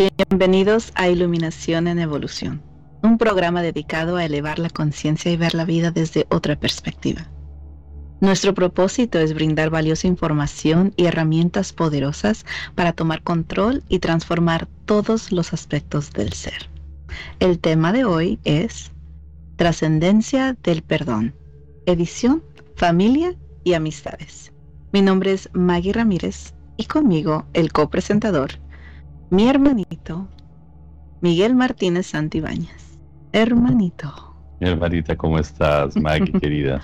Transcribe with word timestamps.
Bienvenidos 0.00 0.92
a 0.94 1.10
Iluminación 1.10 1.86
en 1.86 1.98
Evolución, 1.98 2.62
un 3.02 3.18
programa 3.18 3.60
dedicado 3.60 4.16
a 4.16 4.24
elevar 4.24 4.58
la 4.58 4.70
conciencia 4.70 5.30
y 5.30 5.36
ver 5.36 5.52
la 5.52 5.66
vida 5.66 5.90
desde 5.90 6.26
otra 6.30 6.58
perspectiva. 6.58 7.30
Nuestro 8.22 8.54
propósito 8.54 9.18
es 9.18 9.34
brindar 9.34 9.68
valiosa 9.68 10.06
información 10.06 10.94
y 10.96 11.04
herramientas 11.04 11.74
poderosas 11.74 12.46
para 12.74 12.94
tomar 12.94 13.22
control 13.22 13.84
y 13.90 13.98
transformar 13.98 14.68
todos 14.86 15.32
los 15.32 15.52
aspectos 15.52 16.14
del 16.14 16.32
ser. 16.32 16.70
El 17.38 17.58
tema 17.58 17.92
de 17.92 18.06
hoy 18.06 18.38
es 18.44 18.92
Trascendencia 19.56 20.56
del 20.62 20.80
Perdón, 20.80 21.34
edición, 21.84 22.42
familia 22.74 23.34
y 23.64 23.74
amistades. 23.74 24.50
Mi 24.92 25.02
nombre 25.02 25.32
es 25.32 25.50
Maggie 25.52 25.92
Ramírez 25.92 26.54
y 26.78 26.86
conmigo 26.86 27.44
el 27.52 27.70
copresentador 27.70 28.52
mi 29.30 29.48
hermanito 29.48 30.28
Miguel 31.20 31.54
Martínez 31.54 32.06
Santibáñez. 32.06 32.98
Hermanito. 33.32 34.34
Mi 34.60 34.68
hermanita, 34.68 35.16
¿cómo 35.16 35.38
estás, 35.38 35.96
Maggie, 35.96 36.32
querida? 36.40 36.80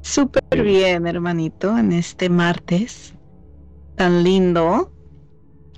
Súper 0.00 0.62
bien, 0.62 1.06
hermanito, 1.06 1.76
en 1.78 1.92
este 1.92 2.28
martes 2.28 3.14
tan 3.96 4.24
lindo, 4.24 4.90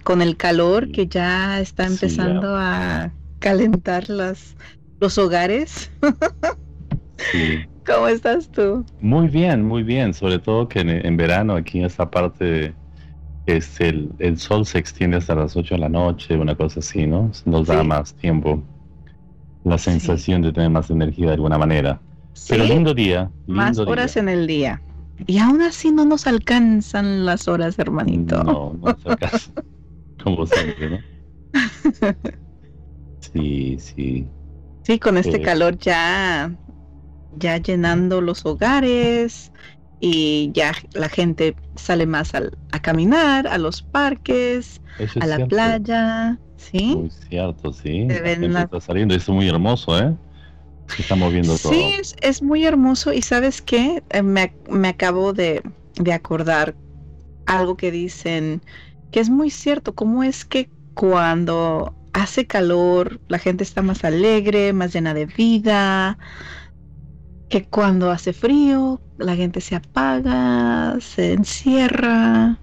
con 0.05 0.23
el 0.23 0.37
calor 0.37 0.91
que 0.93 1.07
ya 1.07 1.61
está 1.61 1.87
empezando 1.87 2.57
a 2.57 3.13
calentar 3.41 4.09
las, 4.09 4.57
los 5.01 5.19
hogares. 5.19 5.91
sí. 7.33 7.59
¿Cómo 7.87 8.09
estás 8.09 8.51
tú? 8.51 8.87
Muy 9.01 9.29
bien, 9.29 9.63
muy 9.63 9.83
bien, 9.83 10.15
sobre 10.15 10.39
todo 10.39 10.69
que 10.69 10.81
en, 10.81 11.17
verano 11.19 11.55
aquí 11.55 11.81
en 11.81 11.85
esta 11.85 12.11
parte 12.11 12.75
es 13.47 13.81
el, 13.81 14.11
el, 14.19 14.39
sol 14.39 14.65
se 14.65 14.79
extiende 14.79 15.19
hasta 15.19 15.35
las 15.35 15.57
8 15.57 15.75
de 15.75 15.81
la 15.81 15.89
noche, 15.89 16.37
una 16.37 16.55
cosa 16.55 16.81
así, 16.81 17.07
¿no? 17.07 17.31
Nos 17.45 17.67
da 17.67 17.83
más 17.83 18.15
tiempo, 18.15 18.63
la 19.65 19.79
sensación 19.79 20.43
de 20.43 20.53
tener 20.53 20.71
más 20.71 20.91
energía 20.91 21.27
de 21.29 21.35
alguna 21.35 21.59
manera. 21.59 22.01
Pero 22.49 22.65
lindo 22.65 22.95
día. 22.95 23.31
más 23.47 23.79
horas 23.79 24.17
en 24.17 24.29
el 24.29 24.47
día. 24.47 24.83
Y 25.27 25.39
aún 25.39 25.63
así 25.63 25.93
no 25.93 26.05
nos 26.05 26.27
alcanzan 26.27 27.25
las 27.25 27.47
horas, 27.47 27.79
hermanito. 27.79 28.43
No, 28.43 28.77
no 28.81 28.89
nos 28.93 29.07
alcanzan. 29.07 29.55
Como 30.23 30.47
siempre, 30.47 30.91
¿no? 30.91 30.99
Sí, 33.33 33.77
sí. 33.79 34.27
Sí, 34.83 34.99
con 34.99 35.17
este 35.17 35.37
eh, 35.37 35.43
calor 35.43 35.79
ya, 35.79 36.55
ya 37.37 37.59
llenando 37.59 38.21
los 38.21 38.45
hogares, 38.45 39.51
y 40.01 40.51
ya 40.53 40.75
la 40.93 41.09
gente 41.09 41.57
sale 41.77 42.07
más 42.07 42.33
a 42.35 42.81
caminar, 42.81 43.47
a 43.47 43.59
los 43.59 43.83
parques, 43.83 44.81
a 45.21 45.27
la 45.27 45.47
playa, 45.47 46.39
¿sí? 46.57 46.95
Muy 46.97 47.11
cierto, 47.11 47.73
sí. 47.73 48.07
está 48.11 48.81
saliendo, 48.81 49.15
es 49.15 49.29
muy 49.29 49.49
hermoso, 49.49 49.99
¿eh? 49.99 50.15
Estamos 50.99 51.33
viendo 51.33 51.57
todo. 51.57 51.73
Sí, 51.73 51.95
es, 52.21 52.43
muy 52.43 52.67
hermoso 52.67 53.13
y 53.13 53.23
¿sabes 53.23 53.63
qué? 53.63 54.03
Eh, 54.11 54.23
me, 54.23 54.55
me, 54.69 54.89
acabo 54.89 55.33
de, 55.33 55.63
de 55.95 56.13
acordar 56.13 56.75
algo 57.47 57.77
que 57.77 57.91
dicen 57.91 58.61
que 59.11 59.21
es 59.21 59.31
muy 59.31 59.51
cierto, 59.51 59.95
cómo 59.95 60.23
es 60.23 60.45
que 60.45 60.69
cuando 60.95 61.95
hace 62.13 62.47
calor 62.47 63.21
la 63.29 63.39
gente 63.39 63.65
está 63.65 63.83
más 63.83 64.05
alegre, 64.05 64.73
más 64.73 64.93
llena 64.93 65.15
de 65.15 65.27
vida, 65.27 66.19
que 67.55 67.65
cuando 67.67 68.11
hace 68.11 68.33
frío, 68.33 69.01
la 69.17 69.37
gente 69.37 69.61
se 69.61 69.77
apaga, 69.77 70.99
se 71.01 71.35
encierra, 71.35 72.59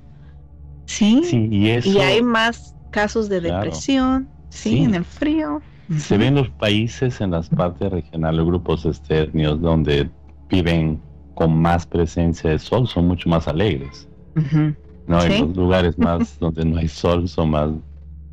¿sí? 0.86 1.22
sí 1.24 1.48
y, 1.50 1.70
eso, 1.70 1.90
y 1.90 2.00
hay 2.00 2.22
más 2.22 2.76
casos 2.90 3.30
de 3.30 3.40
depresión, 3.40 4.28
¿sí? 4.50 4.84
En 4.84 4.94
el 4.94 5.06
frío. 5.06 5.62
Se 5.98 6.18
ven 6.18 6.36
los 6.36 6.50
países 6.50 7.22
en 7.22 7.32
las 7.32 7.48
partes 7.48 7.90
regionales, 7.90 8.46
grupos 8.46 8.86
externos 8.86 9.62
donde 9.62 10.10
viven 10.50 11.02
con 11.36 11.56
más 11.58 11.86
presencia 11.86 12.50
de 12.50 12.60
sol, 12.60 12.86
son 12.86 13.08
mucho 13.08 13.30
más 13.30 13.48
alegres. 13.48 14.10
No, 15.08 15.24
en 15.24 15.40
los 15.40 15.56
lugares 15.56 15.98
más 15.98 16.38
donde 16.38 16.66
no 16.66 16.80
hay 16.80 16.90
sol 16.90 17.30
son 17.30 17.52
más, 17.52 17.70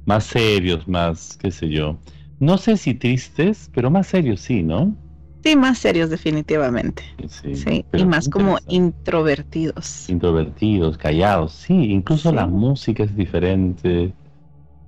más 0.06 0.24
serios, 0.24 0.88
más, 0.88 1.38
qué 1.40 1.52
sé 1.52 1.68
yo. 1.68 1.96
No 2.40 2.58
sé 2.58 2.76
si 2.76 2.94
tristes, 2.94 3.70
pero 3.72 3.92
más 3.92 4.08
serios 4.08 4.40
sí, 4.40 4.64
¿no? 4.64 4.96
Sí, 5.44 5.56
más 5.56 5.78
serios 5.78 6.10
definitivamente. 6.10 7.02
Sí, 7.28 7.84
y 7.92 8.04
más 8.04 8.28
como 8.28 8.58
introvertidos. 8.68 10.08
Introvertidos, 10.08 10.98
callados, 10.98 11.52
sí, 11.52 11.74
incluso 11.74 12.32
la 12.32 12.46
música 12.46 13.04
es 13.04 13.14
diferente. 13.16 14.12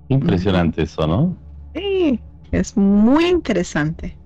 Impresionante 0.09 0.83
eso, 0.83 1.07
¿no? 1.07 1.37
Sí, 1.73 2.19
es 2.51 2.75
muy 2.75 3.27
interesante. 3.27 4.17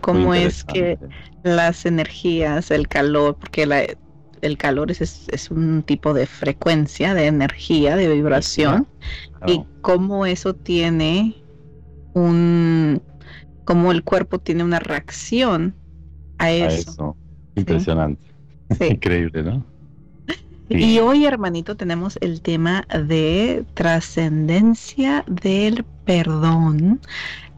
Cómo 0.00 0.34
es 0.34 0.64
que 0.64 0.98
las 1.42 1.86
energías, 1.86 2.70
el 2.70 2.88
calor, 2.88 3.36
porque 3.36 3.96
el 4.42 4.58
calor 4.58 4.90
es, 4.90 5.28
es, 5.28 5.50
un 5.50 5.82
tipo 5.82 6.12
de 6.12 6.26
frecuencia, 6.26 7.14
de 7.14 7.26
energía, 7.26 7.96
de 7.96 8.12
vibración, 8.12 8.86
y 9.46 9.62
cómo 9.80 10.26
eso 10.26 10.54
tiene 10.54 11.36
un 12.14 13.00
cómo 13.66 13.92
el 13.92 14.02
cuerpo 14.02 14.38
tiene 14.38 14.64
una 14.64 14.78
reacción 14.78 15.74
a 16.38 16.50
eso. 16.50 17.14
Impresionante. 17.56 18.24
Increíble, 18.80 19.42
¿no? 19.42 19.66
Y 20.68 20.98
hoy, 20.98 21.26
hermanito, 21.26 21.76
tenemos 21.76 22.18
el 22.22 22.40
tema 22.40 22.86
de 23.06 23.64
trascendencia 23.74 25.24
del 25.28 25.84
perdón, 26.04 27.00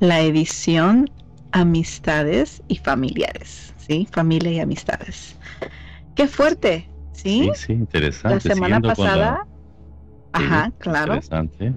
la 0.01 0.21
edición 0.21 1.11
amistades 1.53 2.63
y 2.69 2.77
familiares, 2.77 3.73
¿sí? 3.79 4.07
Familia 4.11 4.53
y 4.53 4.61
amistades. 4.61 5.39
Qué 6.15 6.27
fuerte, 6.27 6.89
¿sí? 7.13 7.51
Sí, 7.55 7.67
sí, 7.67 7.73
interesante. 7.73 8.49
La 8.49 8.55
semana 8.55 8.81
pasada, 8.81 9.47
ajá, 10.33 10.71
claro. 10.79 11.15
Interesante. 11.15 11.73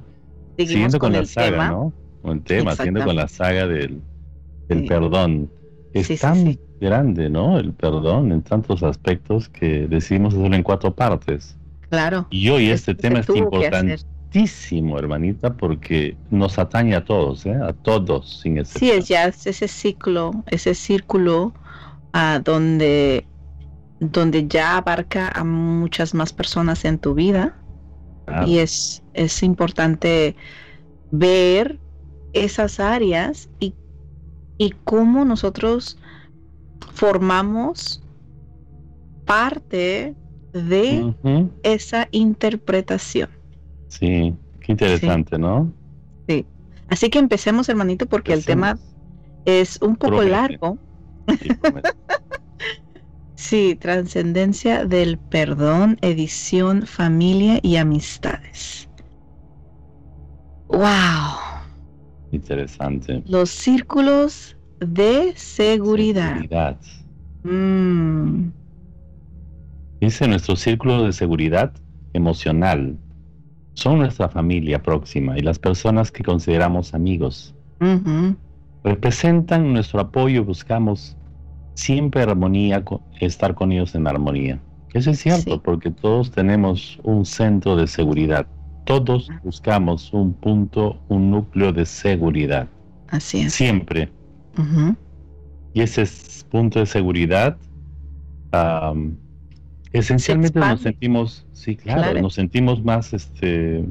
Siguiendo 0.57 0.99
con, 0.99 1.13
la 1.13 1.25
saga, 1.25 1.69
¿no? 1.69 1.93
Un 2.23 2.43
tema, 2.43 2.75
siguiendo 2.75 3.05
con 3.05 3.15
la 3.15 3.29
saga 3.29 3.67
del, 3.67 4.01
el 4.73 4.85
perdón. 4.85 5.49
Es 5.93 6.21
tan 6.21 6.57
grande, 6.79 7.29
¿no? 7.29 7.59
El 7.59 7.73
perdón 7.73 8.31
en 8.31 8.41
tantos 8.41 8.81
aspectos 8.81 9.49
que 9.49 9.87
decidimos 9.87 10.33
hacerlo 10.33 10.55
en 10.55 10.63
cuatro 10.63 10.93
partes. 10.93 11.57
Claro. 11.89 12.27
Y 12.29 12.49
hoy 12.49 12.69
este 12.69 12.95
tema 12.95 13.19
es 13.19 13.29
importantísimo, 13.29 14.97
hermanita, 14.97 15.53
porque 15.53 16.15
nos 16.29 16.57
atañe 16.57 16.95
a 16.95 17.03
todos, 17.03 17.45
¿eh? 17.45 17.53
A 17.53 17.73
todos, 17.73 18.39
sin 18.41 18.57
excepción. 18.57 18.91
Sí, 18.91 18.97
es 18.97 19.07
ya 19.09 19.25
ese 19.25 19.67
ciclo, 19.67 20.31
ese 20.47 20.73
círculo 20.73 21.53
a 22.13 22.39
donde, 22.39 23.25
donde 23.99 24.47
ya 24.47 24.77
abarca 24.77 25.27
a 25.35 25.43
muchas 25.43 26.13
más 26.13 26.31
personas 26.31 26.85
en 26.85 26.97
tu 26.97 27.13
vida. 27.13 27.57
Y 28.47 28.59
es, 28.59 29.03
es 29.13 29.43
importante 29.43 30.37
ver 31.11 31.79
esas 32.31 32.79
áreas 32.79 33.49
y 33.59 33.73
y 34.61 34.75
cómo 34.83 35.25
nosotros 35.25 35.97
formamos 36.93 37.99
parte 39.25 40.13
de 40.53 41.15
esa 41.63 42.07
interpretación. 42.11 43.27
Sí, 43.87 44.35
qué 44.59 44.71
interesante, 44.71 45.39
¿no? 45.39 45.73
Sí. 46.27 46.45
Así 46.89 47.09
que 47.09 47.17
empecemos, 47.17 47.69
hermanito, 47.69 48.05
porque 48.05 48.33
el 48.33 48.45
tema 48.45 48.77
es 49.45 49.81
un 49.81 49.95
poco 49.95 50.21
largo. 50.21 50.77
sí, 53.35 53.75
trascendencia 53.81 54.85
del 54.85 55.17
perdón, 55.17 55.97
edición, 56.01 56.85
familia 56.85 57.59
y 57.63 57.77
amistades. 57.77 58.87
¡Wow! 60.67 61.50
Interesante. 62.31 63.23
Los 63.27 63.49
círculos 63.49 64.55
de 64.79 65.33
seguridad. 65.35 66.33
seguridad. 66.33 66.77
Mm. 67.43 68.49
Dice 69.99 70.27
nuestro 70.27 70.55
círculo 70.55 71.03
de 71.03 71.13
seguridad 71.13 71.71
emocional. 72.13 72.97
Son 73.73 73.99
nuestra 73.99 74.29
familia 74.29 74.81
próxima 74.81 75.37
y 75.37 75.41
las 75.41 75.59
personas 75.59 76.11
que 76.11 76.23
consideramos 76.23 76.93
amigos. 76.93 77.55
Representan 78.83 79.73
nuestro 79.73 79.99
apoyo 79.99 80.41
y 80.41 80.43
buscamos 80.43 81.15
siempre 81.73 82.23
armonía, 82.23 82.83
estar 83.19 83.55
con 83.55 83.71
ellos 83.71 83.95
en 83.95 84.07
armonía. 84.07 84.59
Eso 84.93 85.11
es 85.11 85.19
cierto, 85.19 85.61
porque 85.61 85.89
todos 85.89 86.31
tenemos 86.31 86.99
un 87.03 87.25
centro 87.25 87.75
de 87.75 87.87
seguridad 87.87 88.45
todos 88.99 89.29
buscamos 89.43 90.11
un 90.13 90.33
punto, 90.33 90.99
un 91.07 91.31
núcleo 91.31 91.71
de 91.71 91.85
seguridad. 91.85 92.67
Así 93.07 93.41
es. 93.41 93.53
Siempre. 93.53 94.09
Y 95.73 95.81
ese 95.81 96.05
punto 96.49 96.79
de 96.79 96.85
seguridad, 96.85 97.57
esencialmente 99.93 100.59
nos 100.59 100.81
sentimos, 100.81 101.45
sí, 101.53 101.75
claro, 101.75 102.21
nos 102.21 102.33
sentimos 102.33 102.83
más, 102.83 103.13
este, 103.13 103.85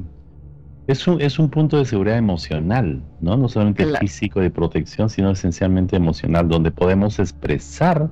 Es 0.87 1.07
un, 1.07 1.21
es 1.21 1.39
un 1.39 1.49
punto 1.49 1.77
de 1.77 1.85
seguridad 1.85 2.17
emocional, 2.17 3.01
¿no? 3.21 3.37
No 3.37 3.47
solamente 3.47 3.85
físico 3.99 4.39
de 4.39 4.49
protección, 4.51 5.09
sino 5.09 5.31
esencialmente 5.31 5.95
emocional, 5.95 6.47
donde 6.47 6.69
podemos 6.69 7.17
expresar 7.19 8.09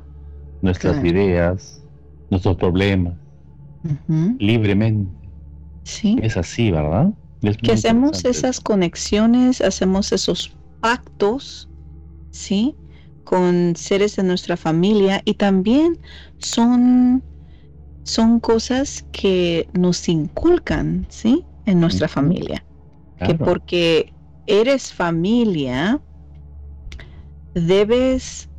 nuestras 0.62 1.04
ideas, 1.04 1.84
nuestros 2.30 2.56
problemas, 2.58 3.14
libremente. 4.40 5.19
Sí. 5.84 6.18
Es 6.22 6.38
así, 6.38 6.72
¿verdad? 6.72 7.14
que 7.62 7.72
hacemos 7.72 8.26
esas 8.26 8.60
conexiones, 8.60 9.62
hacemos 9.62 10.12
esos 10.12 10.56
pactos, 10.82 11.70
¿sí? 12.32 12.76
Con 13.24 13.76
seres 13.76 14.16
de 14.16 14.24
nuestra 14.24 14.58
familia 14.58 15.22
y 15.24 15.36
también 15.36 15.98
son, 16.38 17.24
son 18.04 18.40
cosas 18.40 19.06
que 19.12 19.70
nos 19.74 20.10
inculcan, 20.10 21.06
¿sí? 21.10 21.46
En 21.66 21.80
nuestra 21.80 22.08
familia. 22.08 22.66
Que 23.26 23.36
porque 23.36 24.14
eres 24.48 24.94
familia, 24.94 26.02
debes, 27.54 28.50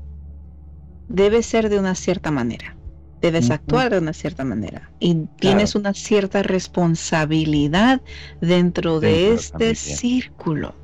debes 1.09 1.47
ser 1.47 1.69
de 1.69 1.79
una 1.79 1.95
cierta 1.95 2.31
manera 2.31 2.80
debes 3.21 3.51
actuar 3.51 3.91
de 3.91 3.99
una 3.99 4.13
cierta 4.13 4.45
manera 4.45 4.91
y 4.99 5.27
tienes 5.39 5.75
una 5.75 5.93
cierta 5.93 6.43
responsabilidad 6.43 8.01
dentro, 8.41 9.01
de 9.01 9.35
este 9.35 9.75
círculo. 9.75 10.75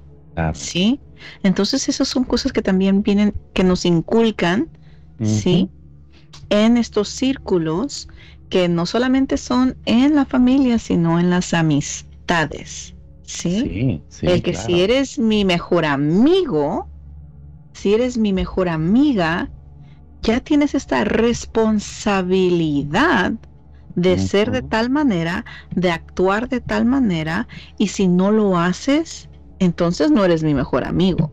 ¿Sí? 0.53 1.01
Entonces 1.43 1.89
esas 1.89 2.09
son 2.09 2.25
cosas 2.25 2.53
que 2.53 2.61
también 2.61 3.03
vienen, 3.03 3.35
que 3.55 3.65
nos 3.65 3.87
inculcan, 3.87 4.69
¿sí? 5.23 5.71
En 6.51 6.77
estos 6.77 7.09
círculos 7.09 8.09
que 8.51 8.69
no 8.69 8.87
solamente 8.87 9.39
son 9.39 9.77
en 9.87 10.15
la 10.15 10.27
familia, 10.27 10.79
sino 10.79 11.19
en 11.19 11.31
las 11.31 11.55
amistades. 11.55 12.95
¿Sí? 13.23 14.03
sí, 14.09 14.27
El 14.27 14.43
que 14.43 14.55
si 14.55 14.83
eres 14.83 15.19
mi 15.19 15.45
mejor 15.45 15.85
amigo, 15.85 16.89
si 17.73 17.95
eres 17.95 18.19
mi 18.19 18.33
mejor 18.33 18.69
amiga, 18.69 19.51
ya 20.27 20.41
tienes 20.41 20.75
esta 20.75 21.05
responsabilidad 21.05 23.33
de 23.95 24.19
ser 24.19 24.51
de 24.51 24.63
tal 24.63 24.91
manera, 24.91 25.45
de 25.75 25.93
actuar 25.93 26.49
de 26.49 26.61
tal 26.61 26.85
manera, 26.85 27.47
y 27.79 27.87
si 27.89 28.09
no 28.09 28.33
lo 28.33 28.59
haces, 28.59 29.31
entonces 29.59 30.11
no 30.11 30.23
eres 30.25 30.43
mi 30.43 30.53
mejor 30.53 30.85
amigo. 30.85 31.33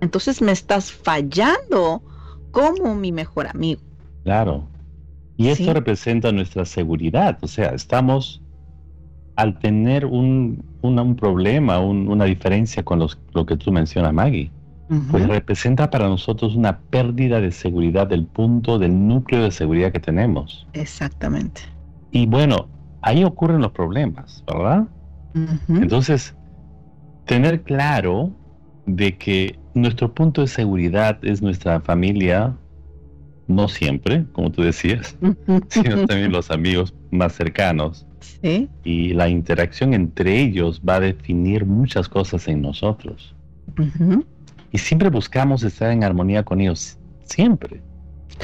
Entonces 0.00 0.42
me 0.42 0.50
estás 0.52 0.90
fallando 0.90 2.02
como 2.50 2.96
mi 2.96 3.12
mejor 3.12 3.46
amigo. 3.46 3.82
Claro. 4.24 4.66
Y 5.36 5.48
esto 5.48 5.74
representa 5.74 6.32
nuestra 6.32 6.64
seguridad. 6.64 7.38
O 7.42 7.46
sea, 7.46 7.68
estamos, 7.68 8.40
al 9.36 9.58
tener 9.58 10.06
un, 10.06 10.64
un 10.82 11.16
problema, 11.16 11.78
una 11.78 12.24
diferencia 12.24 12.82
con 12.82 13.06
lo 13.32 13.46
que 13.46 13.56
tú 13.56 13.70
mencionas, 13.70 14.12
Maggie, 14.14 14.50
pues 15.10 15.28
representa 15.28 15.88
para 15.88 16.08
nosotros 16.08 16.56
una 16.56 16.80
pérdida 16.80 17.40
de 17.40 17.52
seguridad 17.52 18.08
del 18.08 18.26
punto, 18.26 18.78
del 18.78 19.06
núcleo 19.06 19.44
de 19.44 19.52
seguridad 19.52 19.92
que 19.92 20.00
tenemos. 20.00 20.66
Exactamente. 20.72 21.62
Y 22.10 22.26
bueno, 22.26 22.68
ahí 23.02 23.22
ocurren 23.22 23.60
los 23.60 23.70
problemas, 23.70 24.42
¿verdad? 24.48 24.88
Entonces, 25.68 26.34
tener 27.24 27.62
claro 27.62 28.32
de 28.86 29.16
que 29.16 29.56
nuestro 29.74 30.12
punto 30.12 30.40
de 30.40 30.48
seguridad 30.48 31.24
es 31.24 31.40
nuestra 31.40 31.80
familia, 31.80 32.56
no 33.46 33.68
siempre, 33.68 34.26
como 34.32 34.50
tú 34.50 34.62
decías, 34.62 35.16
sino 35.68 36.06
también 36.06 36.32
los 36.32 36.50
amigos 36.50 36.94
más 37.12 37.32
cercanos. 37.34 38.06
Sí. 38.42 38.68
Y 38.82 39.12
la 39.12 39.28
interacción 39.28 39.94
entre 39.94 40.40
ellos 40.40 40.82
va 40.86 40.96
a 40.96 41.00
definir 41.00 41.64
muchas 41.64 42.08
cosas 42.08 42.48
en 42.48 42.62
nosotros. 42.62 43.36
Y 44.72 44.78
siempre 44.78 45.10
buscamos 45.10 45.62
estar 45.62 45.90
en 45.90 46.04
armonía 46.04 46.44
con 46.44 46.60
ellos, 46.60 46.98
siempre. 47.24 47.82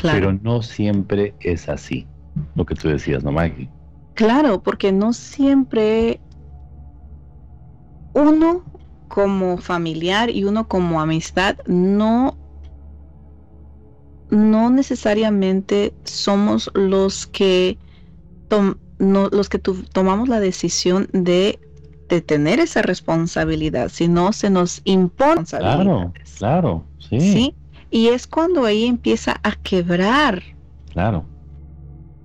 Pero 0.03 0.33
no 0.33 0.63
siempre 0.63 1.35
es 1.41 1.69
así, 1.69 2.07
lo 2.55 2.67
que 2.67 2.75
tú 2.75 2.89
decías, 2.89 3.25
¿no, 3.25 3.33
Maggie? 3.33 3.71
Claro, 4.15 4.63
porque 4.63 4.93
no 4.93 5.13
siempre 5.13 6.21
uno 8.15 8.63
como 9.09 9.59
familiar 9.59 10.31
y 10.31 10.45
uno 10.45 10.67
como 10.67 11.01
amistad 11.01 11.57
no 11.67 12.37
no 14.31 14.71
necesariamente 14.71 15.95
somos 16.05 16.71
los 16.75 17.27
que 17.27 17.79
los 18.99 19.49
que 19.49 19.59
tomamos 19.59 20.29
la 20.29 20.41
decisión 20.41 21.09
de 21.13 21.61
de 22.09 22.21
tener 22.21 22.61
esa 22.61 22.83
responsabilidad, 22.83 23.89
si 23.89 24.09
no 24.09 24.33
se 24.33 24.51
nos 24.51 24.81
impone. 24.85 25.45
Claro, 25.45 26.13
claro, 26.39 26.85
sí. 26.99 27.21
sí. 27.21 27.55
Y 27.91 28.09
es 28.09 28.27
cuando 28.27 28.65
ahí 28.65 28.85
empieza 28.85 29.41
a 29.43 29.53
quebrar. 29.53 30.43
Claro. 30.93 31.25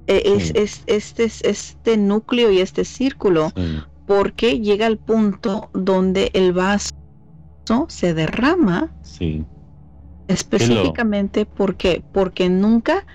E, 0.08 0.24
es, 0.26 0.52
es, 0.56 0.84
este, 0.88 1.26
este 1.26 1.98
núcleo 1.98 2.52
y 2.52 2.60
este 2.60 2.86
círculo, 2.86 3.52
porque 4.06 4.60
llega 4.60 4.86
al 4.86 4.98
punto 4.98 5.70
donde 5.74 6.32
el 6.34 6.54
vaso 6.54 6.92
se 7.88 8.14
derrama. 8.14 8.92
Sí. 9.02 9.46
Específicamente 10.28 11.46
porque, 11.46 12.04
porque 12.14 12.50
nunca, 12.50 13.06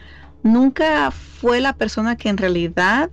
nunca 0.43 1.11
fue 1.11 1.61
la 1.61 1.73
persona 1.75 2.17
que 2.17 2.29
en 2.29 2.37
realidad 2.37 3.11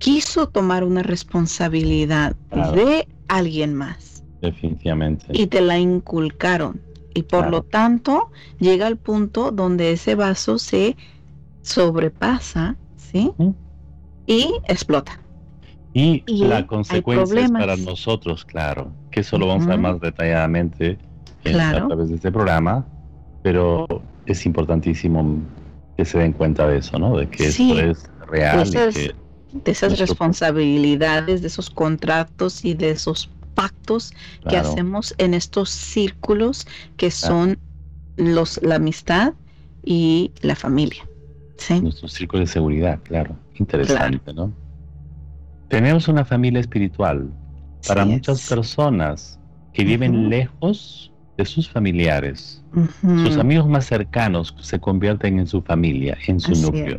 quiso 0.00 0.48
tomar 0.48 0.82
una 0.82 1.04
responsabilidad 1.04 2.34
de 2.74 3.06
alguien 3.28 3.74
más. 3.74 4.24
Definitivamente. 4.40 5.26
Y 5.32 5.46
te 5.46 5.60
la 5.60 5.78
inculcaron. 5.78 6.80
Y 7.14 7.22
por 7.22 7.50
lo 7.50 7.62
tanto, 7.62 8.30
llega 8.58 8.86
al 8.86 8.96
punto 8.96 9.52
donde 9.52 9.92
ese 9.92 10.14
vaso 10.14 10.58
se 10.58 10.96
sobrepasa, 11.62 12.76
¿sí? 12.96 13.30
Y 14.26 14.54
explota. 14.66 15.20
Y, 15.92 16.22
la 16.26 16.66
consecuencia 16.66 17.40
es 17.40 17.50
para 17.50 17.76
nosotros, 17.76 18.44
claro, 18.44 18.92
que 19.10 19.20
eso 19.20 19.38
lo 19.38 19.48
vamos 19.48 19.66
a 19.66 19.70
ver 19.70 19.80
más 19.80 20.00
detalladamente 20.00 20.98
a 21.44 21.86
través 21.88 22.08
de 22.08 22.14
este 22.14 22.32
programa, 22.32 22.86
pero 23.42 23.86
es 24.24 24.46
importantísimo 24.46 25.40
que 25.96 26.04
se 26.04 26.18
den 26.18 26.32
cuenta 26.32 26.68
de 26.68 26.78
eso, 26.78 26.98
¿no? 26.98 27.18
De 27.18 27.28
que 27.28 27.48
esto 27.48 27.78
es 27.78 28.08
real 28.28 28.66
y 28.66 28.70
que 28.70 29.14
de 29.52 29.72
esas 29.72 29.98
responsabilidades, 29.98 31.42
de 31.42 31.48
esos 31.48 31.70
contratos 31.70 32.64
y 32.64 32.74
de 32.74 32.90
esos 32.90 33.30
pactos 33.54 34.12
que 34.48 34.56
hacemos 34.56 35.14
en 35.18 35.34
estos 35.34 35.70
círculos 35.70 36.66
que 36.96 37.10
son 37.10 37.58
los 38.16 38.60
la 38.62 38.76
amistad 38.76 39.34
y 39.84 40.32
la 40.40 40.54
familia. 40.54 41.08
¿sí? 41.56 41.80
Nuestro 41.80 42.08
círculo 42.08 42.40
de 42.40 42.46
seguridad, 42.46 43.00
claro. 43.02 43.36
Interesante, 43.56 44.32
¿no? 44.32 44.52
Tenemos 45.68 46.08
una 46.08 46.24
familia 46.24 46.60
espiritual. 46.60 47.30
Para 47.86 48.04
muchas 48.04 48.48
personas 48.48 49.38
que 49.72 49.84
viven 49.84 50.28
lejos 50.28 51.12
de 51.36 51.44
sus 51.44 51.68
familiares, 51.70 52.62
sus 53.02 53.36
amigos 53.36 53.66
más 53.68 53.86
cercanos 53.86 54.54
se 54.60 54.78
convierten 54.78 55.38
en 55.38 55.46
su 55.46 55.62
familia, 55.62 56.16
en 56.26 56.40
su 56.40 56.52
núcleo. 56.52 56.98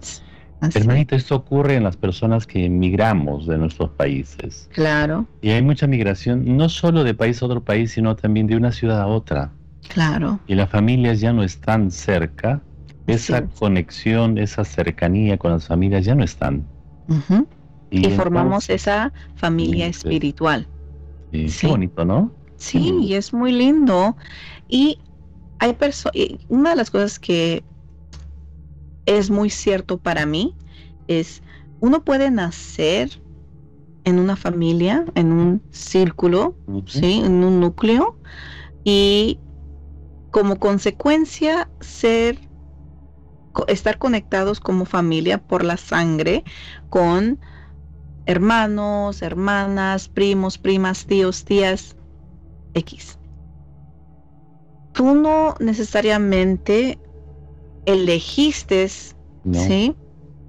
Hermanito, 0.62 1.16
esto 1.16 1.36
ocurre 1.36 1.76
en 1.76 1.84
las 1.84 1.98
personas 1.98 2.46
que 2.46 2.66
emigramos 2.66 3.48
de 3.48 3.58
nuestros 3.58 3.90
países. 3.92 4.70
Claro. 4.72 5.26
Y 5.42 5.50
hay 5.50 5.62
mucha 5.62 5.88
migración, 5.88 6.56
no 6.56 6.70
solo 6.70 7.04
de 7.04 7.16
país 7.16 7.42
a 7.42 7.48
otro 7.48 7.64
país, 7.64 7.92
sino 7.92 8.16
también 8.16 8.46
de 8.46 8.56
una 8.56 8.72
ciudad 8.72 9.02
a 9.02 9.08
otra. 9.08 9.52
Claro. 9.90 10.40
Y 10.46 10.56
las 10.56 10.70
familias 10.70 11.20
ya 11.20 11.34
no 11.34 11.44
están 11.44 11.90
cerca. 11.90 12.62
Esa 13.08 13.46
conexión, 13.48 14.38
esa 14.38 14.64
cercanía 14.64 15.38
con 15.38 15.52
las 15.52 15.68
familias 15.68 16.06
ya 16.06 16.16
no 16.16 16.24
están. 16.24 16.66
y, 17.90 18.04
formamos 18.12 18.70
esa 18.70 19.12
familia 19.36 19.88
espiritual. 19.88 20.68
Sí, 21.32 21.48
Qué 21.60 21.68
bonito, 21.68 22.06
¿no? 22.06 22.32
Sí, 22.58 22.96
y 23.02 23.16
es 23.16 23.34
muy 23.34 23.52
lindo. 23.52 24.16
Y 24.70 25.00
hay 25.60 25.74
personas, 25.74 26.16
una 26.48 26.70
de 26.70 26.76
las 26.76 26.92
cosas 26.92 27.20
que 27.20 27.64
es 29.06 29.30
muy 29.30 29.50
cierto 29.50 29.98
para 29.98 30.26
mí 30.26 30.56
es, 31.08 31.42
uno 31.80 32.04
puede 32.04 32.32
nacer 32.32 33.22
en 34.04 34.20
una 34.20 34.36
familia, 34.36 35.06
en 35.16 35.32
un 35.32 35.62
círculo, 35.72 36.56
¿sí? 36.88 37.22
en 37.24 37.44
un 37.44 37.60
núcleo, 37.60 38.18
y 38.84 39.40
como 40.32 40.58
consecuencia 40.58 41.70
ser 41.82 42.40
estar 43.68 43.98
conectados 43.98 44.60
como 44.60 44.86
familia 44.86 45.38
por 45.38 45.64
la 45.64 45.78
sangre 45.78 46.44
con 46.90 47.40
hermanos, 48.26 49.22
hermanas, 49.22 50.08
primos, 50.08 50.58
primas, 50.58 51.06
tíos, 51.06 51.44
tías, 51.44 51.96
X. 52.74 53.20
Tú 54.94 55.16
no 55.16 55.56
necesariamente 55.60 56.98
elegiste, 57.86 58.90
¿sí? 59.52 59.96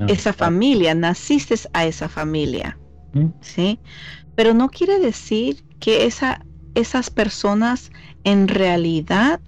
esa 0.08 0.32
familia, 0.32 0.94
naciste 0.94 1.54
a 1.72 1.86
esa 1.86 2.08
familia, 2.08 2.78
¿sí? 3.40 3.78
Pero 4.34 4.54
no 4.54 4.68
quiere 4.68 4.98
decir 4.98 5.62
que 5.78 6.06
esa, 6.06 6.44
esas 6.74 7.10
personas 7.10 7.90
en 8.24 8.48
realidad 8.48 9.40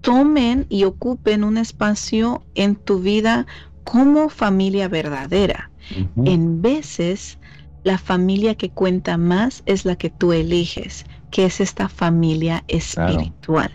tomen 0.00 0.66
y 0.68 0.84
ocupen 0.84 1.44
un 1.44 1.58
espacio 1.58 2.42
en 2.54 2.76
tu 2.76 3.00
vida 3.00 3.46
como 3.84 4.28
familia 4.28 4.88
verdadera. 4.88 5.70
En 6.24 6.62
veces, 6.62 7.38
la 7.82 7.98
familia 7.98 8.54
que 8.54 8.70
cuenta 8.70 9.16
más 9.16 9.62
es 9.66 9.84
la 9.84 9.96
que 9.96 10.10
tú 10.10 10.32
eliges, 10.32 11.04
que 11.30 11.46
es 11.46 11.60
esta 11.60 11.88
familia 11.88 12.64
espiritual. 12.68 13.70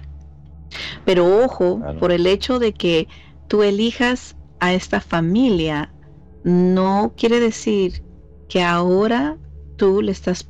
Pero 1.06 1.44
ojo, 1.44 1.82
por 2.00 2.12
el 2.12 2.28
hecho 2.28 2.60
de 2.60 2.74
que 2.74 3.08
tú 3.48 3.64
elijas 3.64 4.36
a 4.60 4.74
esta 4.74 5.02
familia, 5.02 5.94
no 6.44 7.14
quiere 7.18 7.40
decir 7.40 8.04
que 8.48 8.64
ahora 8.64 9.38
tú 9.78 10.02
le 10.02 10.12
estás 10.12 10.48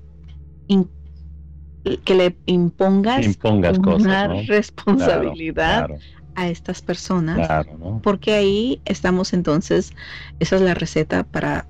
que 2.04 2.16
le 2.16 2.36
impongas, 2.46 3.38
una 3.44 4.28
responsabilidad 4.48 5.90
a 6.34 6.48
estas 6.48 6.82
personas, 6.82 7.66
porque 8.02 8.34
ahí 8.34 8.82
estamos 8.86 9.34
entonces, 9.34 9.92
esa 10.40 10.56
es 10.56 10.62
la 10.64 10.74
receta 10.74 11.24
para, 11.24 11.68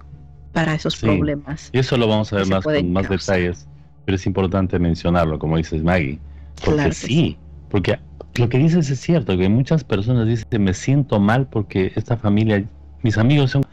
para 0.54 0.74
esos 0.74 0.96
problemas. 0.96 1.70
Y 1.74 1.80
eso 1.80 1.98
lo 1.98 2.08
vamos 2.08 2.32
a 2.34 2.38
ver 2.38 2.48
más 2.48 2.64
con 2.64 2.94
más 2.94 3.10
detalles, 3.10 3.68
pero 4.06 4.16
es 4.16 4.26
importante 4.26 4.80
mencionarlo, 4.80 5.38
como 5.38 5.58
dices 5.58 5.84
Maggie, 5.84 6.20
porque 6.64 6.94
sí, 6.94 7.38
porque 7.70 8.00
lo 8.36 8.50
que 8.50 8.58
dices 8.58 8.89
es 8.89 9.00
cierto, 9.00 9.38
que 9.38 9.50
muchas 9.50 9.84
personas 9.84 10.27
dicen, 10.27 10.63
me 10.63 10.74
siento 10.74 11.20
mal 11.20 11.48
porque 11.48 11.92
esta 11.96 12.18
familia, 12.18 12.63
mis 13.01 13.18
amigos 13.18 13.51
son... 13.51 13.63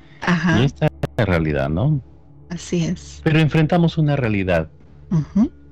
Y 0.59 0.65
esta 0.65 0.87
es 0.87 0.93
la 1.17 1.25
realidad, 1.25 1.69
¿no? 1.69 2.01
Así 2.49 2.85
es. 2.85 3.21
Pero 3.25 3.41
enfrentamos 3.41 3.99
una 3.99 4.15
realidad. 4.15 4.71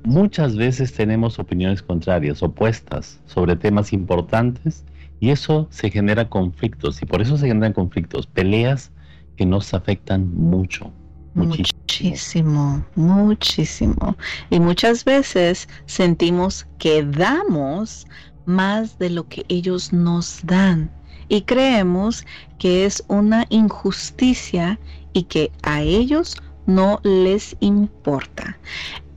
Muchas 0.03 0.57
veces 0.57 0.93
tenemos 0.93 1.39
opiniones 1.39 1.83
contrarias, 1.83 2.43
opuestas, 2.43 3.21
sobre 3.27 3.55
temas 3.57 3.93
importantes 3.93 4.85
y 5.21 5.31
eso 5.31 5.69
se 5.71 5.91
genera 5.91 6.29
conflictos 6.29 7.01
y 7.03 7.07
por 7.07 7.21
eso 7.21 7.37
se 7.37 7.47
generan 7.47 7.75
conflictos, 7.75 8.27
peleas 8.27 8.91
que 9.37 9.47
nos 9.47 9.73
afectan 9.73 10.35
mucho. 10.35 10.91
Muchísimo, 11.35 12.85
muchísimo. 12.97 14.17
Y 14.49 14.59
muchas 14.59 15.05
veces 15.05 15.69
sentimos 15.87 16.67
que 16.79 17.05
damos 17.05 18.07
más 18.47 18.99
de 18.99 19.11
lo 19.11 19.29
que 19.29 19.45
ellos 19.49 19.93
nos 19.93 20.41
dan 20.45 20.91
y 21.31 21.43
creemos 21.43 22.27
que 22.59 22.85
es 22.85 23.03
una 23.09 23.47
injusticia 23.49 24.79
y 25.13 25.23
que 25.23 25.51
a 25.63 25.81
ellos 25.81 26.37
no 26.67 27.01
les 27.05 27.57
importa. 27.61 28.59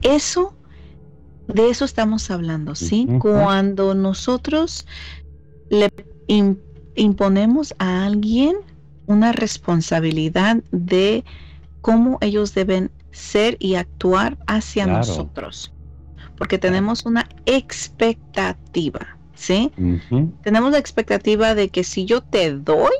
Eso, 0.00 0.54
de 1.48 1.70
eso 1.70 1.84
estamos 1.84 2.30
hablando, 2.30 2.74
¿sí? 2.76 3.08
Cuando 3.18 3.94
nosotros 3.94 4.86
le 5.70 5.90
imponemos 6.94 7.74
a 7.78 8.06
alguien 8.06 8.56
una 9.06 9.32
responsabilidad 9.32 10.62
de 10.70 11.24
cómo 11.80 12.18
ellos 12.20 12.54
deben 12.54 12.92
ser 13.10 13.56
y 13.58 13.74
actuar 13.74 14.38
hacia 14.46 14.86
nosotros. 14.86 15.73
Porque 16.36 16.58
tenemos 16.58 17.04
una 17.06 17.28
expectativa, 17.46 19.16
¿sí? 19.34 19.70
Tenemos 20.42 20.72
la 20.72 20.78
expectativa 20.78 21.54
de 21.54 21.68
que 21.68 21.84
si 21.84 22.04
yo 22.04 22.22
te 22.22 22.52
doy, 22.52 22.92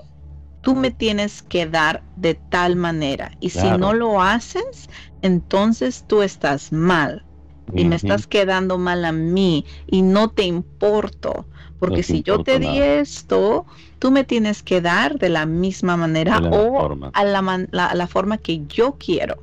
tú 0.61 0.75
me 0.75 0.91
tienes 0.91 1.43
que 1.43 1.67
dar 1.67 2.03
de 2.17 2.35
tal 2.35 2.77
manera. 2.77 3.33
Y 3.41 3.51
si 3.51 3.69
no 3.71 3.93
lo 3.93 4.21
haces, 4.21 4.89
entonces 5.23 6.05
tú 6.07 6.23
estás 6.23 6.73
mal. 6.73 7.25
Y 7.73 7.85
me 7.85 7.97
estás 7.97 8.27
quedando 8.27 8.79
mal 8.79 9.05
a 9.05 9.13
mí 9.13 9.65
y 9.87 10.03
no 10.03 10.31
te 10.31 10.45
importo. 10.45 11.47
Porque 11.79 12.03
si 12.03 12.23
yo 12.23 12.43
te 12.43 12.59
di 12.59 12.79
esto, 12.79 13.67
tú 13.99 14.11
me 14.11 14.25
tienes 14.25 14.63
que 14.63 14.81
dar 14.81 15.19
de 15.19 15.29
la 15.29 15.45
misma 15.45 15.97
manera 15.97 16.39
o 16.39 17.11
a 17.13 17.25
la, 17.25 17.69
la, 17.71 18.07
forma 18.07 18.39
que 18.39 18.65
yo 18.67 18.97
quiero. 18.99 19.43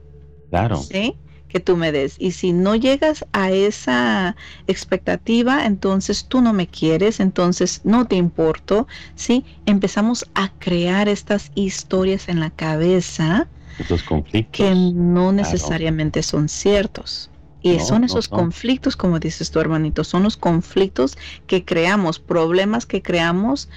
Claro. 0.50 0.78
¿Sí? 0.78 1.16
Que 1.52 1.60
tú 1.60 1.78
me 1.78 1.92
des. 1.92 2.16
Y 2.18 2.32
si 2.32 2.54
no 2.54 2.76
llegas 2.76 3.26
a 3.34 3.52
esa 3.52 4.36
expectativa, 4.68 5.66
entonces 5.66 6.26
tú 6.26 6.42
no 6.42 6.54
me 6.54 6.68
quieres, 6.68 7.20
entonces 7.20 7.82
no 7.84 8.06
te 8.06 8.16
importo, 8.16 8.88
¿sí? 9.16 9.46
Empezamos 9.66 10.26
a 10.34 10.52
crear 10.60 11.10
estas 11.10 11.52
historias 11.56 12.30
en 12.30 12.40
la 12.40 12.50
cabeza 12.50 13.48
Estos 13.78 14.04
conflictos. 14.04 14.52
que 14.58 14.74
no 14.74 15.32
necesariamente 15.32 16.24
son 16.24 16.50
ciertos. 16.50 17.30
Y 17.64 17.80
son 17.80 18.04
esos 18.04 18.28
conflictos, 18.28 18.96
como 18.96 19.20
dices 19.20 19.52
tu 19.52 19.60
hermanito, 19.60 20.04
son 20.04 20.24
los 20.24 20.36
conflictos 20.36 21.16
que 21.46 21.64
creamos, 21.64 22.18
problemas 22.18 22.88
que 22.88 23.04
creamos 23.04 23.70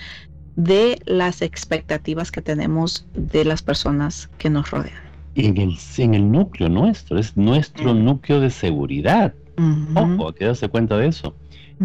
de 0.57 1.03
las 1.05 1.43
expectativas 1.43 2.33
que 2.33 2.41
tenemos 2.41 3.07
de 3.13 3.45
las 3.45 3.61
personas 3.61 4.31
que 4.39 4.49
nos 4.49 4.71
rodean 4.71 5.14
en 5.35 5.57
el, 5.57 5.77
en 5.99 6.15
el 6.15 6.31
núcleo 6.31 6.69
nuestro, 6.69 7.19
es 7.19 7.37
nuestro 7.37 7.95
mm. 7.95 8.05
núcleo 8.05 8.41
de 8.41 8.51
seguridad. 8.51 9.35
Ojo, 9.95 10.33
que 10.33 10.47
darse 10.47 10.69
cuenta 10.69 10.97
de 10.99 11.09
eso. 11.09 11.37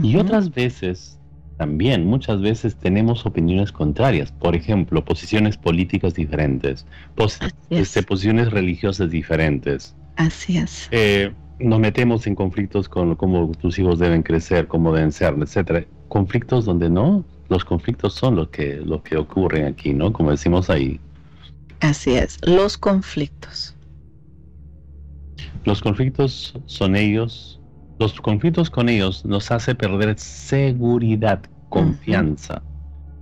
Y 0.02 0.16
otras 0.16 0.52
veces, 0.52 1.20
también, 1.58 2.06
muchas 2.06 2.42
veces 2.42 2.76
tenemos 2.76 3.26
opiniones 3.26 3.72
contrarias. 3.72 4.32
Por 4.32 4.56
ejemplo, 4.56 5.04
posiciones 5.04 5.58
políticas 5.58 6.14
diferentes, 6.14 6.86
este, 7.70 8.04
posiciones 8.04 8.52
religiosas 8.52 9.10
diferentes. 9.10 9.96
Así 10.16 10.58
es. 10.58 10.88
Eh, 10.92 11.32
nos 11.60 11.80
metemos 11.80 12.26
en 12.28 12.36
conflictos 12.36 12.88
con 12.88 13.16
cómo 13.16 13.52
tus 13.60 13.78
hijos 13.80 14.00
deben 14.00 14.24
crecer, 14.24 14.68
cómo 14.68 14.94
deben 14.94 15.12
ser, 15.12 15.36
etcétera. 15.40 15.86
Conflictos 16.08 16.66
donde 16.66 16.90
no, 16.90 17.26
los 17.50 17.66
conflictos 17.66 18.14
son 18.14 18.36
los 18.36 18.50
que, 18.50 18.78
lo 18.78 19.04
que 19.04 19.18
ocurren 19.18 19.66
aquí, 19.66 19.94
¿no? 19.94 20.14
Como 20.14 20.32
decimos 20.32 20.70
ahí, 20.70 21.00
Así 21.82 22.16
es, 22.16 22.38
los 22.44 22.78
conflictos. 22.78 23.76
Los 25.66 25.82
conflictos 25.82 26.54
son 26.66 26.96
ellos, 26.96 27.60
los 28.00 28.20
conflictos 28.20 28.70
con 28.70 28.90
ellos 28.90 29.26
nos 29.26 29.52
hace 29.52 29.76
perder 29.76 30.18
seguridad, 30.18 31.42
confianza. 31.70 32.62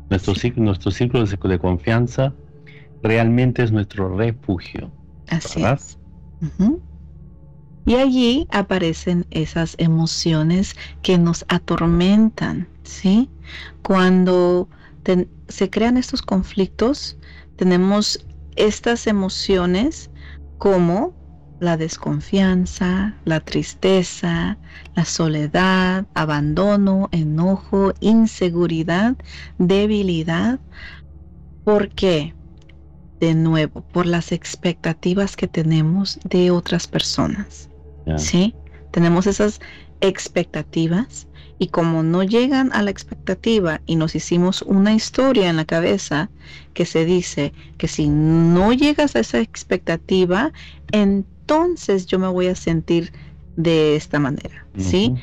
nuestro, 0.09 0.33
nuestro 0.57 0.91
círculo 0.91 1.25
de, 1.25 1.59
confianza 1.59 2.33
realmente 3.03 3.63
es 3.63 3.71
nuestro 3.71 4.15
refugio. 4.15 4.91
Así 5.29 5.63
es. 5.63 5.97
Y 7.85 7.95
allí 7.95 8.47
aparecen 8.51 9.25
esas 9.31 9.75
emociones 9.77 10.75
que 11.01 11.17
nos 11.17 11.45
atormentan, 11.47 12.67
¿sí? 12.83 13.29
Cuando 13.81 14.67
se 15.47 15.69
crean 15.69 15.95
estos 15.95 16.21
conflictos, 16.21 17.17
tenemos 17.55 18.25
estas 18.57 19.07
emociones 19.07 20.09
como 20.57 21.13
la 21.59 21.77
desconfianza, 21.77 23.15
la 23.25 23.39
tristeza, 23.39 24.57
la 24.95 25.05
soledad, 25.05 26.05
abandono, 26.13 27.09
enojo, 27.11 27.93
inseguridad, 27.99 29.15
debilidad. 29.57 30.59
¿Por 31.63 31.89
qué? 31.89 32.35
De 33.19 33.33
nuevo, 33.33 33.81
por 33.81 34.05
las 34.05 34.31
expectativas 34.31 35.35
que 35.35 35.47
tenemos 35.47 36.19
de 36.23 36.51
otras 36.51 36.87
personas. 36.87 37.69
¿Sí? 38.17 38.55
Tenemos 38.91 39.27
esas 39.27 39.59
expectativas 40.01 41.27
y 41.59 41.67
como 41.67 42.03
no 42.03 42.23
llegan 42.23 42.71
a 42.73 42.83
la 42.83 42.91
expectativa 42.91 43.81
y 43.85 43.95
nos 43.95 44.15
hicimos 44.15 44.61
una 44.61 44.93
historia 44.93 45.49
en 45.49 45.55
la 45.55 45.65
cabeza 45.65 46.29
que 46.73 46.85
se 46.85 47.05
dice 47.05 47.53
que 47.77 47.87
si 47.87 48.07
no 48.09 48.73
llegas 48.73 49.15
a 49.15 49.19
esa 49.19 49.39
expectativa, 49.39 50.51
entonces 50.91 52.05
yo 52.05 52.19
me 52.19 52.27
voy 52.27 52.47
a 52.47 52.55
sentir 52.55 53.11
de 53.55 53.95
esta 53.95 54.19
manera, 54.19 54.67
¿sí? 54.77 55.15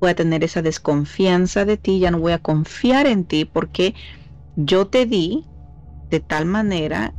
Voy 0.00 0.10
a 0.10 0.14
tener 0.14 0.42
esa 0.42 0.62
desconfianza 0.62 1.64
de 1.64 1.76
ti, 1.76 2.00
ya 2.00 2.10
no 2.10 2.18
voy 2.18 2.32
a 2.32 2.38
confiar 2.38 3.06
en 3.06 3.24
ti 3.24 3.44
porque 3.44 3.94
yo 4.56 4.86
te 4.88 5.06
di 5.06 5.44
de 6.10 6.20
tal 6.20 6.44
manera 6.46 7.14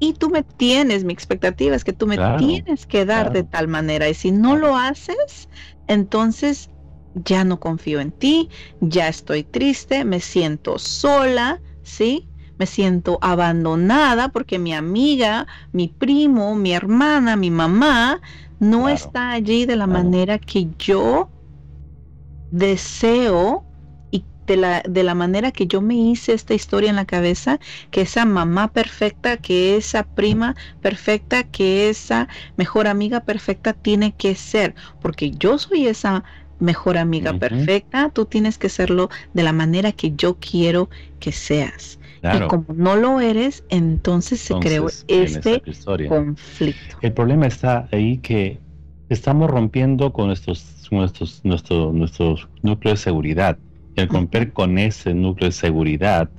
y 0.00 0.14
tú 0.14 0.30
me 0.30 0.42
tienes, 0.44 1.04
mi 1.04 1.12
expectativa 1.12 1.76
es 1.76 1.84
que 1.84 1.92
tú 1.94 2.06
me 2.08 2.18
tienes 2.36 2.86
que 2.86 3.04
dar 3.06 3.30
de 3.32 3.44
tal 3.44 3.68
manera 3.68 4.08
y 4.08 4.14
si 4.14 4.32
no 4.32 4.56
lo 4.56 4.76
haces, 4.76 5.48
entonces 5.86 6.70
ya 7.14 7.44
no 7.44 7.60
confío 7.60 8.00
en 8.00 8.12
ti, 8.12 8.50
ya 8.80 9.08
estoy 9.08 9.44
triste, 9.44 10.04
me 10.04 10.20
siento 10.20 10.78
sola, 10.78 11.62
¿sí? 11.82 12.30
Me 12.58 12.66
siento 12.66 13.18
abandonada 13.22 14.30
porque 14.30 14.58
mi 14.58 14.74
amiga, 14.74 15.46
mi 15.72 15.88
primo, 15.88 16.54
mi 16.56 16.72
hermana, 16.74 17.36
mi 17.36 17.50
mamá 17.50 18.20
no 18.58 18.88
está 18.88 19.32
allí 19.32 19.66
de 19.66 19.76
la 19.76 19.86
manera 19.86 20.38
que 20.38 20.68
yo 20.78 21.32
deseo 22.50 23.66
de 24.50 24.56
la, 24.56 24.82
de 24.82 25.04
la 25.04 25.14
manera 25.14 25.52
que 25.52 25.68
yo 25.68 25.80
me 25.80 25.94
hice 25.94 26.32
esta 26.32 26.54
historia 26.54 26.90
en 26.90 26.96
la 26.96 27.04
cabeza, 27.04 27.60
que 27.92 28.00
esa 28.00 28.24
mamá 28.24 28.66
perfecta, 28.66 29.36
que 29.36 29.76
esa 29.76 30.02
prima 30.02 30.56
perfecta, 30.82 31.44
que 31.44 31.88
esa 31.88 32.26
mejor 32.56 32.88
amiga 32.88 33.20
perfecta 33.20 33.74
tiene 33.74 34.12
que 34.12 34.34
ser, 34.34 34.74
porque 35.00 35.30
yo 35.30 35.56
soy 35.56 35.86
esa 35.86 36.24
mejor 36.58 36.98
amiga 36.98 37.32
perfecta, 37.38 38.10
tú 38.10 38.24
tienes 38.24 38.58
que 38.58 38.68
serlo 38.68 39.08
de 39.34 39.44
la 39.44 39.52
manera 39.52 39.92
que 39.92 40.16
yo 40.16 40.36
quiero 40.40 40.90
que 41.20 41.30
seas. 41.30 42.00
Y 42.20 42.40
como 42.48 42.66
no 42.74 42.96
lo 42.96 43.20
eres, 43.20 43.62
entonces 43.68 44.40
se 44.40 44.54
creó 44.54 44.88
este 45.06 45.62
conflicto. 46.08 46.96
El 47.02 47.12
problema 47.12 47.46
está 47.46 47.88
ahí 47.92 48.18
que 48.18 48.58
estamos 49.08 49.48
rompiendo 49.48 50.12
con 50.12 50.26
nuestros, 50.26 50.88
nuestros, 50.90 51.40
nuestro, 51.44 51.92
nuestros 51.92 52.48
núcleos 52.62 52.98
de 52.98 53.02
seguridad. 53.04 53.58
Romper 54.06 54.52
con 54.52 54.78
ese 54.78 55.14
núcleo 55.14 55.48
de 55.48 55.52
seguridad, 55.52 56.30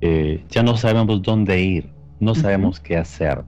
eh, 0.00 0.44
ya 0.50 0.62
no 0.62 0.76
sabemos 0.76 1.22
dónde 1.22 1.60
ir, 1.60 1.90
no 2.20 2.34
sabemos 2.34 2.80
qué 2.80 2.96
hacer. 2.96 3.42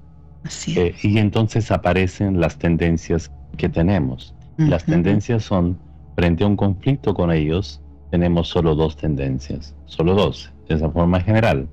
Eh, 0.68 0.94
y 1.02 1.18
entonces 1.18 1.70
aparecen 1.70 2.40
las 2.40 2.58
tendencias 2.58 3.30
que 3.56 3.68
tenemos. 3.68 4.34
Las 4.56 4.84
tendencias 4.84 5.42
son, 5.44 5.78
frente 6.14 6.44
a 6.44 6.46
un 6.46 6.56
conflicto 6.56 7.14
con 7.14 7.32
ellos, 7.32 7.80
tenemos 8.10 8.48
solo 8.48 8.74
dos 8.74 8.96
tendencias, 8.96 9.74
solo 9.86 10.14
dos 10.14 10.52
de 10.68 10.76
esa 10.76 10.90
forma 10.90 11.20
general, 11.20 11.68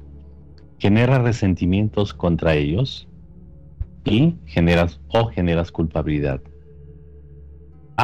genera 0.79 1.19
resentimientos 1.19 2.13
contra 2.13 2.55
ellos 2.55 3.07
y 4.03 4.35
generas 4.45 4.99
o 5.09 5.27
generas 5.27 5.71
culpabilidad. 5.71 6.41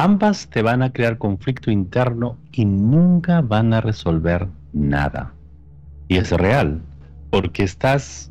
Ambas 0.00 0.48
te 0.48 0.62
van 0.62 0.82
a 0.84 0.92
crear 0.92 1.18
conflicto 1.18 1.72
interno 1.72 2.38
y 2.52 2.64
nunca 2.64 3.40
van 3.40 3.74
a 3.74 3.80
resolver 3.80 4.46
nada. 4.72 5.34
Y 6.06 6.18
es 6.18 6.30
real, 6.30 6.80
porque 7.30 7.64
estás 7.64 8.30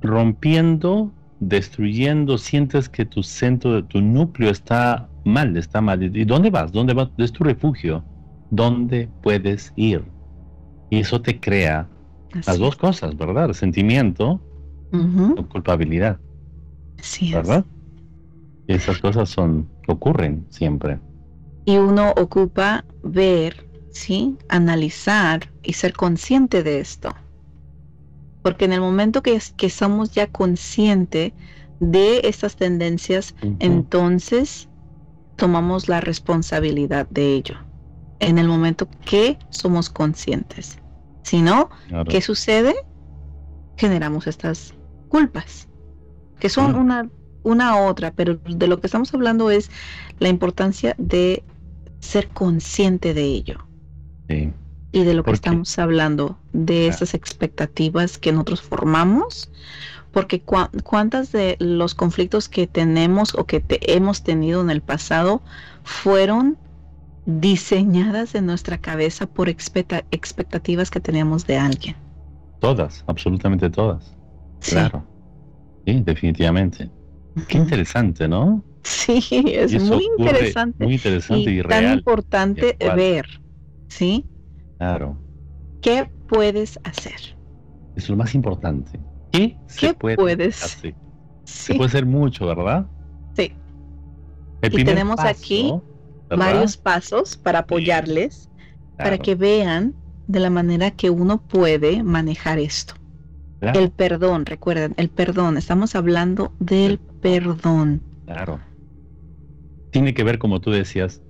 rompiendo, 0.00 1.12
destruyendo, 1.40 2.38
sientes 2.38 2.88
que 2.88 3.04
tu 3.04 3.22
centro, 3.22 3.74
de 3.74 3.82
tu 3.82 4.00
núcleo 4.00 4.48
está 4.48 5.10
mal, 5.26 5.54
está 5.58 5.82
mal. 5.82 6.02
¿Y 6.02 6.24
dónde 6.24 6.48
vas? 6.48 6.72
¿Dónde 6.72 6.94
vas? 6.94 7.10
Es 7.18 7.30
tu 7.30 7.44
refugio. 7.44 8.02
¿Dónde 8.50 9.10
puedes 9.22 9.74
ir? 9.76 10.02
Y 10.88 11.00
eso 11.00 11.20
te 11.20 11.38
crea 11.38 11.86
las 12.46 12.58
dos 12.58 12.76
cosas, 12.76 13.14
¿verdad? 13.14 13.52
Sentimiento 13.52 14.40
o 15.36 15.46
culpabilidad. 15.46 16.18
Sí, 16.96 17.30
¿verdad? 17.30 17.66
Esas 18.74 18.98
cosas 18.98 19.28
son, 19.28 19.68
ocurren 19.86 20.46
siempre. 20.50 20.98
Y 21.64 21.78
uno 21.78 22.12
ocupa 22.16 22.84
ver, 23.02 23.66
¿sí? 23.90 24.36
Analizar 24.48 25.52
y 25.62 25.72
ser 25.74 25.92
consciente 25.92 26.62
de 26.62 26.80
esto. 26.80 27.14
Porque 28.42 28.64
en 28.64 28.72
el 28.72 28.80
momento 28.80 29.22
que, 29.22 29.40
que 29.56 29.70
somos 29.70 30.12
ya 30.12 30.28
conscientes 30.28 31.32
de 31.80 32.20
estas 32.24 32.56
tendencias, 32.56 33.34
entonces 33.58 34.68
tomamos 35.36 35.88
la 35.88 36.00
responsabilidad 36.00 37.08
de 37.10 37.34
ello 37.34 37.56
en 38.20 38.38
el 38.38 38.48
momento 38.48 38.88
que 39.04 39.38
somos 39.50 39.90
conscientes. 39.90 40.78
Si 41.22 41.42
no, 41.42 41.68
¿qué 42.08 42.20
sucede? 42.20 42.74
Generamos 43.76 44.26
estas 44.26 44.74
culpas, 45.08 45.68
que 46.38 46.48
son 46.48 46.76
una, 46.76 47.10
una 47.46 47.78
otra, 47.78 48.10
pero 48.10 48.34
de 48.36 48.66
lo 48.66 48.80
que 48.80 48.88
estamos 48.88 49.14
hablando 49.14 49.50
es 49.50 49.70
la 50.18 50.28
importancia 50.28 50.94
de 50.98 51.44
ser 52.00 52.28
consciente 52.28 53.14
de 53.14 53.22
ello. 53.22 53.64
Y 54.28 55.04
de 55.04 55.14
lo 55.14 55.22
que 55.22 55.30
estamos 55.30 55.78
hablando, 55.78 56.36
de 56.52 56.88
esas 56.88 57.14
expectativas 57.14 58.18
que 58.18 58.32
nosotros 58.32 58.62
formamos, 58.62 59.48
porque 60.10 60.42
cuántas 60.42 61.30
de 61.30 61.56
los 61.60 61.94
conflictos 61.94 62.48
que 62.48 62.66
tenemos 62.66 63.34
o 63.34 63.44
que 63.44 63.62
hemos 63.82 64.22
tenido 64.22 64.60
en 64.60 64.70
el 64.70 64.80
pasado 64.80 65.42
fueron 65.84 66.58
diseñadas 67.26 68.34
en 68.34 68.46
nuestra 68.46 68.78
cabeza 68.78 69.26
por 69.26 69.48
expectativas 69.48 70.90
que 70.90 71.00
teníamos 71.00 71.46
de 71.46 71.58
alguien. 71.58 71.96
Todas, 72.58 73.04
absolutamente 73.06 73.70
todas. 73.70 74.16
Claro. 74.60 75.04
Sí, 75.86 76.02
definitivamente. 76.04 76.90
Qué 77.48 77.58
interesante, 77.58 78.26
¿no? 78.28 78.64
Sí, 78.82 79.20
es 79.32 79.82
muy 79.82 80.08
interesante. 80.18 80.84
Muy 80.84 80.94
interesante 80.94 81.50
y, 81.50 81.62
tan 81.62 81.92
importante 81.92 82.76
ver, 82.94 83.26
¿sí? 83.88 84.24
Claro. 84.78 85.18
¿Qué 85.80 86.10
puedes 86.26 86.78
hacer? 86.84 87.36
Es 87.94 88.08
lo 88.08 88.16
más 88.16 88.34
importante. 88.34 88.98
¿Qué, 89.32 89.56
se 89.66 89.94
puede 89.94 90.16
puedes? 90.16 90.62
hacer? 90.62 90.94
Se 91.44 91.74
puede 91.74 91.88
hacer 91.88 92.06
mucho, 92.06 92.46
¿verdad? 92.46 92.86
Sí. 93.34 93.52
y 94.62 94.84
tenemos 94.84 95.20
aquí 95.20 95.72
varios 96.28 96.76
pasos 96.76 97.36
para 97.36 97.60
apoyarles, 97.60 98.48
para 98.96 99.18
que 99.18 99.34
vean 99.34 99.94
de 100.26 100.40
la 100.40 100.50
manera 100.50 100.90
que 100.90 101.10
uno 101.10 101.38
puede 101.38 102.02
manejar 102.02 102.58
esto. 102.58 102.94
El 103.60 103.90
perdón, 103.90 104.44
recuerden, 104.46 104.94
el 104.96 105.08
perdón, 105.08 105.56
estamos 105.56 105.94
hablando 105.94 106.52
del 106.60 106.98
perdón. 106.98 108.02
Claro. 108.26 108.60
Tiene 109.90 110.12
que 110.12 110.24
ver, 110.24 110.38
como 110.38 110.60
tú 110.60 110.70
decías, 110.70 111.22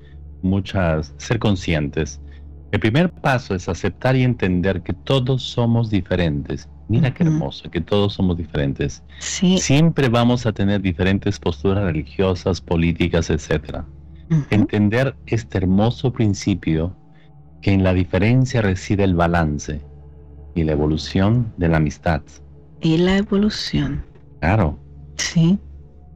muchas, 0.42 1.14
ser 1.18 1.38
conscientes. 1.38 2.20
El 2.72 2.80
primer 2.80 3.12
paso 3.12 3.54
es 3.54 3.68
aceptar 3.68 4.16
y 4.16 4.24
entender 4.24 4.82
que 4.82 4.92
todos 4.92 5.42
somos 5.42 5.88
diferentes. 5.88 6.68
Mira 6.88 7.12
qué 7.14 7.24
hermoso, 7.24 7.70
que 7.70 7.80
todos 7.80 8.14
somos 8.14 8.36
diferentes. 8.36 9.02
Sí. 9.18 9.58
Siempre 9.58 10.08
vamos 10.08 10.46
a 10.46 10.52
tener 10.52 10.80
diferentes 10.80 11.38
posturas 11.38 11.84
religiosas, 11.84 12.60
políticas, 12.60 13.30
etcétera. 13.30 13.84
Entender 14.50 15.16
este 15.26 15.58
hermoso 15.58 16.12
principio 16.12 16.96
que 17.62 17.72
en 17.72 17.84
la 17.84 17.92
diferencia 17.92 18.62
reside 18.62 19.04
el 19.04 19.14
balance 19.14 19.80
y 20.56 20.64
la 20.64 20.72
evolución 20.72 21.52
de 21.58 21.68
la 21.68 21.76
amistad. 21.76 22.22
Y 22.80 22.96
la 22.98 23.18
evolución. 23.18 24.02
Claro. 24.40 24.78
Sí. 25.16 25.58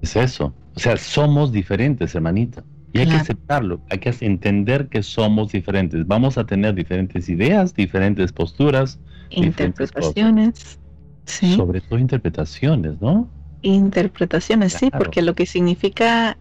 Es 0.03 0.16
eso. 0.16 0.53
O 0.74 0.81
sea, 0.81 0.96
somos 0.96 1.53
diferentes, 1.53 2.14
hermanita. 2.14 2.64
Y 2.92 2.98
hay 2.98 3.07
que 3.07 3.14
aceptarlo, 3.14 3.81
hay 3.88 3.98
que 3.98 4.12
entender 4.20 4.88
que 4.88 5.05
somos 5.05 5.53
diferentes. 5.53 6.05
Vamos 6.09 6.37
a 6.38 6.44
tener 6.44 6.74
diferentes 6.74 7.29
ideas, 7.29 7.72
diferentes 7.72 8.33
posturas, 8.33 8.98
interpretaciones. 9.31 10.81
Sí. 11.24 11.55
Sobre 11.55 11.83
todo 11.83 12.00
interpretaciones, 12.00 13.00
¿no? 13.00 13.29
Interpretaciones, 13.62 14.72
sí, 14.72 14.90
porque 14.90 15.22
lo 15.22 15.37
que 15.37 15.46
significa 15.46 16.37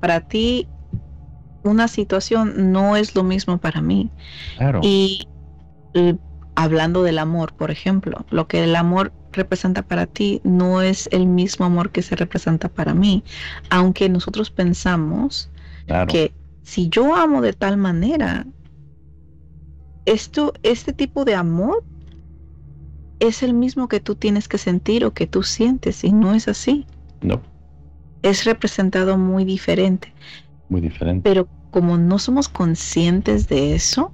para 0.00 0.20
ti 0.20 0.66
una 1.62 1.86
situación 1.86 2.72
no 2.72 2.96
es 2.96 3.14
lo 3.14 3.22
mismo 3.22 3.58
para 3.58 3.80
mí. 3.80 4.10
Y, 4.82 5.28
hablando 6.54 7.02
del 7.02 7.18
amor, 7.18 7.52
por 7.54 7.70
ejemplo, 7.70 8.24
lo 8.30 8.46
que 8.46 8.64
el 8.64 8.76
amor 8.76 9.12
representa 9.32 9.82
para 9.82 10.06
ti 10.06 10.40
no 10.44 10.82
es 10.82 11.08
el 11.12 11.26
mismo 11.26 11.64
amor 11.64 11.90
que 11.90 12.02
se 12.02 12.16
representa 12.16 12.68
para 12.68 12.94
mí, 12.94 13.24
aunque 13.70 14.08
nosotros 14.08 14.50
pensamos 14.50 15.50
que 16.08 16.32
si 16.62 16.88
yo 16.88 17.14
amo 17.14 17.40
de 17.42 17.52
tal 17.52 17.76
manera, 17.76 18.46
esto, 20.04 20.52
este 20.62 20.92
tipo 20.92 21.24
de 21.24 21.34
amor 21.34 21.84
es 23.20 23.42
el 23.42 23.54
mismo 23.54 23.88
que 23.88 24.00
tú 24.00 24.14
tienes 24.14 24.48
que 24.48 24.58
sentir 24.58 25.04
o 25.04 25.12
que 25.12 25.26
tú 25.26 25.42
sientes 25.42 26.02
y 26.04 26.12
no 26.12 26.34
es 26.34 26.48
así. 26.48 26.86
No. 27.20 27.40
Es 28.22 28.44
representado 28.44 29.16
muy 29.16 29.44
diferente. 29.44 30.12
Muy 30.68 30.80
diferente. 30.80 31.22
Pero 31.28 31.48
como 31.70 31.96
no 31.96 32.18
somos 32.18 32.48
conscientes 32.48 33.48
de 33.48 33.74
eso, 33.74 34.12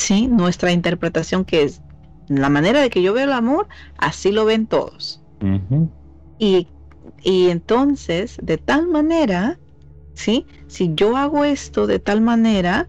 ¿sí? 0.00 0.26
Nuestra 0.28 0.72
interpretación 0.72 1.44
que 1.44 1.62
es 1.62 1.82
la 2.28 2.48
manera 2.48 2.80
de 2.80 2.90
que 2.90 3.02
yo 3.02 3.12
veo 3.12 3.24
el 3.24 3.32
amor, 3.32 3.68
así 3.98 4.32
lo 4.32 4.44
ven 4.44 4.66
todos. 4.66 5.20
y, 6.38 6.68
y, 7.22 7.48
entonces, 7.48 8.38
de 8.42 8.56
tal 8.56 8.88
manera, 8.88 9.58
¿sí? 10.14 10.46
Si 10.68 10.92
yo 10.94 11.16
hago 11.16 11.44
esto 11.44 11.86
de 11.86 11.98
tal 11.98 12.20
manera, 12.20 12.88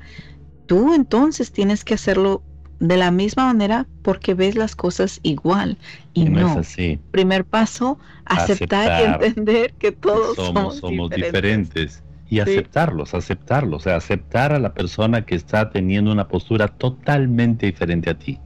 tú 0.68 0.94
entonces 0.94 1.52
tienes 1.52 1.84
que 1.84 1.96
hacerlo 1.96 2.44
de 2.80 2.98
la 2.98 3.12
misma 3.12 3.46
manera 3.46 3.88
porque 4.02 4.34
ves 4.34 4.56
las 4.56 4.76
cosas 4.76 5.20
igual 5.22 5.78
y, 6.14 6.26
no, 6.26 6.52
es 6.52 6.58
así. 6.58 7.00
Primer 7.12 7.46
paso, 7.46 8.00
aceptar, 8.26 9.02
y 9.02 9.26
entender 9.26 9.74
que 9.74 9.92
todos 9.92 10.36
somos, 10.36 10.82
diferentes 11.16 12.04
y 12.32 12.40
aceptarlos, 12.40 13.14
aceptarlos, 13.14 13.82
o 13.82 13.84
sea, 13.84 13.98
aceptar 13.98 14.54
a 14.54 14.60
la 14.60 14.74
persona 14.74 15.26
que 15.26 15.36
está 15.36 15.70
teniendo 15.70 16.14
una 16.14 16.30
postura 16.30 16.70
totalmente 16.70 17.66
diferente 17.66 18.10
a 18.10 18.18
ti. 18.18 18.40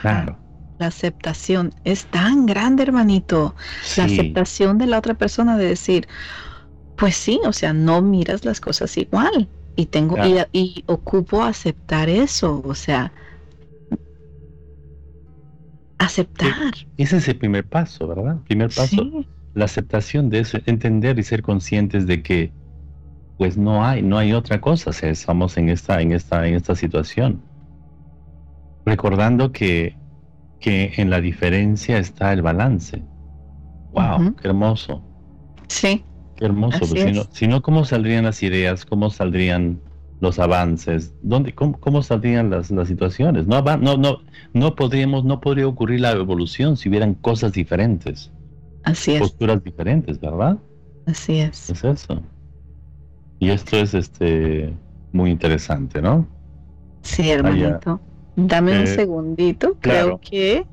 Claro. 0.00 0.38
La 0.78 0.86
aceptación 0.86 1.74
es 1.82 2.06
tan 2.06 2.46
grande, 2.46 2.84
hermanito. 2.84 3.56
La 3.96 4.04
aceptación 4.04 4.78
de 4.78 4.86
la 4.86 4.98
otra 4.98 5.14
persona 5.14 5.58
de 5.58 5.64
decir, 5.64 6.06
pues 6.96 7.16
sí, 7.16 7.40
o 7.44 7.52
sea, 7.52 7.72
no 7.72 8.00
miras 8.00 8.44
las 8.44 8.60
cosas 8.60 8.96
igual. 8.96 9.48
y 9.74 9.86
tengo 9.86 10.16
y, 10.52 10.84
ocupo 10.86 11.42
aceptar 11.42 12.08
eso, 12.08 12.62
o 12.64 12.76
sea, 12.76 13.12
aceptar. 15.98 16.52
Ese 16.96 17.16
es 17.16 17.26
el 17.26 17.38
primer 17.38 17.64
paso, 17.64 18.06
¿verdad? 18.06 18.36
Primer 18.46 18.70
paso, 18.72 19.24
la 19.54 19.64
aceptación 19.64 20.30
de 20.30 20.38
eso, 20.38 20.58
entender 20.66 21.18
y 21.18 21.24
ser 21.24 21.42
conscientes 21.42 22.06
de 22.06 22.22
que 22.22 22.59
pues 23.40 23.56
no 23.56 23.82
hay, 23.82 24.02
no 24.02 24.18
hay 24.18 24.34
otra 24.34 24.60
cosa, 24.60 24.92
si 24.92 25.06
estamos 25.06 25.56
en 25.56 25.70
esta, 25.70 26.02
en 26.02 26.12
esta, 26.12 26.46
en 26.46 26.56
esta 26.56 26.74
situación. 26.74 27.40
Recordando 28.84 29.50
que, 29.50 29.96
que 30.60 30.92
en 30.98 31.08
la 31.08 31.22
diferencia 31.22 31.96
está 31.96 32.34
el 32.34 32.42
balance. 32.42 33.02
Wow, 33.94 34.36
qué 34.36 34.46
hermoso. 34.46 35.02
Sí. 35.68 36.04
Qué 36.36 36.44
hermoso. 36.44 36.84
Si, 37.32 37.48
no, 37.48 37.62
¿cómo 37.62 37.86
saldrían 37.86 38.26
las 38.26 38.42
ideas? 38.42 38.84
¿Cómo 38.84 39.08
saldrían 39.08 39.80
los 40.20 40.38
avances? 40.38 41.14
¿Dónde, 41.22 41.54
cómo, 41.54 42.02
saldrían 42.02 42.50
las, 42.50 42.70
las 42.70 42.88
situaciones? 42.88 43.46
No, 43.46 43.62
no, 43.62 43.96
no, 43.96 44.18
no 44.52 44.74
podríamos, 44.74 45.24
no 45.24 45.40
podría 45.40 45.66
ocurrir 45.66 46.00
la 46.00 46.10
evolución 46.10 46.76
si 46.76 46.90
hubieran 46.90 47.14
cosas 47.14 47.54
diferentes. 47.54 48.30
Así 48.84 49.14
es. 49.14 49.20
Posturas 49.20 49.64
diferentes, 49.64 50.20
¿verdad? 50.20 50.58
Así 51.06 51.38
es. 51.38 51.70
Es 51.70 51.82
eso. 51.82 52.22
Y 53.40 53.50
esto 53.50 53.78
es 53.78 53.94
este 53.94 54.72
muy 55.12 55.30
interesante, 55.30 56.00
¿no? 56.00 56.28
Sí, 57.02 57.30
hermanito. 57.30 57.98
Dame 58.36 58.72
un 58.72 58.84
eh, 58.84 58.86
segundito. 58.86 59.76
Creo 59.80 60.20
que 60.20 60.66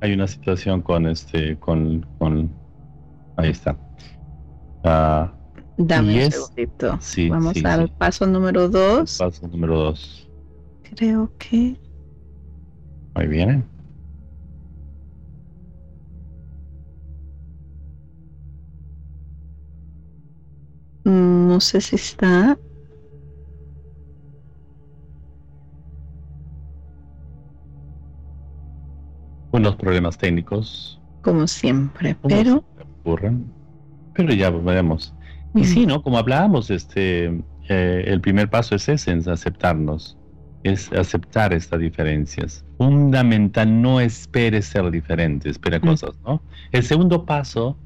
hay 0.00 0.12
una 0.12 0.26
situación 0.26 0.82
con 0.82 1.06
este, 1.06 1.56
con, 1.58 2.04
con 2.18 2.50
ahí 3.36 3.50
está. 3.50 3.76
Ah, 4.82 5.32
Dame 5.76 6.26
un 6.26 6.32
segundito. 6.32 6.98
Vamos 7.30 7.64
al 7.64 7.88
paso 7.90 8.26
número 8.26 8.68
dos. 8.68 9.16
Paso 9.16 9.46
número 9.46 9.78
dos. 9.78 10.28
Creo 10.94 11.30
que. 11.38 11.76
Ahí 13.14 13.28
viene. 13.28 13.62
No 21.10 21.60
sé 21.60 21.80
si 21.80 21.96
está. 21.96 22.56
Unos 29.52 29.76
problemas 29.76 30.16
técnicos. 30.16 31.00
Como 31.22 31.46
siempre, 31.46 32.16
pero. 32.26 32.64
Ocurren. 33.00 33.52
Pero 34.14 34.32
ya 34.32 34.50
veremos. 34.50 35.14
Y 35.54 35.64
sí, 35.64 35.86
¿no? 35.86 36.02
Como 36.02 36.18
hablábamos, 36.18 36.70
este, 36.70 37.42
eh, 37.68 38.04
el 38.06 38.20
primer 38.20 38.48
paso 38.48 38.76
es 38.76 38.88
ese, 38.88 39.12
es 39.12 39.26
aceptarnos, 39.26 40.16
es 40.62 40.92
aceptar 40.92 41.52
estas 41.52 41.80
diferencias. 41.80 42.64
Fundamental, 42.78 43.82
no 43.82 44.00
esperes 44.00 44.66
ser 44.66 44.88
diferente, 44.90 45.48
espera 45.48 45.80
cosas, 45.80 46.12
¿no? 46.24 46.40
El 46.70 46.84
segundo 46.84 47.24
paso 47.24 47.76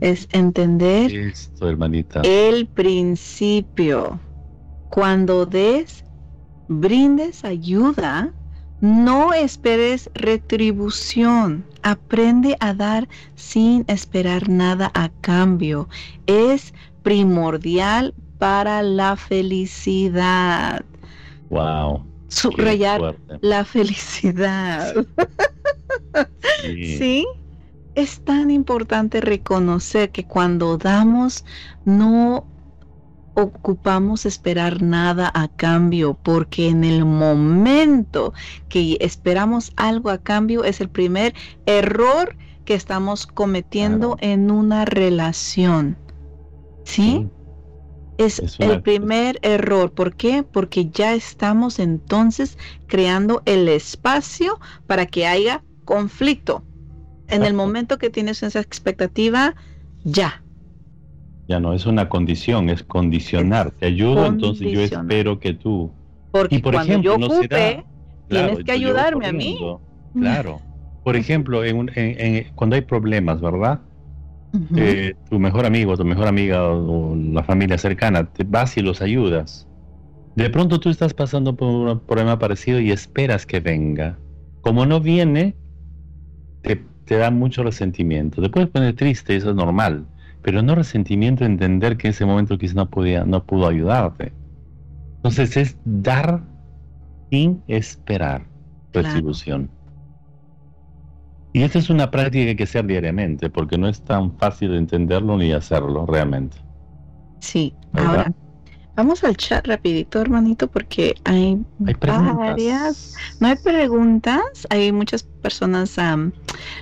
es 0.00 0.28
entender 0.32 1.32
hermanita. 1.60 2.20
el 2.24 2.66
principio. 2.66 4.18
Cuando 4.90 5.46
des, 5.46 6.04
brindes 6.68 7.44
ayuda, 7.44 8.32
no 8.80 9.32
esperes 9.32 10.10
retribución. 10.14 11.64
Aprende 11.82 12.56
a 12.60 12.74
dar 12.74 13.08
sin 13.34 13.84
esperar 13.88 14.48
nada 14.48 14.90
a 14.94 15.10
cambio. 15.20 15.88
Es 16.26 16.74
primordial 17.02 18.14
para 18.38 18.82
la 18.82 19.16
felicidad. 19.16 20.84
Wow. 21.50 22.04
Subrayar 22.28 23.16
la 23.40 23.64
felicidad. 23.64 24.94
¿Sí? 26.62 27.26
es 27.94 28.20
tan 28.24 28.50
importante 28.50 29.20
reconocer 29.20 30.10
que 30.10 30.24
cuando 30.24 30.78
damos 30.78 31.44
no 31.84 32.46
ocupamos 33.34 34.26
esperar 34.26 34.82
nada 34.82 35.30
a 35.34 35.48
cambio, 35.48 36.14
porque 36.14 36.68
en 36.68 36.84
el 36.84 37.04
momento 37.04 38.32
que 38.68 38.96
esperamos 39.00 39.72
algo 39.76 40.10
a 40.10 40.18
cambio 40.18 40.64
es 40.64 40.80
el 40.80 40.88
primer 40.88 41.34
error 41.66 42.36
que 42.64 42.74
estamos 42.74 43.26
cometiendo 43.26 44.16
en 44.20 44.50
una 44.50 44.84
relación. 44.84 45.96
¿Sí? 46.84 47.28
Es, 48.18 48.42
el 48.58 48.82
primer 48.82 49.38
error. 49.42 49.92
¿Por 49.92 50.14
qué? 50.14 50.42
Porque 50.42 50.90
ya 50.90 51.14
estamos 51.14 51.78
entonces 51.78 52.58
creando 52.86 53.42
el 53.46 53.68
espacio 53.68 54.60
para 54.86 55.06
que 55.06 55.26
haya 55.26 55.64
conflicto 55.84 56.62
en 57.30 57.44
el 57.44 57.54
momento 57.54 57.98
que 57.98 58.10
tienes 58.10 58.42
esa 58.42 58.60
expectativa, 58.60 59.54
ya. 60.04 60.42
Ya 61.48 61.58
no, 61.58 61.72
es 61.72 61.86
una 61.86 62.08
condición, 62.08 62.68
es 62.68 62.82
condicionar. 62.82 63.72
Te 63.72 63.86
ayudo, 63.86 64.26
entonces 64.26 64.70
yo 64.70 64.80
espero 64.80 65.40
que 65.40 65.54
tú. 65.54 65.90
Porque 66.30 66.56
y 66.56 66.58
por 66.60 66.74
cuando 66.74 66.92
ejemplo, 66.92 67.18
yo 67.18 67.26
ocupe, 67.26 67.84
tienes 68.28 68.64
que 68.64 68.72
ayudarme 68.72 69.26
a 69.26 69.32
mí. 69.32 69.58
Claro. 70.14 70.60
Por 71.02 71.16
ejemplo, 71.16 71.62
cuando 72.54 72.76
hay 72.76 72.82
problemas, 72.82 73.40
¿verdad? 73.40 73.80
Eh, 74.76 75.14
tu 75.28 75.38
mejor 75.38 75.64
amigo, 75.64 75.96
tu 75.96 76.04
mejor 76.04 76.26
amiga 76.26 76.68
o, 76.68 77.16
la 77.16 77.42
familia 77.42 77.78
cercana, 77.78 78.24
te 78.24 78.44
vas 78.44 78.76
y 78.76 78.82
los 78.82 79.00
ayudas. 79.00 79.66
De 80.34 80.50
pronto 80.50 80.78
tú 80.80 80.90
estás 80.90 81.14
pasando 81.14 81.56
por 81.56 81.68
un 81.68 82.00
problema 82.00 82.38
parecido 82.38 82.80
y 82.80 82.90
esperas 82.90 83.46
que 83.46 83.60
venga. 83.60 84.18
Como 84.60 84.86
no 84.86 85.00
viene, 85.00 85.56
te 86.62 86.84
te 87.10 87.16
da 87.16 87.32
mucho 87.32 87.64
resentimiento. 87.64 88.40
Te 88.40 88.48
puedes 88.48 88.68
poner 88.68 88.94
triste, 88.94 89.34
eso 89.34 89.50
es 89.50 89.56
normal, 89.56 90.06
pero 90.42 90.62
no 90.62 90.76
resentimiento 90.76 91.44
entender 91.44 91.96
que 91.96 92.06
en 92.06 92.10
ese 92.12 92.24
momento 92.24 92.56
quizás 92.56 92.76
no 92.76 92.88
podía, 92.88 93.24
no 93.24 93.42
pudo 93.42 93.66
ayudarte. 93.66 94.32
Entonces 95.16 95.56
es 95.56 95.76
dar 95.84 96.40
sin 97.28 97.64
esperar 97.66 98.46
retribución. 98.92 99.68
Y 101.52 101.62
esta 101.62 101.80
es 101.80 101.90
una 101.90 102.12
práctica 102.12 102.44
que 102.44 102.50
hay 102.50 102.56
que 102.56 102.62
hacer 102.62 102.86
diariamente, 102.86 103.50
porque 103.50 103.76
no 103.76 103.88
es 103.88 104.00
tan 104.02 104.38
fácil 104.38 104.72
entenderlo 104.76 105.36
ni 105.36 105.50
hacerlo 105.50 106.06
realmente. 106.06 106.58
Sí, 107.40 107.74
ahora 107.92 108.32
Vamos 109.00 109.24
al 109.24 109.34
chat 109.34 109.66
rapidito, 109.66 110.20
hermanito, 110.20 110.68
porque 110.68 111.14
hay, 111.24 111.56
varias. 111.78 113.14
No 113.40 113.48
hay 113.48 113.56
preguntas, 113.56 114.66
hay 114.68 114.92
muchas 114.92 115.22
personas 115.22 115.96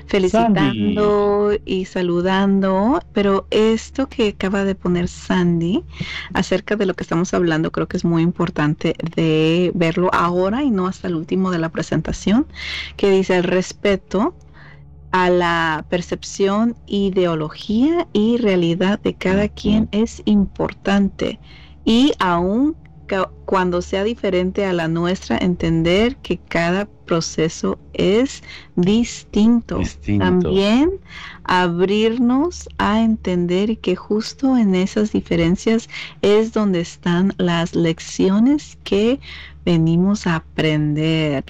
felicitando 0.06 1.52
y 1.64 1.84
saludando, 1.84 3.00
pero 3.12 3.46
esto 3.52 4.08
que 4.08 4.30
acaba 4.30 4.64
de 4.64 4.74
poner 4.74 5.06
Sandy 5.06 5.84
acerca 6.34 6.74
de 6.74 6.86
lo 6.86 6.94
que 6.94 7.04
estamos 7.04 7.32
hablando, 7.34 7.70
creo 7.70 7.86
que 7.86 7.96
es 7.96 8.04
muy 8.04 8.24
importante 8.24 8.96
de 9.14 9.70
verlo 9.76 10.10
ahora 10.12 10.64
y 10.64 10.70
no 10.70 10.88
hasta 10.88 11.06
el 11.06 11.14
último 11.14 11.52
de 11.52 11.60
la 11.60 11.68
presentación, 11.68 12.48
que 12.96 13.12
dice 13.12 13.36
el 13.36 13.44
respeto 13.44 14.34
a 15.12 15.30
la 15.30 15.86
percepción, 15.88 16.74
ideología 16.88 18.08
y 18.12 18.38
realidad 18.38 18.98
de 18.98 19.14
cada 19.14 19.48
quien 19.48 19.88
es 19.92 20.20
importante 20.24 21.38
y 21.88 22.12
aún 22.18 22.76
cuando 23.46 23.80
sea 23.80 24.04
diferente 24.04 24.66
a 24.66 24.74
la 24.74 24.88
nuestra, 24.88 25.38
entender 25.38 26.16
que 26.16 26.36
cada 26.36 26.84
proceso 27.06 27.78
es 27.94 28.42
distinto. 28.76 29.80
También 30.18 30.90
abrirnos 31.44 32.68
a 32.76 33.00
entender 33.00 33.78
que 33.78 33.96
justo 33.96 34.58
en 34.58 34.74
esas 34.74 35.12
diferencias 35.12 35.88
es 36.20 36.52
donde 36.52 36.80
están 36.80 37.32
las 37.38 37.74
lecciones 37.74 38.76
que 38.84 39.18
venimos 39.64 40.26
a 40.26 40.36
aprender. 40.36 41.46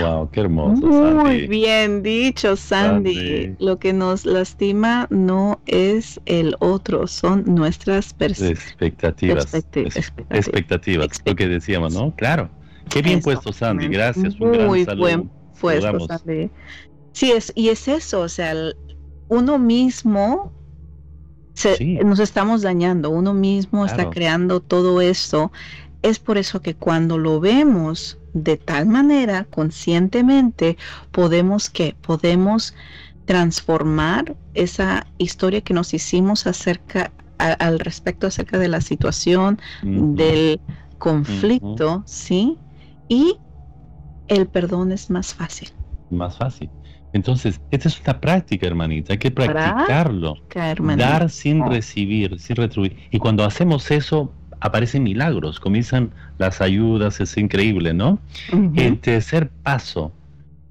Wow, 0.00 0.30
qué 0.30 0.40
hermoso. 0.40 0.86
Muy 0.86 1.46
bien 1.46 2.02
dicho, 2.02 2.56
Sandy. 2.56 3.54
Lo 3.58 3.78
que 3.78 3.92
nos 3.92 4.24
lastima 4.24 5.06
no 5.10 5.60
es 5.66 6.20
el 6.26 6.56
otro, 6.60 7.06
son 7.06 7.44
nuestras 7.46 8.14
expectativas. 8.18 9.54
expectativas. 9.54 11.20
Lo 11.24 11.36
que 11.36 11.48
decíamos, 11.48 11.94
¿no? 11.94 12.14
Claro. 12.16 12.50
Qué 12.88 13.02
bien 13.02 13.20
puesto, 13.20 13.52
Sandy. 13.52 13.88
Gracias. 13.88 14.38
Muy 14.38 14.84
buen 14.96 15.30
puesto, 15.60 16.00
Sandy. 16.06 16.50
Sí, 17.12 17.30
es, 17.32 17.52
y 17.54 17.68
es 17.68 17.88
eso, 17.88 18.20
o 18.20 18.28
sea, 18.28 18.54
uno 19.28 19.58
mismo 19.58 20.52
nos 22.04 22.18
estamos 22.18 22.62
dañando, 22.62 23.10
uno 23.10 23.34
mismo 23.34 23.84
está 23.84 24.10
creando 24.10 24.60
todo 24.60 25.00
esto. 25.00 25.52
Es 26.02 26.18
por 26.18 26.38
eso 26.38 26.60
que 26.60 26.74
cuando 26.74 27.18
lo 27.18 27.40
vemos 27.40 28.18
de 28.34 28.56
tal 28.56 28.86
manera, 28.86 29.44
conscientemente, 29.44 30.76
podemos 31.10 31.70
que 31.70 31.94
podemos 32.00 32.74
transformar 33.24 34.34
esa 34.54 35.06
historia 35.18 35.60
que 35.60 35.74
nos 35.74 35.94
hicimos 35.94 36.46
acerca 36.46 37.12
al 37.38 37.80
respecto 37.80 38.26
acerca 38.28 38.58
de 38.58 38.68
la 38.68 38.80
situación 38.80 39.60
del 39.82 40.60
conflicto, 40.98 42.02
¿sí? 42.06 42.56
Y 43.08 43.36
el 44.28 44.46
perdón 44.46 44.92
es 44.92 45.10
más 45.10 45.34
fácil. 45.34 45.70
Más 46.10 46.36
fácil. 46.36 46.70
Entonces, 47.12 47.60
esta 47.70 47.88
es 47.88 48.00
una 48.00 48.20
práctica, 48.20 48.66
hermanita, 48.66 49.12
hay 49.12 49.18
que 49.18 49.30
practicarlo. 49.30 50.36
Dar 50.96 51.28
sin 51.30 51.66
recibir, 51.66 52.38
sin 52.38 52.56
retribuir. 52.56 52.96
Y 53.10 53.18
cuando 53.18 53.44
hacemos 53.44 53.90
eso, 53.90 54.32
aparecen 54.62 55.02
milagros, 55.02 55.58
comienzan 55.58 56.12
las 56.38 56.60
ayudas, 56.60 57.20
es 57.20 57.36
increíble, 57.36 57.92
¿no? 57.92 58.20
El 58.76 59.00
tercer 59.00 59.50
paso, 59.64 60.12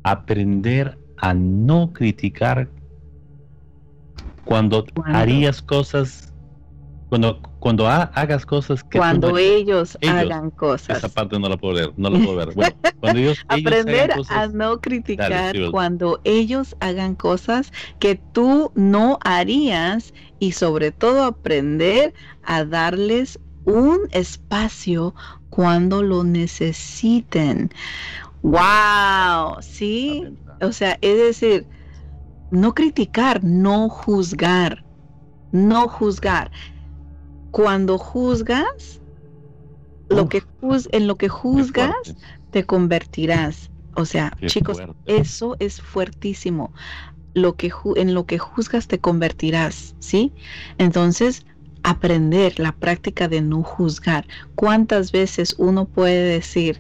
aprender 0.04 0.98
a 1.18 1.34
no 1.34 1.92
criticar 1.92 2.70
cuando 4.46 4.86
harías 5.04 5.62
cosas 5.62 6.32
cuando, 7.10 7.42
cuando 7.60 7.90
hagas 7.90 8.46
cosas 8.46 8.86
que... 8.86 8.98
Cuando 8.98 9.38
ellos, 9.38 9.98
hagan 10.08 10.50
cosas. 10.50 11.00
Esa 11.00 11.10
parte 11.10 11.38
no 11.38 11.50
la 11.50 11.58
puedo 11.58 11.74
ver, 11.74 11.92
no 11.98 12.10
la 12.10 12.18
puedo 12.18 12.38
ver. 12.38 12.54
Bueno, 12.54 12.74
cuando 13.02 13.20
ellos, 13.20 13.38
Aprender 13.50 14.14
a 14.30 14.48
no 14.48 14.80
criticar 14.80 15.54
cuando 15.72 16.22
ellos 16.24 16.78
hagan 16.80 17.16
cosas 17.16 17.74
que 18.00 18.16
tú 18.16 18.72
no 18.76 19.20
harías 19.26 20.14
y 20.40 20.54
sobre 20.54 20.94
todo 20.94 21.26
aprender 21.26 22.14
a 22.44 22.64
darles 22.64 23.42
un 23.66 24.00
espacio 24.12 25.14
cuando 25.50 26.02
lo 26.02 26.24
necesiten. 26.24 27.72
¡Wow! 28.42 29.58
Sí, 29.62 30.38
o 30.62 30.72
sea, 30.72 30.98
es 31.02 31.18
decir, 31.18 31.68
no 32.50 32.74
criticar, 32.74 33.44
no 33.44 33.90
juzgar, 33.90 34.84
no 35.52 35.88
juzgar 35.88 36.52
cuando 37.52 37.98
juzgas, 37.98 39.02
lo 40.10 40.28
que 40.28 40.44
en 40.92 41.08
lo 41.08 41.16
que 41.18 41.30
juzgas, 41.30 41.94
te 42.50 42.66
convertirás. 42.66 43.70
O 43.96 44.06
sea, 44.06 44.36
chicos, 44.46 44.82
eso 45.06 45.58
es 45.60 45.82
fuertísimo. 45.82 46.74
Lo 47.34 47.56
que 47.56 47.72
en 47.96 48.14
lo 48.14 48.26
que 48.26 48.40
juzgas 48.40 48.88
te 48.88 49.00
convertirás, 49.00 49.96
¿sí? 50.00 50.34
Entonces, 50.78 51.46
aprender 51.84 52.60
la 52.60 52.72
práctica 52.72 53.28
de 53.28 53.42
no 53.42 53.64
juzgar. 53.64 54.26
¿Cuántas 54.56 55.12
veces 55.12 55.56
uno 55.58 55.86
puede 55.86 56.24
decir 56.24 56.80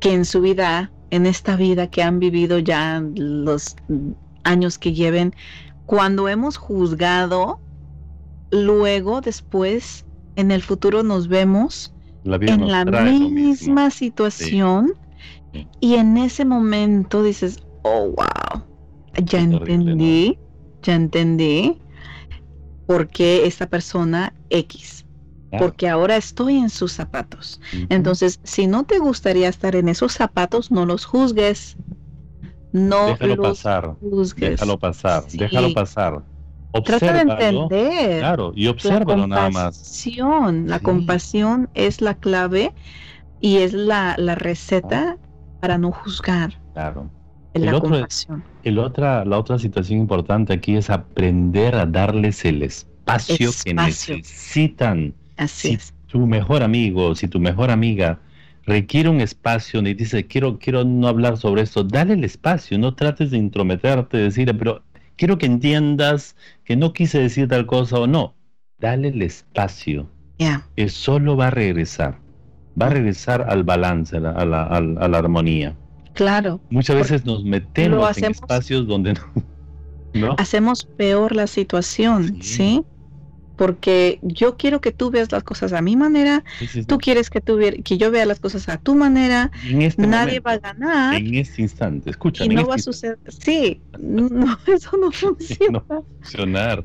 que 0.00 0.12
en 0.12 0.24
su 0.24 0.40
vida, 0.40 0.92
en 1.10 1.26
esta 1.26 1.56
vida 1.56 1.90
que 1.90 2.02
han 2.02 2.18
vivido 2.18 2.58
ya 2.58 3.02
los 3.16 3.76
años 4.44 4.78
que 4.78 4.92
lleven, 4.92 5.34
cuando 5.86 6.28
hemos 6.28 6.56
juzgado, 6.56 7.60
luego, 8.50 9.20
después, 9.20 10.04
en 10.36 10.50
el 10.50 10.62
futuro 10.62 11.02
nos 11.02 11.28
vemos 11.28 11.94
en 12.24 12.70
la 12.70 12.84
misma 12.84 13.90
situación 13.90 14.94
y 15.80 15.94
en 15.94 16.16
ese 16.16 16.44
momento 16.44 17.22
dices, 17.22 17.62
oh, 17.82 18.08
wow, 18.08 18.64
ya 19.24 19.40
entendí, 19.40 20.38
ya 20.82 20.94
entendí 20.94 21.80
por 22.86 23.08
qué 23.08 23.46
esta 23.46 23.66
persona 23.66 24.34
X. 24.50 25.06
Porque 25.56 25.88
ahora 25.88 26.16
estoy 26.16 26.56
en 26.56 26.68
sus 26.68 26.92
zapatos. 26.92 27.60
Entonces, 27.88 28.40
si 28.42 28.66
no 28.66 28.84
te 28.84 28.98
gustaría 28.98 29.48
estar 29.48 29.76
en 29.76 29.88
esos 29.88 30.12
zapatos, 30.12 30.72
no 30.72 30.84
los 30.84 31.04
juzgues. 31.04 31.76
No 32.72 33.06
déjalo 33.06 33.36
los 33.36 33.48
pasar. 33.50 33.94
Juzgues. 34.00 34.50
Déjalo 34.50 34.78
pasar. 34.80 35.24
Déjalo 35.28 35.72
pasar 35.72 36.24
Trata 36.82 37.12
de 37.12 37.20
entender. 37.20 38.18
Claro, 38.18 38.52
y 38.54 38.66
obsérvalo 38.66 39.26
nada 39.26 39.50
más. 39.50 40.06
La 40.64 40.80
compasión 40.80 41.70
es 41.74 42.00
la 42.00 42.14
clave 42.14 42.74
y 43.40 43.58
es 43.58 43.72
la, 43.72 44.16
receta 44.16 45.18
para 45.60 45.78
no 45.78 45.92
juzgar. 45.92 46.60
Claro. 46.72 47.10
El, 47.54 47.66
la 47.66 47.76
otro, 47.76 48.06
el 48.64 48.78
otra, 48.78 49.24
la 49.24 49.38
otra 49.38 49.58
situación 49.58 50.00
importante 50.00 50.52
aquí 50.52 50.76
es 50.76 50.90
aprender 50.90 51.76
a 51.76 51.86
darles 51.86 52.44
el 52.44 52.62
espacio, 52.62 53.50
que 53.64 53.74
necesitan. 53.74 55.14
Así 55.36 55.78
si 55.78 55.92
tu 56.06 56.26
mejor 56.26 56.62
amigo, 56.62 57.14
si 57.14 57.28
tu 57.28 57.40
mejor 57.40 57.70
amiga 57.70 58.20
requiere 58.66 59.08
un 59.08 59.20
espacio 59.20 59.80
y 59.80 59.94
dice 59.94 60.26
quiero, 60.26 60.58
quiero 60.58 60.84
no 60.84 61.08
hablar 61.08 61.36
sobre 61.36 61.62
esto, 61.62 61.84
dale 61.84 62.14
el 62.14 62.24
espacio, 62.24 62.78
no 62.78 62.94
trates 62.94 63.30
de 63.30 63.38
intrometerte, 63.38 64.16
decir, 64.16 64.56
pero 64.58 64.82
quiero 65.16 65.38
que 65.38 65.46
entiendas 65.46 66.36
que 66.64 66.76
no 66.76 66.92
quise 66.92 67.20
decir 67.20 67.48
tal 67.48 67.66
cosa 67.66 67.98
o 67.98 68.06
no. 68.06 68.34
Dale 68.78 69.08
el 69.08 69.22
espacio. 69.22 70.08
Que 70.76 70.88
solo 70.88 71.36
va 71.36 71.48
a 71.48 71.50
regresar. 71.50 72.18
Va 72.80 72.86
a 72.86 72.90
regresar 72.90 73.46
al 73.48 73.62
balance, 73.62 74.16
a 74.16 74.20
la, 74.20 74.30
a 74.30 74.80
la, 74.80 75.18
armonía. 75.18 75.76
Claro. 76.14 76.60
Muchas 76.70 76.96
veces 76.96 77.24
nos 77.24 77.44
metemos 77.44 78.16
en 78.18 78.30
espacios 78.30 78.86
donde 78.86 79.18
no, 80.14 80.36
Hacemos 80.38 80.84
peor 80.84 81.34
la 81.34 81.46
situación, 81.46 82.40
¿sí? 82.40 82.84
porque 83.56 84.18
yo 84.22 84.56
quiero 84.56 84.80
que 84.80 84.92
tú 84.92 85.10
veas 85.10 85.30
las 85.30 85.44
cosas 85.44 85.72
a 85.72 85.80
mi 85.80 85.96
manera, 85.96 86.44
tú 86.86 86.98
quieres 86.98 87.30
que, 87.30 87.40
tú 87.40 87.58
que 87.84 87.98
yo 87.98 88.10
vea 88.10 88.26
las 88.26 88.40
cosas 88.40 88.68
a 88.68 88.78
tu 88.78 88.94
manera, 88.94 89.50
este 89.64 90.06
nadie 90.06 90.40
va 90.40 90.52
a 90.52 90.58
ganar. 90.58 91.14
En 91.14 91.34
este 91.34 91.62
instante, 91.62 92.10
escucha. 92.10 92.44
Y 92.44 92.48
no 92.48 92.66
va 92.66 92.74
a 92.74 92.76
este 92.76 92.92
suceder. 92.92 93.18
Sí, 93.28 93.80
no, 93.98 94.58
eso 94.66 94.96
no 94.96 95.12
funciona. 95.12 95.84
no 95.88 96.04
funcionar. 96.20 96.84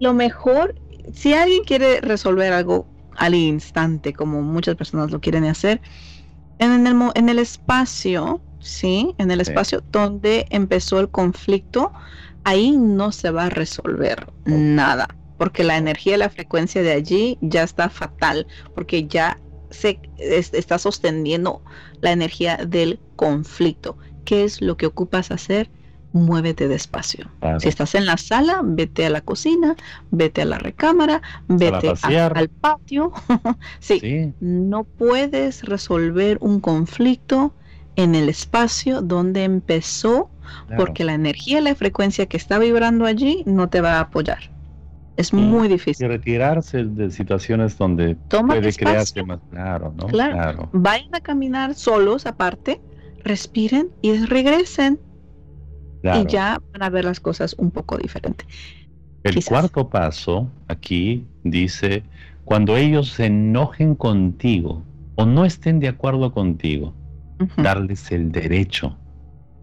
Lo 0.00 0.12
mejor, 0.12 0.74
si 1.12 1.34
alguien 1.34 1.62
quiere 1.64 2.00
resolver 2.00 2.52
algo 2.52 2.86
al 3.16 3.34
instante, 3.34 4.12
como 4.12 4.42
muchas 4.42 4.76
personas 4.76 5.10
lo 5.10 5.20
quieren 5.20 5.44
hacer, 5.44 5.80
en 6.58 6.86
el, 6.86 6.96
en 7.14 7.28
el 7.28 7.38
espacio, 7.38 8.40
¿sí? 8.60 9.14
En 9.18 9.30
el 9.30 9.40
espacio 9.40 9.82
donde 9.90 10.46
empezó 10.50 11.00
el 11.00 11.08
conflicto, 11.08 11.92
ahí 12.44 12.76
no 12.76 13.12
se 13.12 13.30
va 13.30 13.46
a 13.46 13.50
resolver 13.50 14.32
nada 14.44 15.08
porque 15.38 15.64
la 15.64 15.78
energía 15.78 16.16
y 16.16 16.18
la 16.18 16.28
frecuencia 16.28 16.82
de 16.82 16.92
allí 16.92 17.38
ya 17.40 17.62
está 17.62 17.88
fatal, 17.88 18.46
porque 18.74 19.06
ya 19.06 19.38
se 19.70 20.00
está 20.20 20.78
sosteniendo 20.78 21.62
la 22.00 22.10
energía 22.10 22.56
del 22.56 23.00
conflicto. 23.16 23.96
¿Qué 24.24 24.44
es 24.44 24.60
lo 24.60 24.76
que 24.76 24.86
ocupas 24.86 25.30
hacer? 25.30 25.70
Muévete 26.12 26.68
despacio. 26.68 27.30
Si 27.60 27.68
estás 27.68 27.94
en 27.94 28.06
la 28.06 28.16
sala, 28.16 28.60
vete 28.64 29.06
a 29.06 29.10
la 29.10 29.20
cocina, 29.20 29.76
vete 30.10 30.42
a 30.42 30.46
la 30.46 30.58
recámara, 30.58 31.22
vete 31.46 31.92
al 32.02 32.48
patio. 32.48 33.12
sí, 33.78 34.34
no 34.40 34.84
puedes 34.84 35.62
resolver 35.62 36.38
un 36.40 36.60
conflicto 36.60 37.54
en 37.98 38.14
el 38.14 38.28
espacio 38.28 39.02
donde 39.02 39.42
empezó, 39.42 40.30
porque 40.76 41.02
la 41.02 41.14
energía 41.14 41.60
la 41.60 41.74
frecuencia 41.74 42.26
que 42.26 42.36
está 42.36 42.60
vibrando 42.60 43.06
allí 43.06 43.42
no 43.44 43.68
te 43.68 43.80
va 43.80 43.94
a 43.94 44.00
apoyar. 44.02 44.38
Es 45.16 45.32
muy 45.32 45.66
difícil. 45.66 46.06
Y 46.06 46.08
retirarse 46.08 46.84
de 46.84 47.10
situaciones 47.10 47.76
donde 47.76 48.14
puede 48.14 48.72
crearse 48.72 49.24
más 49.24 49.40
claro, 49.50 49.92
¿no? 49.96 50.06
Claro. 50.06 50.68
Vayan 50.72 51.12
a 51.12 51.20
caminar 51.20 51.74
solos 51.74 52.24
aparte, 52.24 52.80
respiren 53.24 53.90
y 54.00 54.14
regresen. 54.26 55.00
Y 56.04 56.24
ya 56.26 56.62
van 56.72 56.84
a 56.84 56.90
ver 56.90 57.04
las 57.04 57.18
cosas 57.18 57.56
un 57.58 57.72
poco 57.72 57.98
diferente. 57.98 58.44
El 59.24 59.44
cuarto 59.44 59.88
paso 59.88 60.48
aquí 60.68 61.26
dice, 61.42 62.04
cuando 62.44 62.76
ellos 62.76 63.10
se 63.10 63.26
enojen 63.26 63.96
contigo 63.96 64.84
o 65.16 65.26
no 65.26 65.44
estén 65.44 65.80
de 65.80 65.88
acuerdo 65.88 66.32
contigo, 66.32 66.94
darles 67.56 68.10
el 68.10 68.32
derecho 68.32 68.96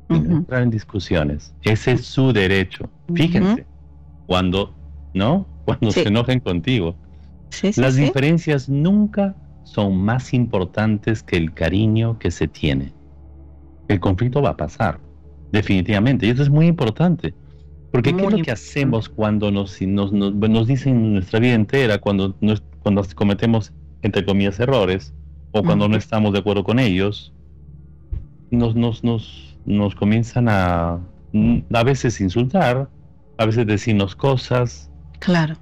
de 0.09 0.17
entrar 0.17 0.63
en 0.63 0.69
discusiones. 0.69 1.53
Ese 1.63 1.93
es 1.93 2.05
su 2.05 2.31
derecho. 2.31 2.89
Fíjense, 3.13 3.65
cuando 4.27 4.75
¿no? 5.15 5.47
Cuando 5.65 5.91
se 5.91 6.07
enojen 6.07 6.39
contigo. 6.39 6.95
Las 7.77 7.95
diferencias 7.95 8.69
nunca 8.69 9.35
son 9.63 9.97
más 9.97 10.33
importantes 10.33 11.23
que 11.23 11.37
el 11.37 11.53
cariño 11.53 12.19
que 12.19 12.29
se 12.29 12.47
tiene. 12.47 12.93
El 13.87 13.99
conflicto 13.99 14.41
va 14.41 14.49
a 14.49 14.57
pasar, 14.57 14.99
definitivamente, 15.51 16.27
y 16.27 16.29
eso 16.29 16.43
es 16.43 16.49
muy 16.49 16.67
importante. 16.67 17.33
Porque 17.91 18.13
¿qué 18.13 18.25
es 18.25 18.31
lo 18.31 18.43
que 18.43 18.51
hacemos 18.51 19.07
cuando 19.07 19.51
nos, 19.51 19.81
nos, 19.81 20.11
nos, 20.11 20.67
dicen 20.67 21.13
nuestra 21.13 21.39
vida 21.39 21.53
entera, 21.53 21.97
cuando, 21.97 22.35
cuando 22.83 23.03
cometemos, 23.15 23.71
entre 24.01 24.25
comillas, 24.25 24.59
errores, 24.59 25.13
o 25.51 25.63
cuando 25.63 25.87
no 25.87 25.95
estamos 25.95 26.33
de 26.33 26.39
acuerdo 26.39 26.65
con 26.65 26.77
ellos? 26.77 27.33
Nos, 28.51 28.75
nos, 28.75 29.03
nos, 29.03 29.57
nos 29.65 29.95
comienzan 29.95 30.47
a, 30.49 30.99
a 31.73 31.83
veces 31.83 32.21
insultar, 32.21 32.89
a 33.37 33.45
veces 33.45 33.67
decirnos 33.67 34.15
cosas, 34.15 34.89
Claro. 35.19 35.55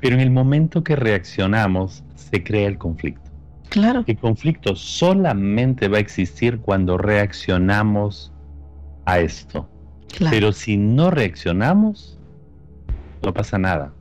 Pero 0.00 0.14
en 0.14 0.20
el 0.20 0.30
momento 0.30 0.82
que 0.82 0.96
reaccionamos, 0.96 2.02
se 2.14 2.42
crea 2.42 2.68
el 2.68 2.78
conflicto. 2.78 3.30
Claro. 3.68 4.02
El 4.06 4.16
conflicto 4.18 4.74
solamente 4.74 5.88
va 5.88 5.98
a 5.98 6.00
existir 6.00 6.58
cuando 6.58 6.96
reaccionamos 6.98 8.32
a 9.04 9.20
esto. 9.20 9.68
Claro. 10.16 10.34
Pero 10.34 10.52
si 10.52 10.76
no 10.76 11.10
reaccionamos, 11.10 12.18
no 13.22 13.32
pasa 13.34 13.58
nada. 13.58 13.92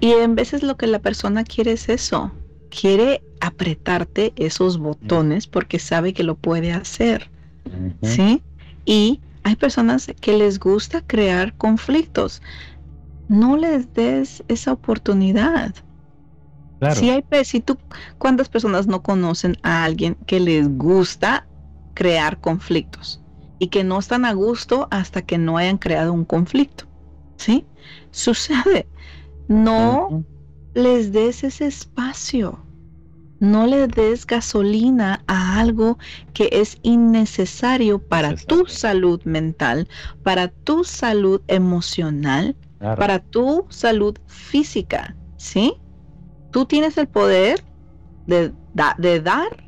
Y 0.00 0.12
en 0.12 0.34
veces 0.34 0.62
lo 0.62 0.76
que 0.76 0.86
la 0.86 1.00
persona 1.00 1.44
quiere 1.44 1.72
es 1.72 1.88
eso. 1.88 2.32
quiere 2.68 3.22
apretarte 3.40 4.32
esos 4.36 4.78
botones 4.78 5.46
porque 5.46 5.78
sabe 5.78 6.12
que 6.12 6.22
lo 6.22 6.36
puede 6.36 6.72
hacer. 6.72 7.30
¿Sí? 8.02 8.42
Y 8.84 9.20
hay 9.42 9.56
personas 9.56 10.10
que 10.20 10.36
les 10.36 10.58
gusta 10.58 11.02
crear 11.02 11.54
conflictos. 11.54 12.42
No 13.28 13.56
les 13.56 13.92
des 13.94 14.44
esa 14.48 14.72
oportunidad. 14.72 15.74
Si 16.94 17.10
hay, 17.10 17.24
si 17.44 17.60
tú, 17.60 17.78
¿cuántas 18.18 18.48
personas 18.48 18.86
no 18.86 19.02
conocen 19.02 19.56
a 19.62 19.84
alguien 19.84 20.16
que 20.26 20.40
les 20.40 20.68
gusta 20.78 21.46
crear 21.94 22.40
conflictos 22.40 23.22
y 23.58 23.68
que 23.68 23.84
no 23.84 23.98
están 23.98 24.24
a 24.24 24.32
gusto 24.32 24.88
hasta 24.90 25.22
que 25.22 25.36
no 25.36 25.58
hayan 25.58 25.76
creado 25.76 26.12
un 26.12 26.24
conflicto? 26.24 26.84
¿Sí? 27.36 27.66
Sucede. 28.10 28.88
No 29.48 30.24
les 30.74 31.12
des 31.12 31.44
ese 31.44 31.66
espacio. 31.66 32.69
No 33.40 33.66
le 33.66 33.86
des 33.88 34.26
gasolina 34.26 35.22
a 35.26 35.58
algo 35.58 35.98
que 36.34 36.48
es 36.52 36.78
innecesario 36.82 37.98
para 37.98 38.36
tu 38.36 38.66
salud 38.66 39.22
mental, 39.24 39.88
para 40.22 40.48
tu 40.48 40.84
salud 40.84 41.40
emocional, 41.48 42.54
para 42.78 43.18
tu 43.18 43.66
salud 43.70 44.16
física. 44.26 45.16
¿Sí? 45.36 45.72
Tú 46.50 46.66
tienes 46.66 46.98
el 46.98 47.08
poder 47.08 47.64
de, 48.26 48.52
de 48.98 49.20
dar 49.20 49.64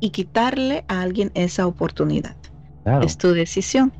y 0.00 0.10
quitarle 0.10 0.84
a 0.88 1.02
alguien 1.02 1.30
esa 1.34 1.66
oportunidad. 1.66 2.36
Es 3.02 3.16
tu 3.16 3.32
decisión. 3.32 3.92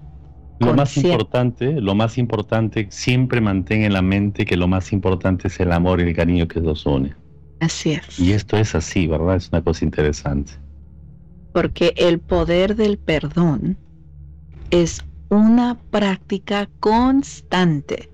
Lo 0.59 0.75
más 0.75 0.97
importante, 0.97 1.81
lo 1.81 1.95
más 1.95 2.19
importante, 2.19 2.89
siempre 2.91 3.41
mantén 3.41 3.85
en 3.85 3.93
la 3.93 4.03
mente 4.03 4.45
que 4.45 4.57
lo 4.57 4.67
más 4.69 4.93
importante 4.93 5.49
es 5.49 5.61
el 5.61 5.73
amor 5.73 6.01
y 6.01 6.05
el 6.05 6.15
cariño 6.15 6.49
que 6.49 6.61
los 6.61 6.85
une. 6.87 7.15
Así 7.63 7.93
es. 7.93 8.19
Y 8.19 8.33
esto 8.33 8.57
es 8.57 8.75
así, 8.75 9.07
¿verdad? 9.07 9.37
Es 9.37 9.49
una 9.53 9.63
cosa 9.63 9.85
interesante. 9.85 10.55
Porque 11.53 11.95
el 11.97 12.19
poder 12.19 12.75
del 12.75 12.99
perdón 12.99 13.79
es 14.71 15.05
una 15.29 15.79
práctica 15.93 16.69
constante 16.81 18.11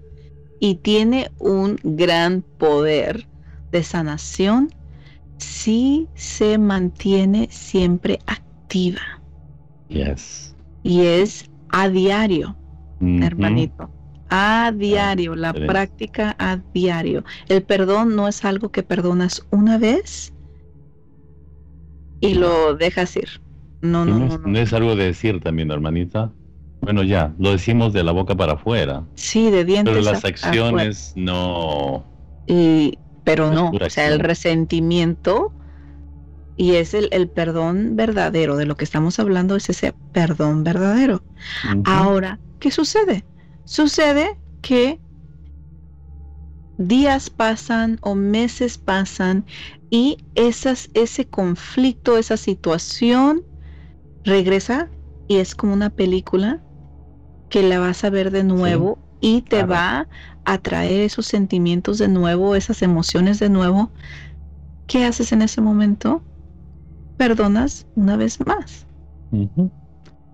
y 0.61 0.75
tiene 0.75 1.31
un 1.39 1.79
gran 1.83 2.43
poder 2.59 3.27
de 3.73 3.83
sanación 3.83 4.69
si 5.39 6.09
se 6.13 6.59
mantiene 6.59 7.49
siempre 7.51 8.19
activa. 8.27 9.01
Yes. 9.89 10.55
Y 10.83 11.07
es 11.07 11.49
a 11.71 11.89
diario, 11.89 12.55
hermanito. 13.01 13.91
A 14.31 14.73
diario, 14.75 15.35
la 15.35 15.53
práctica 15.53 16.37
a 16.38 16.61
diario. 16.75 17.25
El 17.49 17.62
perdón 17.62 18.14
no 18.14 18.29
es 18.29 18.45
algo 18.45 18.71
que 18.71 18.83
perdonas 18.83 19.47
una 19.51 19.79
vez 19.79 20.33
y 22.21 22.35
lo 22.35 22.75
dejas 22.75 23.17
ir. 23.17 23.29
No, 23.81 24.05
no, 24.05 24.19
no, 24.19 24.38
no, 24.38 24.59
es 24.59 24.73
algo 24.73 24.97
de 24.97 25.05
decir 25.05 25.41
también, 25.41 25.71
hermanita. 25.71 26.33
Bueno, 26.81 27.03
ya, 27.03 27.35
lo 27.38 27.53
decimos 27.53 27.93
de 27.93 28.05
la 28.05 28.12
boca 28.12 28.37
para 28.37 28.55
afuera. 28.55 29.05
Sí, 29.14 29.51
de 29.51 29.64
dientes. 29.64 29.95
Pero 29.95 30.05
las 30.05 30.25
acciones 30.25 31.12
no. 31.17 32.05
Y 32.47 32.99
pero 33.25 33.51
no, 33.53 33.71
o 33.71 33.91
sea, 33.91 34.09
el 34.09 34.21
resentimiento 34.21 35.53
y 36.57 36.75
es 36.75 36.93
el, 36.93 37.29
perdón 37.29 37.95
verdadero, 37.95 38.57
de 38.57 38.67
lo 38.67 38.77
que 38.77 38.85
estamos 38.85 39.19
hablando 39.21 39.55
es 39.55 39.71
ese 39.71 39.95
perdón 40.12 40.64
verdadero. 40.64 41.23
Ahora, 41.85 42.41
¿qué 42.59 42.71
sucede? 42.71 43.25
Sucede 43.69 44.41
que 44.63 44.99
días 46.79 47.29
pasan 47.29 47.99
o 48.01 48.15
meses 48.15 48.79
pasan 48.79 49.45
y 49.91 50.17
esas, 50.35 50.89
ese 50.95 51.27
conflicto, 51.27 52.17
esa 52.17 52.39
situación 52.39 53.45
regresa 54.25 54.89
y 55.29 55.37
es 55.37 55.55
como 55.55 55.75
una 55.75 55.91
película 55.91 56.63
que 57.51 57.63
la 57.63 57.79
vas 57.79 58.05
a 58.05 58.11
ver 58.11 58.31
de 58.31 58.43
nuevo 58.43 58.99
y 59.21 59.43
te 59.43 59.65
va 59.65 60.09
a 60.47 60.59
traer 60.59 61.03
esos 61.03 61.27
sentimientos 61.27 61.99
de 61.99 62.09
nuevo, 62.09 62.55
esas 62.55 62.81
emociones 62.81 63.39
de 63.39 63.51
nuevo. 63.51 63.91
¿Qué 64.87 65.05
haces 65.05 65.31
en 65.33 65.43
ese 65.43 65.61
momento? 65.61 66.23
Perdonas 67.19 67.87
una 67.95 68.17
vez 68.17 68.41
más. 68.47 68.87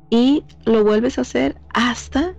Y 0.09 0.45
lo 0.67 0.85
vuelves 0.85 1.19
a 1.19 1.23
hacer 1.23 1.61
hasta 1.71 2.37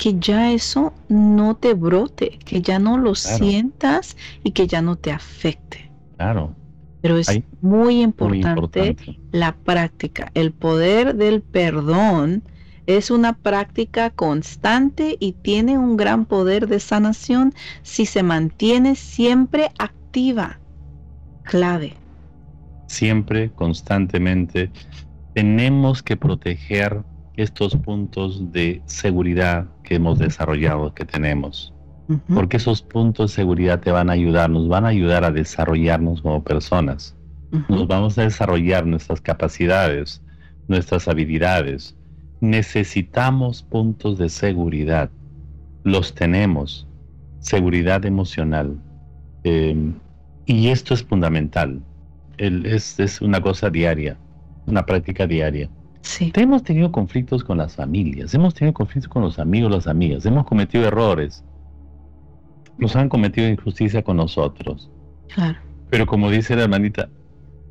que 0.00 0.18
ya 0.18 0.50
eso 0.50 0.94
no 1.10 1.56
te 1.56 1.74
brote, 1.74 2.38
que 2.46 2.62
ya 2.62 2.78
no 2.78 2.96
lo 2.96 3.14
sientas 3.14 4.16
y 4.42 4.52
que 4.52 4.66
ya 4.66 4.80
no 4.80 4.96
te 4.96 5.12
afecte. 5.12 5.92
Claro. 6.16 6.56
Pero 7.02 7.18
es 7.18 7.42
muy 7.60 8.00
importante, 8.00 8.96
la 9.30 9.54
práctica, 9.54 10.30
el 10.32 10.52
poder 10.52 11.16
del 11.16 11.42
perdón 11.42 12.42
es 12.86 13.10
una 13.10 13.34
práctica 13.34 14.08
constante 14.08 15.18
y 15.20 15.32
tiene 15.32 15.76
un 15.76 15.98
gran 15.98 16.24
poder 16.24 16.66
de 16.66 16.80
sanación 16.80 17.52
si 17.82 18.06
se 18.06 18.22
mantiene 18.22 18.96
siempre 18.96 19.70
activa. 19.78 20.60
Clave. 21.42 21.92
Siempre, 22.86 23.50
constantemente, 23.50 24.70
tenemos 25.34 26.02
que 26.02 26.16
proteger 26.16 27.02
estos 27.36 27.76
puntos 27.76 28.50
de 28.50 28.82
seguridad 28.86 29.66
que 29.90 29.96
hemos 29.96 30.20
desarrollado, 30.20 30.94
que 30.94 31.04
tenemos. 31.04 31.74
Porque 32.32 32.58
esos 32.58 32.80
puntos 32.80 33.30
de 33.30 33.34
seguridad 33.34 33.80
te 33.80 33.90
van 33.90 34.08
a 34.08 34.12
ayudar, 34.12 34.48
nos 34.48 34.68
van 34.68 34.84
a 34.84 34.88
ayudar 34.88 35.24
a 35.24 35.32
desarrollarnos 35.32 36.22
como 36.22 36.44
personas. 36.44 37.16
Nos 37.68 37.88
vamos 37.88 38.16
a 38.16 38.22
desarrollar 38.22 38.86
nuestras 38.86 39.20
capacidades, 39.20 40.22
nuestras 40.68 41.08
habilidades, 41.08 41.96
necesitamos 42.40 43.64
puntos 43.64 44.16
de 44.16 44.28
seguridad. 44.28 45.10
Los 45.82 46.14
tenemos. 46.14 46.86
Seguridad 47.40 48.04
emocional. 48.04 48.78
Em, 49.42 49.94
y 50.46 50.68
esto 50.68 50.94
es 50.94 51.02
fundamental. 51.02 51.82
es, 52.38 52.98
es, 52.98 53.20
una 53.20 53.40
cosa 53.40 53.70
diaria, 53.70 54.16
una 54.66 54.86
práctica 54.86 55.26
diaria. 55.26 55.68
Sí. 56.02 56.32
Hemos 56.34 56.62
tenido 56.62 56.90
conflictos 56.90 57.44
con 57.44 57.58
las 57.58 57.76
familias, 57.76 58.34
hemos 58.34 58.54
tenido 58.54 58.74
conflictos 58.74 59.10
con 59.10 59.22
los 59.22 59.38
amigos, 59.38 59.70
las 59.70 59.86
amigas, 59.86 60.24
hemos 60.26 60.46
cometido 60.46 60.86
errores. 60.86 61.44
Nos 62.78 62.96
han 62.96 63.08
cometido 63.08 63.48
injusticia 63.48 64.02
con 64.02 64.16
nosotros. 64.16 64.90
Claro. 65.34 65.58
Pero 65.90 66.06
como 66.06 66.30
dice 66.30 66.56
la 66.56 66.62
hermanita, 66.62 67.08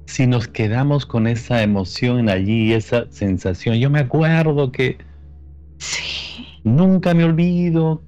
si 0.06 0.26
nos 0.26 0.48
quedamos 0.48 1.06
con 1.06 1.28
esa 1.28 1.62
emoción 1.62 2.30
allí, 2.30 2.74
esa 2.74 3.06
sensación. 3.12 3.76
Yo 3.76 3.90
me 3.90 4.00
acuerdo 4.00 4.72
que 4.72 4.98
sí. 5.78 6.46
nunca 6.64 7.14
me 7.14 7.24
olvido. 7.24 8.02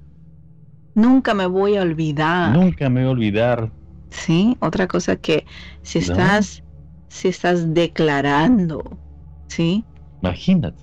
Nunca 0.94 1.32
me 1.32 1.46
voy 1.46 1.76
a 1.76 1.82
olvidar. 1.82 2.56
Nunca 2.56 2.90
me 2.90 3.00
voy 3.02 3.08
a 3.08 3.12
olvidar. 3.12 3.72
Sí, 4.10 4.56
otra 4.60 4.88
cosa 4.88 5.16
que 5.16 5.46
si 5.82 6.00
estás, 6.00 6.62
si 7.08 7.28
estás 7.28 7.72
declarando, 7.72 8.98
¿sí? 9.46 9.84
Imagínate. 10.22 10.82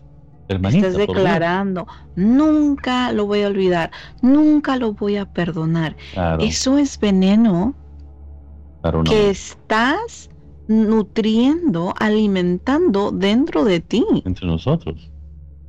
Hermanita, 0.49 0.88
estás 0.88 1.08
declarando, 1.08 1.88
nunca 2.15 3.12
lo 3.12 3.28
voy 3.28 3.43
a 3.43 3.47
olvidar, 3.47 3.91
nunca 4.23 4.78
lo 4.78 4.93
voy 4.93 5.17
a 5.17 5.32
perdonar. 5.32 5.95
Eso 6.39 6.80
es 6.80 6.99
veneno 6.99 7.75
que 9.06 9.30
estás 9.30 10.32
nutriendo, 10.67 11.93
alimentando 11.99 13.12
dentro 13.12 13.63
de 13.63 13.80
ti. 13.80 14.04
Entre 14.25 14.47
nosotros. 14.47 15.12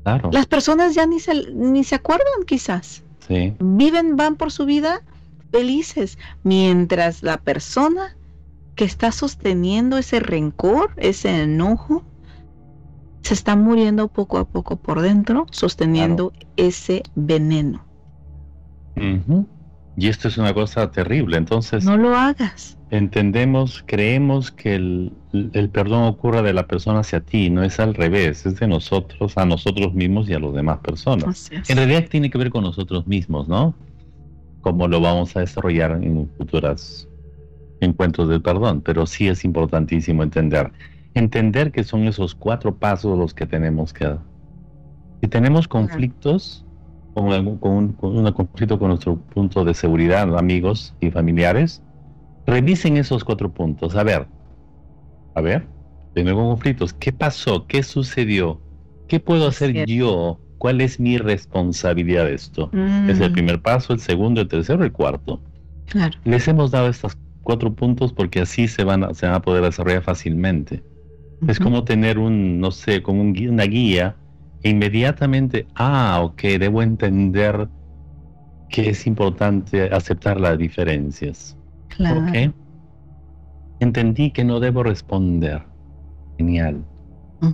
Claro. 0.03 0.31
Las 0.33 0.47
personas 0.47 0.95
ya 0.95 1.05
ni 1.05 1.21
se, 1.21 1.53
ni 1.53 1.85
se 1.85 1.97
acuerdan 1.97 2.45
quizás. 2.47 3.05
Sí. 3.29 3.55
Viven, 3.61 4.17
van 4.17 4.37
por 4.37 4.51
su 4.51 4.65
vida 4.65 5.03
felices, 5.53 6.17
mientras 6.43 7.23
la 7.23 7.37
persona 7.37 8.17
que 8.77 8.85
está 8.85 9.13
sosteniendo 9.13 9.99
ese 9.99 10.21
rencor, 10.21 10.93
ese 10.97 11.43
enojo, 11.43 12.03
se 13.23 13.35
está 13.35 13.57
muriendo 13.57 14.09
poco 14.09 14.39
a 14.39 14.49
poco 14.49 14.77
por 14.77 15.01
dentro, 15.01 15.47
sosteniendo 15.51 16.33
ese 16.57 17.03
veneno. 17.15 17.85
Y 19.97 20.09
esto 20.09 20.29
es 20.29 20.39
una 20.39 20.55
cosa 20.55 20.91
terrible, 20.91 21.37
entonces... 21.37 21.85
No 21.85 21.97
lo 21.97 22.17
hagas 22.17 22.79
entendemos, 22.91 23.85
creemos 23.87 24.51
que 24.51 24.75
el, 24.75 25.13
perdón 25.73 26.05
ocurre 26.05 26.43
de 26.43 26.53
la 26.53 26.67
persona 26.67 27.01
hacia 27.01 27.21
ti, 27.21 27.49
no 27.49 27.63
es 27.63 27.79
al 27.79 27.95
revés, 27.95 28.45
es 28.47 28.59
de 28.59 28.67
nosotros 28.67 29.39
a 29.39 29.45
nosotros 29.47 29.95
mismos 29.95 30.29
y 30.29 30.35
a 30.35 30.41
las 30.41 30.53
demás 30.53 30.79
personas. 30.79 31.51
En 31.53 31.77
realidad 31.77 32.07
tiene 32.09 32.31
que 32.31 32.39
ver 32.39 32.51
con 32.51 32.65
nosotros 32.65 33.07
mismos, 33.07 33.49
¿no? 33.49 33.75
Como 34.61 34.89
lo 34.89 35.01
vamos 35.01 35.37
a 35.37 35.41
desarrollar 35.41 35.93
en 36.03 36.29
futuros 36.37 37.09
encuentros 37.81 38.29
del 38.29 38.43
perdón, 38.43 38.83
pero 38.83 39.07
sí 39.07 39.29
es 39.29 39.45
importantísimo 39.45 40.23
entender. 40.23 40.71
Entender 41.15 41.73
que 41.73 41.85
son 41.85 42.05
esos 42.05 42.35
cuatro 42.35 42.77
pasos 42.77 43.19
los 43.19 43.35
que 43.35 43.47
tenemos 43.47 43.93
que 43.93 44.05
dar. 44.05 44.21
Si 45.21 45.29
tenemos 45.29 45.69
conflictos, 45.69 46.65
con, 47.15 47.59
con 47.59 47.97
un 48.03 48.33
conflicto 48.33 48.79
con 48.79 48.89
nuestro 48.89 49.17
punto 49.17 49.65
de 49.65 49.75
seguridad, 49.75 50.37
amigos 50.39 50.95
y 51.01 51.11
familiares, 51.11 51.83
Revisen 52.51 52.97
esos 52.97 53.23
cuatro 53.23 53.53
puntos. 53.53 53.95
A 53.95 54.03
ver, 54.03 54.27
a 55.35 55.41
ver, 55.41 55.67
tengo 56.15 56.35
conflictos. 56.35 56.93
¿Qué 56.93 57.13
pasó? 57.13 57.67
¿Qué 57.67 57.83
sucedió? 57.83 58.61
¿Qué 59.09 59.21
puedo 59.21 59.47
hacer 59.47 59.87
yo? 59.87 60.41
¿Cuál 60.59 60.81
es 60.81 61.01
mi 61.01 61.17
responsabilidad 61.17 62.25
de 62.25 62.35
esto? 62.35 62.71
Es 63.09 63.21
el 63.21 63.31
mm. 63.31 63.33
primer 63.33 63.63
paso, 63.63 63.93
el 63.93 64.01
segundo, 64.01 64.41
el 64.41 64.49
tercero, 64.49 64.85
el 64.85 64.93
cuarto. 64.93 65.41
Claro. 65.87 66.19
Les 66.25 66.47
hemos 66.49 66.71
dado 66.71 66.89
estos 66.89 67.17
cuatro 67.43 67.73
puntos 67.73 68.13
porque 68.13 68.41
así 68.41 68.69
se 68.69 68.85
van 68.85 69.05
a, 69.05 69.15
se 69.15 69.27
van 69.27 69.37
a 69.37 69.43
poder 69.43 69.63
desarrollar 69.63 70.03
fácilmente. 70.03 70.83
Es 71.49 71.59
como 71.59 71.85
tener 71.85 72.19
un, 72.19 72.61
no 72.61 72.71
sé, 72.71 73.03
como 73.03 73.23
un, 73.23 73.37
una 73.49 73.65
guía 73.65 74.17
e 74.63 74.71
inmediatamente, 74.71 75.67
ah, 75.75 76.21
ok, 76.23 76.43
debo 76.59 76.83
entender 76.83 77.69
que 78.69 78.91
es 78.91 79.07
importante 79.07 79.85
aceptar 79.85 80.41
las 80.41 80.59
diferencias. 80.59 81.57
Claro. 81.89 82.27
Entendí 83.81 84.31
que 84.31 84.45
no 84.45 84.61
debo 84.61 84.83
responder. 84.83 85.63
Genial. 86.37 86.85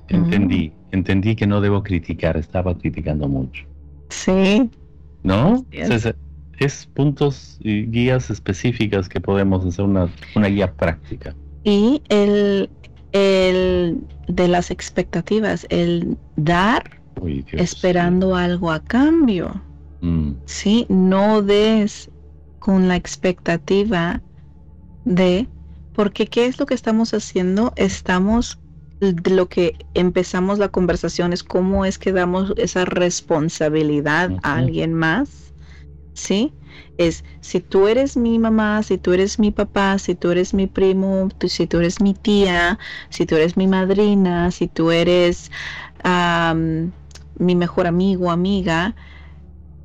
Entendí. 0.08 0.72
Entendí 0.90 1.36
que 1.36 1.46
no 1.46 1.60
debo 1.60 1.82
criticar. 1.82 2.36
Estaba 2.36 2.76
criticando 2.76 3.28
mucho. 3.28 3.64
Sí. 4.10 4.68
¿No? 5.22 5.64
Es, 6.58 6.86
puntos 6.94 7.58
y 7.60 7.86
guías 7.86 8.30
específicas 8.30 9.08
que 9.08 9.20
podemos 9.20 9.64
hacer 9.64 9.84
una, 9.84 10.08
una 10.34 10.48
guía 10.48 10.72
práctica. 10.72 11.34
Y 11.64 12.02
el, 12.08 12.70
el 13.12 14.06
de 14.28 14.48
las 14.48 14.70
expectativas, 14.70 15.66
el 15.70 16.16
dar 16.36 16.84
esperando 17.52 18.36
algo 18.36 18.70
a 18.70 18.80
cambio. 18.80 19.62
Mm. 20.00 20.32
Sí, 20.44 20.86
no 20.88 21.42
des 21.42 22.10
con 22.58 22.88
la 22.88 22.96
expectativa 22.96 24.20
de, 25.04 25.48
porque 25.92 26.26
¿qué 26.26 26.46
es 26.46 26.58
lo 26.58 26.66
que 26.66 26.74
estamos 26.74 27.14
haciendo? 27.14 27.72
Estamos, 27.76 28.58
lo 29.00 29.48
que 29.48 29.76
empezamos 29.94 30.58
la 30.58 30.68
conversación 30.68 31.32
es 31.32 31.42
cómo 31.42 31.84
es 31.84 31.98
que 31.98 32.12
damos 32.12 32.52
esa 32.56 32.84
responsabilidad 32.84 34.32
a 34.42 34.56
alguien 34.56 34.94
más, 34.94 35.54
¿sí? 36.14 36.52
Es, 36.98 37.24
si 37.40 37.60
tú 37.60 37.88
eres 37.88 38.16
mi 38.16 38.38
mamá, 38.38 38.82
si 38.82 38.98
tú 38.98 39.12
eres 39.12 39.38
mi 39.38 39.50
papá, 39.50 39.98
si 39.98 40.14
tú 40.14 40.30
eres 40.30 40.54
mi 40.54 40.66
primo, 40.66 41.28
si 41.46 41.66
tú 41.66 41.78
eres 41.78 42.00
mi 42.00 42.14
tía, 42.14 42.78
si 43.10 43.26
tú 43.26 43.36
eres 43.36 43.56
mi 43.56 43.66
madrina, 43.66 44.50
si 44.50 44.68
tú 44.68 44.90
eres 44.90 45.50
mi 47.38 47.54
mejor 47.54 47.86
amigo, 47.86 48.30
amiga, 48.30 48.96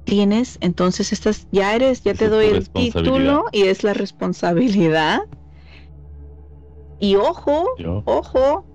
tienes, 0.03 0.57
entonces 0.61 1.11
estás, 1.13 1.47
ya 1.51 1.75
eres, 1.75 2.03
ya 2.03 2.13
te 2.13 2.27
doy 2.29 2.47
el 2.47 2.69
título 2.69 3.45
y 3.51 3.63
es 3.63 3.83
la 3.83 3.93
responsabilidad. 3.93 5.21
Y 6.99 7.15
ojo, 7.15 7.65
ojo, 8.05 8.65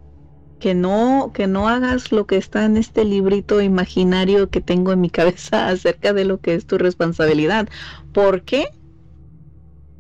que 0.59 0.75
no, 0.75 1.31
que 1.35 1.47
no 1.47 1.69
hagas 1.69 2.13
lo 2.13 2.27
que 2.27 2.37
está 2.37 2.65
en 2.65 2.77
este 2.77 3.05
librito 3.05 3.61
imaginario 3.61 4.49
que 4.49 4.61
tengo 4.61 4.93
en 4.93 5.01
mi 5.01 5.11
cabeza 5.11 5.69
acerca 5.69 6.13
de 6.13 6.25
lo 6.25 6.39
que 6.39 6.55
es 6.55 6.67
tu 6.67 6.79
responsabilidad, 6.79 7.69
porque 8.13 8.69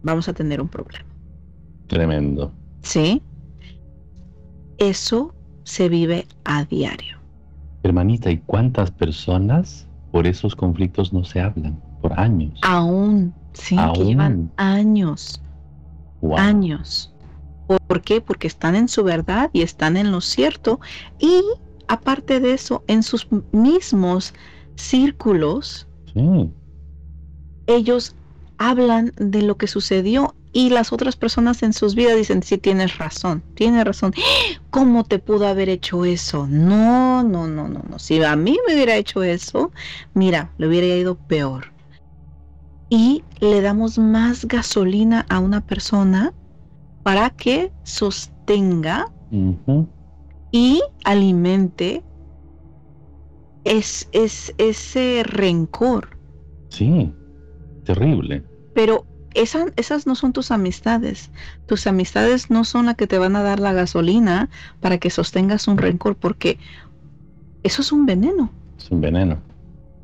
vamos 0.02 0.28
a 0.28 0.32
tener 0.32 0.60
un 0.60 0.68
problema. 0.68 1.04
Tremendo. 1.88 2.52
Sí. 2.82 3.22
Eso 4.78 5.34
se 5.64 5.88
vive 5.88 6.26
a 6.44 6.64
diario. 6.64 7.18
Hermanita, 7.82 8.30
¿y 8.30 8.38
cuántas 8.38 8.90
personas 8.90 9.86
por 10.10 10.26
esos 10.26 10.54
conflictos 10.56 11.12
no 11.12 11.24
se 11.24 11.40
hablan? 11.40 11.80
Por 12.00 12.18
años. 12.18 12.58
Aún, 12.62 13.32
sí, 13.52 13.76
que 13.94 14.04
llevan 14.04 14.50
años. 14.56 15.40
Años. 16.36 17.14
¿Por 17.66 18.02
qué? 18.02 18.20
Porque 18.20 18.46
están 18.46 18.76
en 18.76 18.88
su 18.88 19.02
verdad 19.02 19.50
y 19.52 19.62
están 19.62 19.96
en 19.96 20.12
lo 20.12 20.20
cierto. 20.20 20.80
Y 21.18 21.42
aparte 21.88 22.40
de 22.40 22.52
eso, 22.52 22.84
en 22.86 23.02
sus 23.02 23.26
mismos 23.52 24.34
círculos, 24.76 25.88
ellos 27.66 28.14
hablan 28.58 29.12
de 29.16 29.42
lo 29.42 29.56
que 29.56 29.66
sucedió 29.66 30.34
y 30.52 30.70
las 30.70 30.90
otras 30.90 31.16
personas 31.16 31.62
en 31.62 31.74
sus 31.74 31.94
vidas 31.94 32.16
dicen, 32.16 32.42
sí, 32.42 32.56
tienes 32.56 32.96
razón, 32.96 33.42
tienes 33.54 33.84
razón. 33.84 34.14
¿Cómo 34.70 35.04
te 35.04 35.18
pudo 35.18 35.46
haber 35.46 35.68
hecho 35.68 36.06
eso? 36.06 36.46
No, 36.48 37.22
no, 37.22 37.46
no, 37.46 37.68
no, 37.68 37.82
no. 37.86 37.98
Si 37.98 38.22
a 38.22 38.36
mí 38.36 38.56
me 38.66 38.74
hubiera 38.74 38.96
hecho 38.96 39.22
eso, 39.22 39.70
mira, 40.14 40.52
le 40.56 40.68
hubiera 40.68 40.86
ido 40.86 41.16
peor. 41.16 41.74
Y 42.88 43.22
le 43.40 43.60
damos 43.60 43.98
más 43.98 44.46
gasolina 44.46 45.26
a 45.28 45.40
una 45.40 45.60
persona 45.60 46.32
para 47.06 47.30
que 47.30 47.70
sostenga 47.84 49.12
y 50.50 50.82
alimente 51.04 52.02
es, 53.62 54.08
es, 54.10 54.52
ese 54.58 55.22
rencor. 55.24 56.18
Sí, 56.68 57.12
terrible. 57.84 58.42
Pero 58.74 59.06
esas 59.34 60.08
no 60.08 60.16
son 60.16 60.32
tus 60.32 60.50
amistades. 60.50 61.30
Tus 61.66 61.86
amistades 61.86 62.50
no 62.50 62.64
son 62.64 62.86
las 62.86 62.96
que 62.96 63.06
te 63.06 63.18
van 63.18 63.36
a 63.36 63.42
dar 63.44 63.60
la 63.60 63.72
gasolina 63.72 64.50
para 64.80 64.98
que 64.98 65.10
sostengas 65.10 65.68
un 65.68 65.78
rencor, 65.78 66.16
porque 66.16 66.58
eso 67.62 67.82
es 67.82 67.92
un 67.92 68.04
veneno. 68.04 68.50
Es 68.76 68.90
un 68.90 69.00
veneno. 69.00 69.38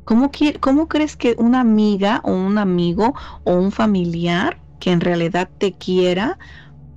¿Cómo, 0.05 0.31
¿Cómo 0.61 0.87
crees 0.87 1.17
que 1.17 1.35
una 1.37 1.59
amiga 1.59 2.21
o 2.23 2.31
un 2.31 2.57
amigo 2.57 3.13
o 3.43 3.55
un 3.55 3.73
familiar 3.73 4.57
que 4.79 4.91
en 4.91 5.01
realidad 5.01 5.49
te 5.57 5.73
quiera 5.73 6.37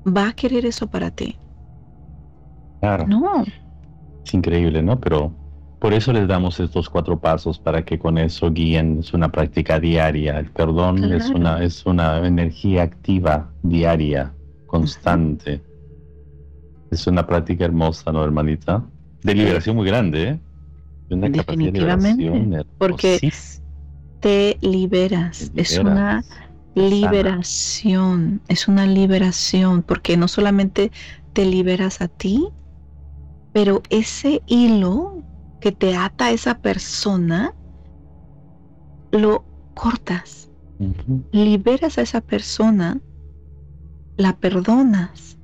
va 0.06 0.28
a 0.28 0.32
querer 0.32 0.64
eso 0.66 0.86
para 0.86 1.10
ti? 1.10 1.36
Claro. 2.80 3.06
No. 3.06 3.44
Es 4.24 4.34
increíble, 4.34 4.82
¿no? 4.82 5.00
Pero 5.00 5.32
por 5.78 5.92
eso 5.92 6.12
les 6.12 6.26
damos 6.26 6.58
estos 6.60 6.88
cuatro 6.88 7.18
pasos 7.18 7.58
para 7.58 7.84
que 7.84 7.98
con 7.98 8.18
eso 8.18 8.50
guíen. 8.50 9.00
Es 9.00 9.12
una 9.12 9.30
práctica 9.30 9.78
diaria. 9.78 10.38
El 10.38 10.50
perdón 10.50 11.04
es 11.12 11.30
una 11.30 11.62
es 11.62 11.84
una 11.86 12.26
energía 12.26 12.82
activa 12.82 13.50
diaria, 13.62 14.32
constante. 14.66 15.62
Es 16.90 17.06
una 17.06 17.26
práctica 17.26 17.64
hermosa, 17.64 18.12
¿no, 18.12 18.24
hermanita? 18.24 18.84
De 19.22 19.34
liberación 19.34 19.76
muy 19.76 19.86
grande, 19.86 20.28
¿eh? 20.28 20.40
Definitivamente. 21.08 22.64
porque 22.78 23.32
te 24.20 24.58
liberas. 24.60 25.52
Es 25.54 25.78
una 25.78 26.24
liberación. 26.76 28.42
Es 28.48 28.68
una 28.68 28.86
liberación. 28.86 29.82
Porque 29.82 30.16
no 30.16 30.28
solamente 30.28 30.92
te 31.32 31.44
liberas 31.44 32.00
a 32.00 32.08
ti, 32.08 32.48
pero 33.52 33.82
ese 33.90 34.42
hilo 34.46 35.24
que 35.60 35.72
te 35.72 35.96
ata 35.96 36.26
a 36.26 36.30
esa 36.30 36.58
persona, 36.58 37.54
lo 39.10 39.44
cortas, 39.74 40.50
liberas 41.32 41.98
a 41.98 42.02
esa 42.02 42.20
persona, 42.20 43.00
la 44.16 44.36
perdonas 44.36 45.38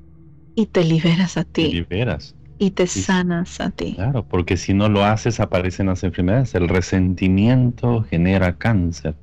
y 0.54 0.66
te 0.66 0.84
liberas 0.84 1.36
a 1.36 1.44
ti. 1.44 1.64
Te 1.64 1.68
liberas. 1.68 2.36
Y 2.58 2.70
te 2.70 2.86
sanas 2.86 3.60
a 3.60 3.70
ti. 3.70 3.94
Claro, 3.94 4.24
porque 4.28 4.56
si 4.56 4.72
no 4.72 4.88
lo 4.88 5.04
haces 5.04 5.40
aparecen 5.40 5.86
las 5.86 6.04
enfermedades. 6.04 6.54
El 6.54 6.68
resentimiento 6.68 8.04
genera 8.04 8.56
cáncer 8.56 9.16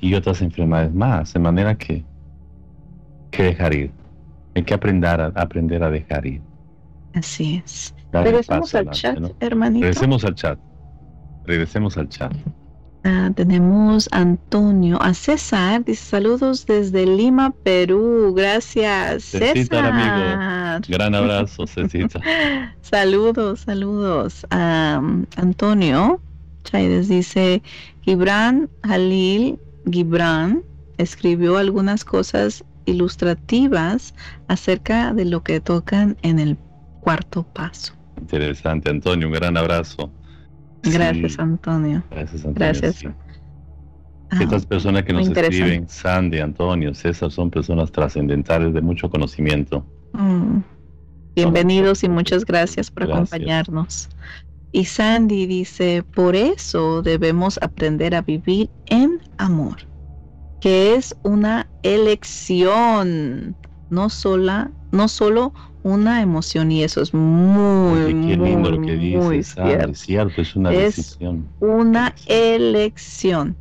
y 0.00 0.14
otras 0.14 0.42
enfermedades 0.42 0.92
más, 0.92 1.32
de 1.32 1.40
manera 1.40 1.76
que, 1.76 2.04
que 3.30 3.44
dejar 3.44 3.74
ir. 3.74 3.90
Hay 4.54 4.64
que 4.64 4.74
aprender 4.74 5.20
a, 5.20 5.26
aprender 5.36 5.82
a 5.82 5.90
dejar 5.90 6.26
ir. 6.26 6.40
Así 7.14 7.62
es. 7.64 7.94
Regresemos 8.12 8.74
al 8.74 8.90
chat, 8.90 9.18
hermanito. 9.40 9.84
Regresemos 9.84 10.24
al 10.24 10.34
chat. 10.34 10.58
Regresemos 11.46 11.96
al 11.96 12.08
chat. 12.08 12.32
Ah, 13.02 13.30
tenemos 13.34 14.08
Antonio, 14.12 15.00
a 15.00 15.14
César, 15.14 15.82
dice 15.84 16.04
saludos 16.04 16.66
desde 16.66 17.06
Lima, 17.06 17.50
Perú. 17.62 18.34
Gracias, 18.36 19.24
César. 19.24 19.86
amigo. 19.86 20.86
Gran 20.88 21.14
abrazo, 21.14 21.66
César. 21.66 22.20
saludos, 22.82 23.60
saludos. 23.60 24.46
Antonio 24.50 26.20
Chaides 26.64 27.08
dice, 27.08 27.62
Gibran 28.02 28.68
Halil 28.82 29.58
Gibran 29.90 30.62
escribió 30.98 31.56
algunas 31.56 32.04
cosas 32.04 32.64
ilustrativas 32.86 34.14
acerca 34.48 35.12
de 35.14 35.24
lo 35.24 35.42
que 35.42 35.60
tocan 35.60 36.16
en 36.22 36.38
el 36.38 36.56
cuarto 37.00 37.42
paso. 37.42 37.94
Interesante, 38.20 38.90
Antonio, 38.90 39.28
un 39.28 39.34
gran 39.34 39.56
abrazo. 39.56 40.10
Gracias, 40.82 41.38
Antonio. 41.38 42.02
Gracias, 42.10 42.44
Antonio. 42.44 42.54
Gracias. 42.58 43.04
Ah, 44.30 44.42
Estas 44.42 44.64
personas 44.64 45.02
que 45.02 45.12
nos 45.12 45.28
escriben, 45.28 45.88
Sandy, 45.88 46.38
Antonio, 46.38 46.94
César, 46.94 47.30
son 47.30 47.50
personas 47.50 47.90
trascendentales 47.90 48.72
de 48.72 48.80
mucho 48.80 49.10
conocimiento. 49.10 49.84
Mm. 50.12 50.58
Bienvenidos 51.34 52.04
y 52.04 52.08
muchas 52.08 52.44
gracias 52.44 52.90
por 52.90 53.04
acompañarnos. 53.04 54.08
Y 54.72 54.84
Sandy 54.86 55.46
dice, 55.46 56.04
por 56.14 56.36
eso 56.36 57.02
debemos 57.02 57.58
aprender 57.62 58.14
a 58.14 58.22
vivir 58.22 58.70
en 58.86 59.20
amor. 59.38 59.88
que 60.60 60.94
es 60.94 61.16
una 61.22 61.70
elección, 61.82 63.56
no 63.88 64.10
sola, 64.10 64.72
no 64.92 65.08
solo 65.08 65.54
una 65.82 66.22
emoción 66.22 66.70
y 66.72 66.82
eso 66.84 67.00
es 67.02 67.14
muy, 67.14 68.14
muy, 68.14 68.36
lindo 68.36 68.70
lo 68.70 68.80
que 68.80 68.96
dices, 68.96 69.54
cierto. 69.54 69.92
Es 69.92 70.00
cierto, 70.00 70.42
es 70.42 70.56
una 70.56 70.74
decisión. 70.74 71.54
Una 71.60 72.14
elección. 72.26 73.58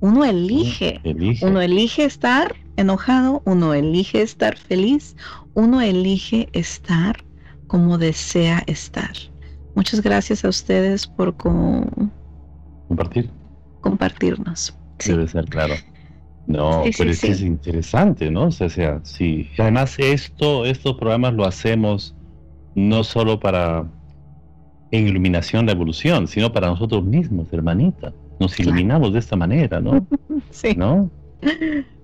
Uno 0.00 0.24
elige, 0.24 1.00
uno 1.40 1.60
elige 1.60 2.04
estar 2.04 2.56
enojado, 2.76 3.42
uno 3.46 3.72
elige 3.74 4.22
estar 4.22 4.56
feliz, 4.58 5.16
uno 5.54 5.80
elige 5.80 6.48
estar 6.52 7.24
como 7.66 7.98
desea 7.98 8.62
estar. 8.66 9.14
Muchas 9.74 10.00
gracias 10.02 10.44
a 10.44 10.48
ustedes 10.48 11.06
por 11.06 11.34
compartir. 11.36 13.30
Compartirnos. 13.80 14.76
Debe 15.04 15.26
ser 15.26 15.46
claro. 15.46 15.74
No, 16.46 16.82
pero 16.98 17.10
es, 17.10 17.22
es 17.24 17.40
interesante, 17.40 18.30
¿no? 18.30 18.44
O 18.46 18.50
sea, 18.50 19.00
sí. 19.04 19.48
además 19.58 19.98
esto, 19.98 20.64
estos 20.66 20.96
programas 20.96 21.34
lo 21.34 21.46
hacemos 21.46 22.14
no 22.74 23.04
solo 23.04 23.38
para 23.38 23.86
en 24.90 25.08
iluminación 25.08 25.66
de 25.66 25.72
evolución, 25.72 26.28
sino 26.28 26.52
para 26.52 26.68
nosotros 26.68 27.04
mismos, 27.04 27.50
hermanita. 27.52 28.12
Nos 28.38 28.58
iluminamos 28.60 29.12
de 29.12 29.20
esta 29.20 29.36
manera, 29.36 29.80
¿no? 29.80 30.06
sí. 30.50 30.74
¿No? 30.76 31.10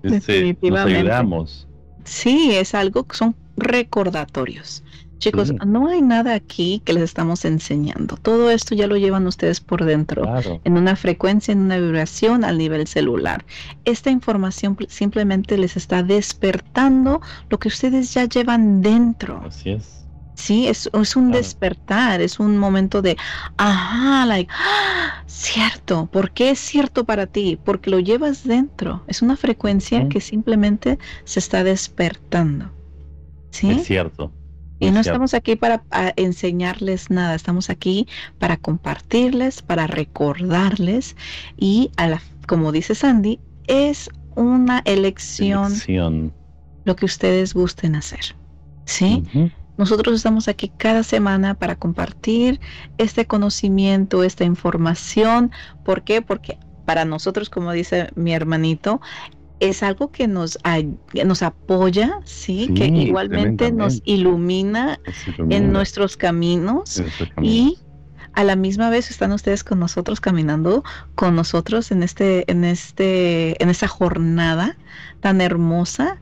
Este, 0.02 0.56
nos 0.62 0.80
ayudamos. 0.80 1.68
Sí, 2.04 2.52
es 2.54 2.74
algo 2.74 3.04
que 3.04 3.16
son 3.16 3.36
recordatorios. 3.56 4.82
Chicos, 5.18 5.52
no 5.66 5.88
hay 5.88 6.00
nada 6.00 6.34
aquí 6.34 6.80
que 6.84 6.92
les 6.92 7.02
estamos 7.02 7.44
enseñando. 7.44 8.16
Todo 8.16 8.50
esto 8.50 8.74
ya 8.74 8.86
lo 8.86 8.96
llevan 8.96 9.26
ustedes 9.26 9.60
por 9.60 9.84
dentro, 9.84 10.24
en 10.64 10.76
una 10.76 10.94
frecuencia, 10.94 11.52
en 11.52 11.60
una 11.60 11.78
vibración 11.78 12.44
al 12.44 12.58
nivel 12.58 12.86
celular. 12.86 13.44
Esta 13.84 14.10
información 14.10 14.76
simplemente 14.88 15.58
les 15.58 15.76
está 15.76 16.02
despertando 16.02 17.20
lo 17.50 17.58
que 17.58 17.68
ustedes 17.68 18.14
ya 18.14 18.26
llevan 18.26 18.80
dentro. 18.80 19.42
Así 19.44 19.70
es. 19.70 19.98
Sí, 20.34 20.68
es, 20.68 20.88
un 21.16 21.32
despertar, 21.32 22.20
es 22.20 22.38
un 22.38 22.56
momento 22.58 23.02
de, 23.02 23.16
ajá, 23.56 24.24
like, 24.24 24.50
¡ah! 24.54 25.24
cierto. 25.26 26.06
¿Por 26.06 26.30
qué 26.30 26.50
es 26.50 26.60
cierto 26.60 27.04
para 27.04 27.26
ti? 27.26 27.58
Porque 27.62 27.90
lo 27.90 27.98
llevas 27.98 28.44
dentro. 28.44 29.02
Es 29.08 29.20
una 29.20 29.36
frecuencia 29.36 30.08
que 30.08 30.20
simplemente 30.20 30.98
se 31.24 31.40
está 31.40 31.64
despertando. 31.64 32.70
¿Sí? 33.50 33.68
Es 33.70 33.86
cierto. 33.86 34.32
Y 34.80 34.90
no 34.90 35.00
estamos 35.00 35.34
aquí 35.34 35.56
para 35.56 35.82
enseñarles 36.16 37.10
nada, 37.10 37.34
estamos 37.34 37.70
aquí 37.70 38.06
para 38.38 38.56
compartirles, 38.56 39.62
para 39.62 39.86
recordarles 39.86 41.16
y, 41.56 41.90
a 41.96 42.08
la, 42.08 42.22
como 42.46 42.70
dice 42.72 42.94
Sandy, 42.94 43.40
es 43.66 44.08
una 44.36 44.82
elección, 44.84 45.72
lo 46.84 46.96
que 46.96 47.04
ustedes 47.04 47.54
gusten 47.54 47.96
hacer. 47.96 48.36
¿Sí? 48.84 49.24
Nosotros 49.76 50.14
estamos 50.16 50.48
aquí 50.48 50.72
cada 50.76 51.02
semana 51.02 51.54
para 51.54 51.76
compartir 51.76 52.60
este 52.98 53.26
conocimiento, 53.26 54.24
esta 54.24 54.44
información. 54.44 55.52
¿Por 55.84 56.02
qué? 56.02 56.22
Porque 56.22 56.58
para 56.84 57.04
nosotros, 57.04 57.50
como 57.50 57.70
dice 57.72 58.08
mi 58.14 58.32
hermanito, 58.32 59.00
es 59.60 59.82
algo 59.82 60.10
que 60.10 60.28
nos, 60.28 60.58
nos 61.24 61.42
apoya, 61.42 62.20
¿sí? 62.24 62.72
que 62.74 62.86
igualmente 62.86 63.72
nos 63.72 64.00
ilumina, 64.04 64.98
en 65.48 65.72
nuestros 65.72 66.16
caminos 66.16 67.02
y 67.42 67.78
a 68.34 68.44
la 68.44 68.56
misma 68.56 68.90
vez 68.90 69.10
están 69.10 69.32
ustedes 69.32 69.64
con 69.64 69.80
nosotros 69.80 70.20
caminando 70.20 70.84
con 71.14 71.34
nosotros 71.34 71.90
en 71.90 72.02
este 72.02 72.50
en 72.50 72.64
este 72.64 73.60
en 73.62 73.68
esta 73.68 73.88
jornada 73.88 74.76
tan 75.20 75.40
hermosa. 75.40 76.20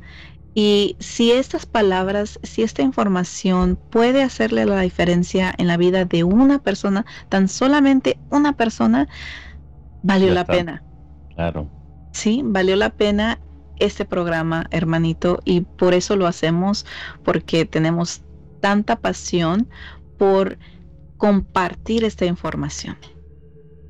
Y 0.55 0.97
si 0.99 1.33
estas 1.33 1.67
palabras, 1.67 2.41
si 2.43 2.63
esta 2.63 2.81
información 2.81 3.79
puede 3.91 4.23
hacerle 4.23 4.65
la 4.65 4.81
diferencia 4.81 5.55
en 5.59 5.67
la 5.67 5.77
vida 5.77 6.07
de 6.07 6.25
una 6.25 6.59
persona, 6.59 7.05
tan 7.29 7.49
solamente 7.49 8.19
una 8.31 8.55
persona, 8.55 9.07
valió 10.03 10.33
la 10.33 10.47
pena. 10.47 10.83
Claro 11.35 11.76
sí, 12.17 12.43
valió 12.45 12.77
la 12.77 12.91
pena 12.91 13.39
este 13.79 14.05
programa, 14.05 14.67
hermanito, 14.71 15.41
y 15.45 15.61
por 15.61 15.95
eso 15.95 16.17
lo 16.17 16.27
hacemos, 16.27 16.87
porque 17.25 17.65
tenemos 17.65 18.23
tanta 18.61 18.97
pasión 18.97 19.69
por 20.19 20.59
compartir 21.19 22.05
esta 22.05 22.25
información. 22.25 22.97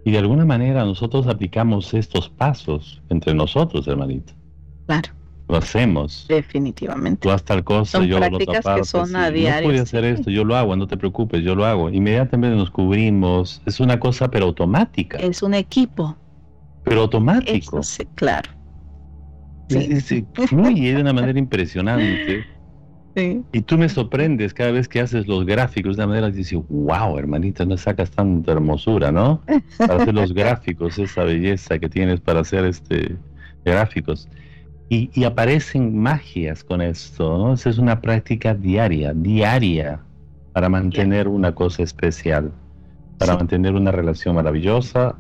Y 0.05 0.13
de 0.13 0.19
alguna 0.19 0.45
manera 0.45 0.85
nosotros 0.85 1.27
aplicamos 1.27 1.95
estos 1.95 2.29
pasos 2.29 3.03
entre 3.09 3.35
nosotros, 3.35 3.87
hermanito. 3.89 4.33
Claro. 4.87 5.11
Lo 5.49 5.57
hacemos. 5.57 6.27
Definitivamente. 6.29 7.21
Tú 7.21 7.31
haz 7.31 7.45
tal 7.45 7.63
cosa, 7.63 8.03
yo 8.05 8.19
lo 8.19 8.39
que 8.39 8.85
son 8.85 9.15
a 9.15 9.31
diario. 9.31 9.73
No 9.73 9.81
hacer 9.81 10.05
esto, 10.05 10.29
yo 10.29 10.43
lo 10.43 10.57
hago, 10.57 10.75
no 10.75 10.89
te 10.89 10.97
preocupes, 10.97 11.45
yo 11.45 11.55
lo 11.55 11.65
hago. 11.65 11.89
Inmediatamente 11.89 12.57
nos 12.57 12.71
cubrimos. 12.71 13.63
Es 13.65 13.79
una 13.79 14.01
cosa, 14.01 14.29
pero 14.29 14.47
automática. 14.47 15.19
Es 15.19 15.45
un 15.45 15.55
equipo 15.55 16.17
pero 16.87 17.03
automático. 17.03 17.83
sí, 17.83 18.07
claro. 18.15 18.51
Sí. 19.69 20.25
fluye 20.47 20.95
de 20.95 21.01
una 21.01 21.13
manera 21.13 21.39
impresionante. 21.39 22.45
Sí. 23.17 23.43
Y 23.51 23.63
tú 23.63 23.79
me 23.79 23.89
sorprendes 23.89 24.53
cada 24.53 24.73
vez 24.73 24.89
que 24.89 25.01
haces 25.01 25.27
los 25.27 25.47
gráficos 25.47 25.97
de 25.97 26.03
una 26.03 26.09
manera 26.09 26.31
que 26.31 26.37
dices, 26.37 26.61
wow, 26.69 27.17
hermanita, 27.17 27.65
no 27.65 27.79
sacas 27.79 28.11
tanta 28.11 28.53
hermosura, 28.53 29.11
¿no? 29.11 29.41
Para 29.79 30.03
hacer 30.03 30.13
los 30.13 30.35
gráficos, 30.35 30.99
esa 30.99 31.25
belleza 31.25 31.79
que 31.79 31.89
tienes 31.89 32.21
para 32.21 32.41
hacer 32.41 32.67
este 32.67 33.17
gráficos. 33.65 34.29
Y, 34.91 35.09
y 35.15 35.25
aparecen 35.25 35.99
magias 35.99 36.63
con 36.63 36.83
esto, 36.83 37.39
¿no? 37.39 37.55
Esa 37.55 37.71
es 37.71 37.79
una 37.79 38.03
práctica 38.03 38.53
diaria, 38.53 39.15
diaria, 39.15 39.99
para 40.53 40.69
mantener 40.69 41.27
una 41.27 41.55
cosa 41.55 41.85
especial, 41.85 42.53
para 43.17 43.35
mantener 43.35 43.77
una 43.77 43.93
relación 43.93 44.35
maravillosa 44.35 45.17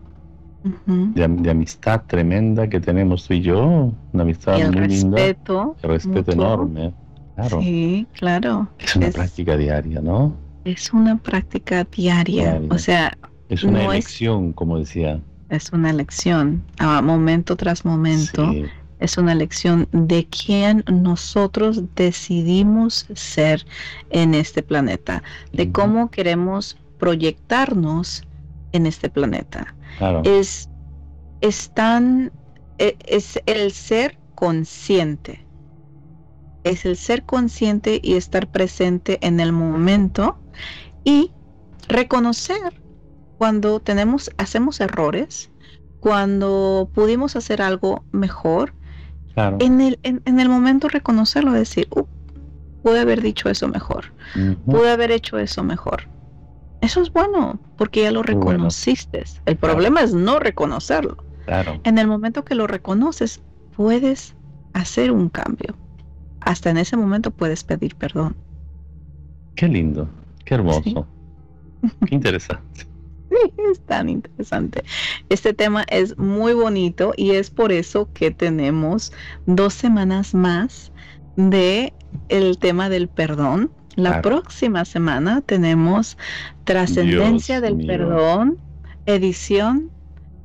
de, 0.87 1.51
amistad 1.51 2.03
tremenda 2.07 2.69
que 2.69 2.81
tenemos 2.81 3.27
tú 3.27 3.35
y 3.35 3.41
yo, 3.43 3.93
una 4.13 4.23
amistad 4.23 4.59
muy 4.59 4.87
respeto, 4.87 5.77
linda, 5.83 5.89
respeto 5.89 6.33
enorme, 6.33 6.93
claro. 7.35 7.61
Sí, 7.61 8.07
claro. 8.13 8.69
Es 8.79 8.97
una 8.97 9.11
práctica 9.11 9.57
diaria, 9.57 10.01
¿no? 10.01 10.37
Es 10.65 10.93
una 10.93 11.17
práctica 11.17 11.85
diaria, 11.85 12.61
o 12.71 12.79
sea, 12.79 13.17
es 13.49 13.63
una 13.63 13.85
elección, 13.85 14.53
como 14.53 14.79
decía. 14.79 15.21
Es 15.49 15.73
una 15.73 15.91
elección, 15.91 16.65
a 16.79 17.01
momento 17.01 17.57
tras 17.57 17.85
momento. 17.85 18.53
Es 18.99 19.19
una 19.19 19.33
elección 19.33 19.87
de 19.93 20.27
quién 20.27 20.83
nosotros 20.91 21.83
decidimos 21.95 23.07
ser 23.15 23.65
en 24.11 24.35
este 24.35 24.63
planeta, 24.63 25.23
de 25.53 25.71
cómo 25.71 26.11
queremos 26.11 26.79
proyectarnos 26.99 28.23
en 28.73 28.87
este 28.87 29.11
planeta. 29.11 29.76
Es, 30.25 30.69
es 31.41 31.71
tan, 31.71 32.33
e, 32.79 32.97
es 33.07 33.41
el 33.47 33.73
ser 33.73 34.19
consciente. 34.35 35.47
Es 36.65 36.85
el 36.85 36.97
ser 36.97 37.25
consciente 37.25 38.01
y 38.03 38.15
estar 38.15 38.51
presente 38.51 39.19
en 39.23 39.41
el 39.41 39.53
momento 39.53 40.39
y 41.05 41.31
reconocer 41.89 42.81
cuando 43.39 43.81
tenemos, 43.81 44.31
hacemos 44.39 44.81
errores, 44.81 45.51
cuando 46.01 46.91
pudimos 46.93 47.37
hacer 47.37 47.63
algo 47.63 48.05
mejor, 48.13 48.75
en, 49.37 49.81
el, 49.83 49.99
en, 50.03 50.41
el 50.41 50.49
momento 50.49 50.89
reconocerlo, 50.89 51.53
decir, 51.53 51.89
uh, 51.91 52.07
pude 52.83 53.01
haber 53.01 53.21
dicho 53.21 53.51
eso 53.51 53.69
mejor, 53.69 54.15
pude 54.65 54.91
haber 54.91 55.11
hecho 55.11 55.39
eso 55.39 55.63
mejor. 55.63 56.09
Eso 56.87 57.03
es 57.03 57.13
bueno, 57.13 57.59
porque 57.77 58.03
ya 58.03 58.13
lo 58.13 58.23
reconociste. 58.23 59.25
El 59.45 59.57
problema 59.57 60.03
es 60.03 60.15
no 60.15 60.39
reconocerlo. 60.39 61.17
Claro. 61.45 61.81
En 61.83 61.99
el 61.99 62.07
momento 62.07 62.45
que 62.45 62.55
lo 62.55 62.69
reconoces, 62.69 63.43
puedes 63.77 64.37
hacer 64.73 65.11
un 65.11 65.29
cambio. 65.29 65.75
Hasta 66.39 66.71
en 66.71 66.77
ese 66.77 66.97
momento 66.97 67.33
puedes 67.33 67.65
pedir 67.65 67.97
perdón. 67.97 68.37
Qué 69.57 69.67
lindo, 69.67 70.09
qué 70.45 70.55
hermoso. 70.55 71.09
Qué 72.07 72.15
interesante. 72.15 72.87
Sí, 73.29 73.53
es 73.73 73.81
tan 73.81 74.09
interesante. 74.09 74.85
Este 75.29 75.53
tema 75.53 75.85
es 75.89 76.17
muy 76.17 76.55
bonito 76.55 77.13
y 77.17 77.33
es 77.33 77.51
por 77.51 77.73
eso 77.73 78.09
que 78.15 78.31
tenemos 78.31 79.13
dos 79.47 79.75
semanas 79.75 80.33
más 80.33 80.93
de 81.35 81.93
el 82.29 82.57
tema 82.59 82.89
del 82.89 83.09
perdón 83.09 83.73
la 83.97 84.23
próxima 84.23 84.85
semana 84.85 85.41
tenemos 85.41 86.17
Trascendencia 86.65 87.61
del 87.61 87.87
Perdón, 87.87 88.59
edición 89.07 89.91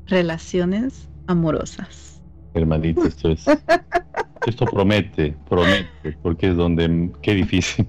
Relaciones 0.08 1.10
Amorosas. 1.28 2.22
Hermanito, 2.54 3.06
esto 3.06 3.30
es. 3.30 3.45
esto 4.45 4.66
promete, 4.66 5.36
promete, 5.47 6.18
porque 6.22 6.49
es 6.49 6.56
donde. 6.56 7.12
Qué 7.22 7.36
difícil. 7.36 7.88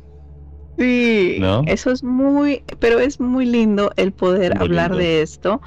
Sí, 0.78 1.40
eso 1.66 1.90
es 1.90 2.02
muy, 2.02 2.62
pero 2.78 2.98
es 2.98 3.20
muy 3.20 3.46
lindo 3.46 3.92
el 3.96 4.12
poder 4.12 4.56
hablar 4.58 4.96
de 4.96 5.22
esto, 5.22 5.60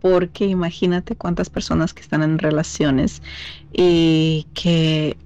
porque 0.00 0.46
imagínate 0.46 1.16
cuántas 1.16 1.50
personas 1.50 1.92
que 1.92 2.00
están 2.00 2.22
en 2.22 2.38
relaciones 2.38 3.22
y 3.72 4.46
que 4.54 5.16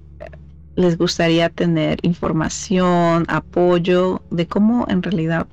les 0.77 0.95
gustaría 0.95 1.49
tener 1.49 1.97
información, 2.03 3.25
apoyo 3.27 4.21
de 4.29 4.47
cómo 4.47 4.85
en 4.87 5.01
realidad 5.01 5.47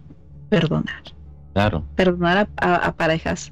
perdonar. 0.51 1.03
Claro. 1.55 1.83
Perdonar 1.97 2.47
a, 2.57 2.93
parejas 2.93 3.51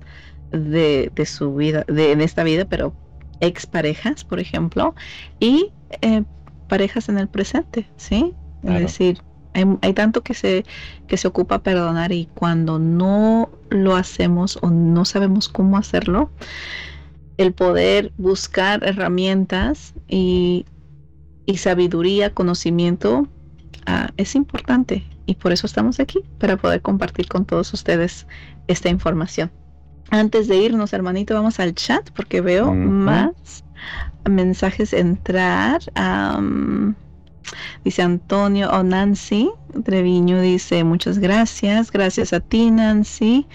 de, 0.51 1.11
su 1.25 1.55
vida, 1.55 1.85
de, 1.89 2.13
esta 2.13 2.45
vida, 2.45 2.67
pero 2.67 2.95
exparejas, 3.41 4.23
por 4.23 4.39
ejemplo, 4.39 4.95
y 5.41 5.71
eh, 6.03 6.25
parejas 6.69 7.09
en 7.09 7.17
el 7.17 7.29
presente, 7.29 7.89
¿sí? 7.97 8.35
Es 8.65 8.81
decir, 8.81 9.23
hay, 9.55 9.93
tanto 9.95 10.23
que 10.23 10.35
se, 10.35 10.67
que 11.07 11.17
se 11.17 11.27
ocupa 11.27 11.63
perdonar 11.63 12.13
y 12.13 12.29
cuando 12.35 12.79
no 12.79 13.49
lo 13.71 13.97
hacemos 13.97 14.59
o 14.61 14.69
no 14.69 15.07
sabemos 15.07 15.49
cómo 15.49 15.79
hacerlo, 15.79 16.31
el 17.39 17.55
poder 17.55 18.13
buscar 18.19 18.85
herramientas 18.85 19.95
y, 20.07 20.67
sabiduría, 21.57 22.33
conocimiento, 22.33 23.29
ah, 23.87 24.11
es 24.17 24.35
importante. 24.35 25.05
Y 25.27 25.37
por 25.37 25.53
eso 25.53 25.67
estamos 25.67 26.01
aquí, 26.01 26.21
para 26.39 26.57
poder 26.57 26.83
compartir 26.83 27.29
con 27.29 27.45
todos 27.45 27.73
ustedes 27.73 28.27
esta 28.67 28.89
información. 28.89 29.51
Antes 30.11 30.49
de 30.49 30.57
irnos, 30.57 30.93
hermanito, 30.93 31.35
vamos 31.35 31.59
al 31.59 31.75
chat 31.75 32.11
porque 32.11 32.41
veo 32.41 32.75
más 32.75 33.65
mensajes 34.29 34.93
entrar. 34.93 35.81
Dice 37.85 38.03
Antonio 38.03 38.71
o 38.71 38.83
Nancy 38.83 39.51
Treviño 39.85 40.41
dice 40.41 40.85
muchas 40.85 41.19
gracias, 41.19 41.91
gracias 41.91 42.33
a 42.33 42.41
ti 42.41 42.71
Nancy. 42.71 43.47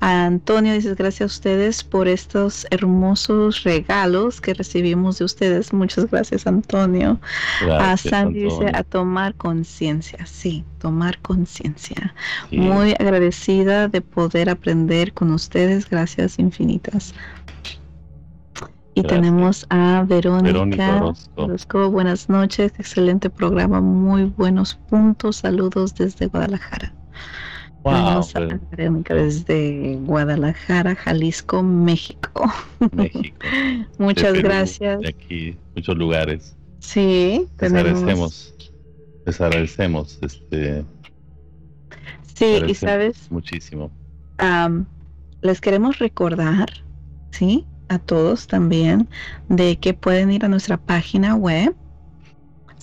A 0.00 0.26
Antonio 0.26 0.72
dice 0.72 0.94
gracias 0.94 1.22
a 1.22 1.34
ustedes 1.34 1.82
por 1.82 2.06
estos 2.06 2.66
hermosos 2.70 3.64
regalos 3.64 4.40
que 4.40 4.54
recibimos 4.54 5.18
de 5.18 5.24
ustedes. 5.24 5.72
Muchas 5.72 6.08
gracias 6.10 6.46
Antonio. 6.46 7.20
a 7.70 7.96
Sandy 7.96 8.44
dice 8.44 8.70
a 8.72 8.84
tomar 8.84 9.34
conciencia, 9.34 10.24
sí, 10.26 10.64
tomar 10.78 11.18
conciencia. 11.18 12.14
Muy 12.52 12.92
agradecida 12.92 13.88
de 13.88 14.00
poder 14.00 14.50
aprender 14.50 15.12
con 15.12 15.32
ustedes. 15.32 15.88
Gracias 15.90 16.38
infinitas. 16.38 17.14
Y 18.96 19.02
tenemos 19.02 19.66
a 19.70 20.04
Verónica, 20.06 20.52
Verónica 20.52 21.88
Buenas 21.90 22.28
noches, 22.28 22.72
excelente 22.78 23.28
programa, 23.28 23.80
muy 23.80 24.24
buenos 24.24 24.76
puntos. 24.88 25.36
Saludos 25.36 25.96
desde 25.96 26.26
Guadalajara. 26.26 26.94
Wow, 27.82 28.24
Verónica 28.70 29.14
desde 29.14 29.96
Guadalajara, 30.02 30.94
Jalisco, 30.94 31.62
México. 31.62 32.50
México. 32.92 33.36
Muchas 33.98 34.34
gracias. 34.34 35.00
De 35.00 35.08
aquí, 35.08 35.56
muchos 35.74 35.96
lugares. 35.96 36.56
Sí, 36.78 37.48
les 37.60 37.72
agradecemos. 37.72 38.54
Les 39.26 39.40
agradecemos. 39.40 40.18
Este, 40.22 40.84
sí, 42.34 42.62
y 42.66 42.74
sabes. 42.74 43.30
Muchísimo. 43.30 43.90
les 45.42 45.60
queremos 45.60 45.98
recordar, 45.98 46.68
¿sí? 47.32 47.66
A 47.94 47.98
todos 47.98 48.46
también 48.46 49.08
de 49.48 49.78
que 49.78 49.94
pueden 49.94 50.30
ir 50.30 50.44
a 50.44 50.48
nuestra 50.48 50.76
página 50.76 51.34
web 51.34 51.74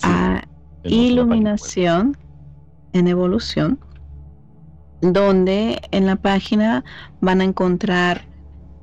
a 0.02 0.42
Iluminación 0.84 2.16
en 2.92 3.06
Evolución, 3.06 3.78
donde 5.00 5.80
en 5.92 6.06
la 6.06 6.16
página 6.16 6.84
van 7.20 7.40
a 7.40 7.44
encontrar 7.44 8.26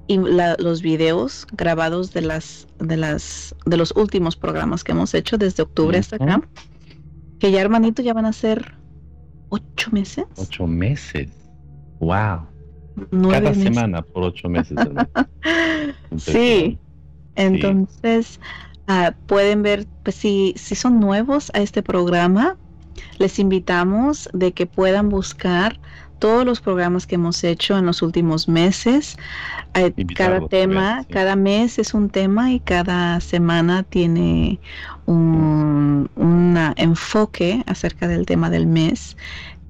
los 0.07 0.81
videos 0.81 1.45
grabados 1.51 2.13
de 2.13 2.21
las 2.21 2.67
de 2.79 2.97
las 2.97 3.55
de 3.65 3.77
los 3.77 3.93
últimos 3.95 4.35
programas 4.35 4.83
que 4.83 4.93
hemos 4.93 5.13
hecho 5.13 5.37
desde 5.37 5.61
octubre 5.61 5.99
hasta 5.99 6.15
acá 6.15 6.41
que 7.39 7.51
ya 7.51 7.61
hermanito 7.61 8.01
ya 8.01 8.13
van 8.13 8.25
a 8.25 8.33
ser 8.33 8.75
ocho 9.49 9.91
meses. 9.91 10.25
Ocho 10.35 10.65
meses. 10.65 11.29
Wow 11.99 12.48
cada 13.29 13.53
semana 13.53 14.01
por 14.01 14.23
ocho 14.23 14.49
meses. 14.49 14.77
sí, 16.17 16.77
entonces 17.35 18.39
ah, 18.87 19.13
pueden 19.27 19.63
ver, 19.63 19.87
pues, 20.03 20.15
si, 20.15 20.53
si 20.57 20.75
son 20.75 20.99
nuevos 20.99 21.51
a 21.53 21.59
este 21.59 21.83
programa, 21.83 22.57
les 23.17 23.39
invitamos 23.39 24.29
de 24.33 24.51
que 24.51 24.65
puedan 24.65 25.09
buscar 25.09 25.79
todos 26.19 26.45
los 26.45 26.59
programas 26.59 27.07
que 27.07 27.15
hemos 27.15 27.43
hecho 27.43 27.77
en 27.77 27.85
los 27.85 28.01
últimos 28.01 28.47
meses. 28.47 29.17
Eh, 29.73 29.93
cada 30.15 30.47
tema, 30.47 31.05
cada 31.09 31.35
mes 31.35 31.79
es 31.79 31.93
un 31.93 32.09
tema 32.09 32.51
y 32.51 32.59
cada 32.59 33.19
semana 33.21 33.83
tiene 33.83 34.59
un 35.05 36.09
enfoque 36.75 37.63
acerca 37.65 38.07
del 38.07 38.25
tema 38.25 38.49
del 38.49 38.67
mes 38.67 39.15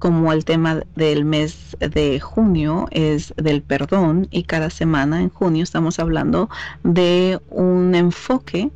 como 0.00 0.32
el 0.32 0.44
tema 0.44 0.82
del 0.96 1.24
mes 1.24 1.76
de 1.78 2.18
junio 2.18 2.88
es 2.90 3.32
del 3.36 3.62
perdón 3.62 4.26
y 4.30 4.42
cada 4.44 4.70
semana 4.70 5.20
en 5.20 5.28
junio 5.28 5.62
estamos 5.62 6.00
hablando 6.00 6.48
de 6.82 7.38
un 7.50 7.94
enfoque 7.94 8.70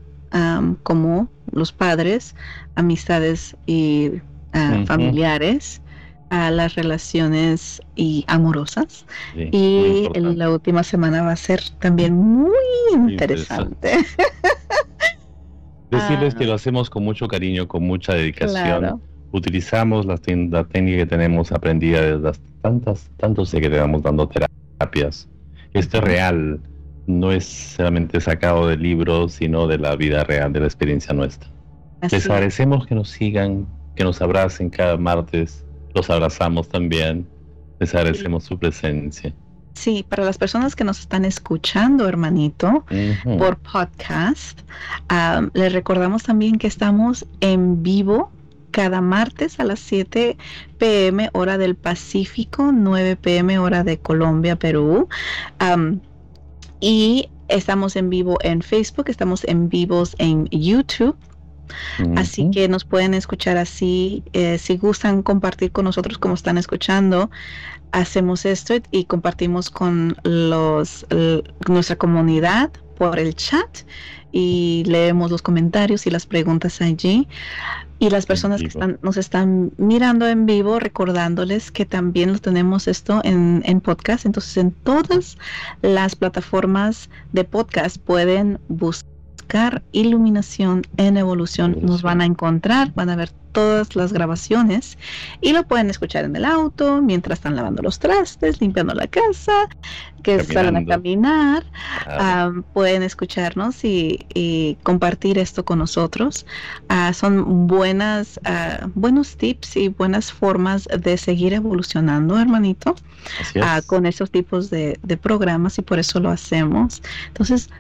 como 0.83 1.29
los 1.53 1.73
padres, 1.73 2.35
amistades 2.75 3.57
y 3.67 4.11
ah, 4.53 4.83
familiares 4.87 5.81
a 6.31 6.51
las 6.51 6.75
relaciones 6.75 7.81
y 7.95 8.25
amorosas. 8.27 9.07
Y 9.37 10.09
la 10.15 10.51
última 10.51 10.83
semana 10.83 11.23
va 11.23 11.33
a 11.33 11.37
ser 11.37 11.63
también 11.79 12.15
muy 12.15 12.53
interesante. 12.93 13.97
Decirles 15.91 16.35
que 16.35 16.45
lo 16.45 16.55
hacemos 16.55 16.91
con 16.91 17.05
mucho 17.05 17.29
cariño, 17.29 17.69
con 17.69 17.85
mucha 17.85 18.15
dedicación 18.15 19.01
utilizamos 19.35 20.07
la, 20.07 20.17
técnica 20.17 20.99
que 20.99 21.07
tenemos 21.07 21.51
aprendida 21.51 22.01
desde 22.01 22.21
las 22.21 22.41
tantas, 22.63 23.11
tantos 23.17 23.51
que 23.51 23.61
tenemos 23.61 24.01
dando 24.03 24.29
terapias. 24.29 25.29
Esto 25.73 25.99
es 25.99 26.05
real, 26.05 26.61
no 27.09 27.33
es 27.33 27.45
solamente 27.45 28.21
sacado 28.21 28.69
de 28.69 28.77
libros, 28.77 29.33
sino 29.33 29.67
de 29.67 29.79
la 29.79 29.97
vida 29.97 30.23
real, 30.23 30.53
de 30.53 30.61
la 30.61 30.67
experiencia 30.67 31.13
nuestra. 31.13 31.51
Les 32.13 32.31
agradecemos 32.31 32.87
que 32.87 32.95
nos 32.95 33.11
sigan, 33.11 33.67
que 33.97 34.05
nos 34.05 34.23
abracen 34.23 34.71
cada 34.71 34.97
martes, 34.97 35.65
los 35.95 36.09
abrazamos 36.11 36.69
también, 36.69 37.27
les 37.81 37.93
agradecemos 37.93 38.45
su 38.45 38.57
presencia. 38.57 39.35
Sí, 39.73 40.07
para 40.09 40.23
las 40.23 40.39
personas 40.39 40.77
que 40.77 40.85
nos 40.85 41.01
están 41.01 41.25
escuchando, 41.25 42.07
hermanito, 42.09 42.85
por 43.37 43.57
podcast, 43.59 44.61
les 45.55 45.73
recordamos 45.73 46.23
también 46.23 46.59
que 46.59 46.69
estamos 46.69 47.27
en 47.41 47.83
vivo 47.83 48.31
cada 48.75 49.01
martes 49.01 49.61
a 49.61 49.65
las 49.65 49.79
7 49.79 50.37
pm 50.79 51.31
hora 51.33 51.59
del 51.59 51.77
Pacífico, 51.77 52.73
9 52.73 53.15
pm 53.15 53.61
hora 53.61 53.85
de 53.85 53.99
Colombia, 53.99 54.57
Perú. 54.57 55.09
y 56.81 57.29
estamos 57.47 57.95
en 57.95 58.11
vivo 58.11 58.37
en 58.43 58.63
Facebook, 58.63 59.09
estamos 59.09 59.45
en 59.45 59.69
vivos 59.69 60.17
en 60.19 60.47
YouTube. 60.47 61.17
Así 62.17 62.51
que 62.51 62.69
nos 62.69 62.85
pueden 62.85 63.15
escuchar 63.15 63.57
así. 63.59 64.25
Eh, 64.33 64.59
si 64.59 64.77
gustan 64.77 65.23
compartir 65.23 65.71
con 65.71 65.85
nosotros 65.85 66.19
como 66.19 66.35
están 66.35 66.59
escuchando, 66.59 67.31
hacemos 67.93 68.45
esto 68.45 68.75
y 68.91 69.05
compartimos 69.05 69.71
con 69.71 70.17
los 70.25 71.07
nuestra 71.69 71.95
comunidad 71.95 72.73
por 72.95 73.19
el 73.19 73.35
chat 73.35 73.81
y 74.33 74.83
leemos 74.87 75.31
los 75.31 75.43
comentarios 75.43 76.07
y 76.07 76.11
las 76.11 76.27
preguntas 76.27 76.81
allí. 76.81 77.29
Y 78.01 78.11
las 78.11 78.27
personas 78.27 78.61
que 78.61 78.67
están, 78.67 78.99
nos 79.03 79.17
están 79.17 79.71
mirando 79.77 80.27
en 80.27 80.47
vivo, 80.47 80.81
recordándoles 80.81 81.71
que 81.71 81.87
también 81.87 82.33
lo 82.33 82.39
tenemos 82.41 82.89
esto 82.89 83.21
en, 83.23 83.63
en 83.65 83.81
podcast. 83.81 84.27
Entonces, 84.27 84.57
en 84.57 84.73
todas 84.73 85.39
las 85.81 86.17
plataformas 86.17 87.09
de 87.33 87.45
podcast 87.45 87.99
pueden 87.99 88.59
buscar 88.69 89.83
iluminación 89.93 90.83
en 90.97 91.17
evolución. 91.17 91.79
Nos 91.83 92.03
van 92.03 92.21
a 92.21 92.25
encontrar, 92.25 92.93
van 92.95 93.11
a 93.11 93.17
ver 93.17 93.31
todas 93.55 93.97
las 93.97 94.13
grabaciones 94.13 94.99
y 95.41 95.53
lo 95.53 95.63
pueden 95.63 95.89
escuchar 95.89 96.27
en 96.27 96.37
el 96.37 96.45
auto, 96.45 97.01
mientras 97.01 97.39
están 97.39 97.57
lavando 97.57 97.83
los 97.83 97.99
trastes, 97.99 98.61
limpiando 98.61 98.93
la 98.93 99.07
casa, 99.07 99.69
que 100.25 100.43
salen 100.43 100.77
a 100.77 100.85
caminar. 100.85 101.65
pueden 102.73 103.03
escucharnos 103.05 103.85
y, 103.85 104.77
compartir 104.83 105.39
esto 105.39 105.65
con 105.65 105.79
nosotros. 105.79 106.47
Ah, 106.89 107.13
son 107.13 107.67
buenas, 107.67 108.41
ah, 108.45 108.89
buenos 108.95 109.37
tips 109.37 109.77
y 109.77 109.89
buenas 109.89 110.33
formas 110.33 110.89
de 110.99 111.17
seguir 111.17 111.53
evolucionando, 111.53 112.39
hermanito, 112.39 112.97
ah, 113.63 113.81
con 113.87 114.07
esos 114.07 114.31
tipos 114.31 114.71
de, 114.71 114.99
programas 115.23 115.79
y 115.79 115.83
por 115.83 116.01
eso 116.01 116.19
lo 116.19 116.31
hacemos. 116.31 117.01
Entonces, 117.29 117.71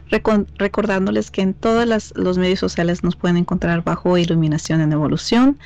recordándoles 0.59 1.33
que 1.33 1.43
en 1.43 1.53
todos 1.53 2.13
los 2.15 2.39
medios 2.39 2.61
sociales 2.61 3.03
nos 3.03 3.17
pueden 3.17 3.39
encontrar 3.39 3.83
bajo 3.83 4.17
Iluminación 4.17 4.81
en 4.81 4.93
Evolución 4.93 5.59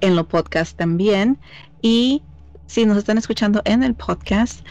en 0.00 0.16
los 0.16 0.26
podcasts 0.26 0.74
también. 0.74 1.38
Y 1.80 2.22
si 2.66 2.86
nos 2.86 2.96
están 2.96 3.18
escuchando 3.18 3.62
en 3.64 3.82
el 3.82 3.94
podcast, 3.94 4.64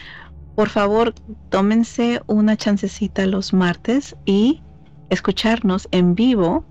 por 0.54 0.68
favor, 0.68 1.14
tómense 1.48 2.20
una 2.26 2.56
chancecita 2.56 3.26
los 3.26 3.52
martes 3.52 4.16
y 4.24 4.62
escucharnos 5.10 5.88
en 5.90 6.14
vivo 6.14 6.64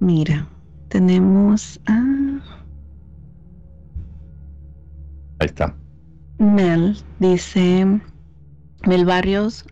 Mira, 0.00 0.46
tenemos. 0.88 1.80
Ahí 5.38 5.46
está. 5.46 5.74
Mel 6.38 6.96
dice. 7.18 8.00
Mel 8.86 9.04
Barrios. 9.04 9.64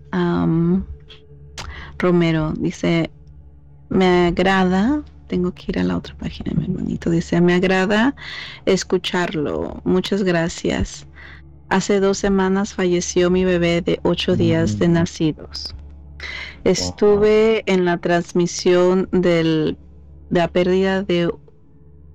Romero 1.98 2.54
dice, 2.56 3.10
me 3.91 4.28
agrada, 4.28 5.03
tengo 5.26 5.53
que 5.53 5.66
ir 5.68 5.78
a 5.78 5.84
la 5.84 5.97
otra 5.97 6.14
página, 6.16 6.53
mi 6.57 6.64
hermanito, 6.64 7.11
dice, 7.11 7.41
me 7.41 7.55
agrada 7.55 8.14
escucharlo, 8.64 9.80
muchas 9.84 10.22
gracias. 10.22 11.07
Hace 11.68 12.01
dos 12.01 12.18
semanas 12.18 12.74
falleció 12.74 13.30
mi 13.30 13.45
bebé 13.45 13.80
de 13.82 14.01
ocho 14.03 14.34
días 14.34 14.78
de 14.78 14.88
mm. 14.88 14.93
nacidos. 14.93 15.74
Estuve 16.64 17.62
en 17.66 17.84
la 17.84 17.99
transmisión 17.99 19.09
del, 19.12 19.76
de 20.30 20.41
la 20.41 20.49
pérdida 20.49 21.03
de 21.03 21.32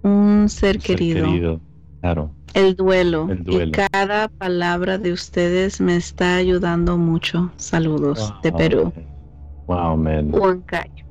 un 0.03 0.47
ser, 0.49 0.79
querido. 0.79 1.59
Claro. 2.01 2.31
El 2.53 2.75
duelo. 2.75 3.27
Y 3.47 3.71
cada 3.71 4.27
palabra 4.27 4.97
de 4.97 5.11
ustedes 5.11 5.81
me 5.81 5.95
está 5.95 6.35
ayudando 6.35 6.97
mucho. 6.97 7.51
Saludos 7.57 8.33
de 8.43 8.51
Perú. 8.51 8.93
Wow. 9.67 9.95
Huancayo. 10.31 11.04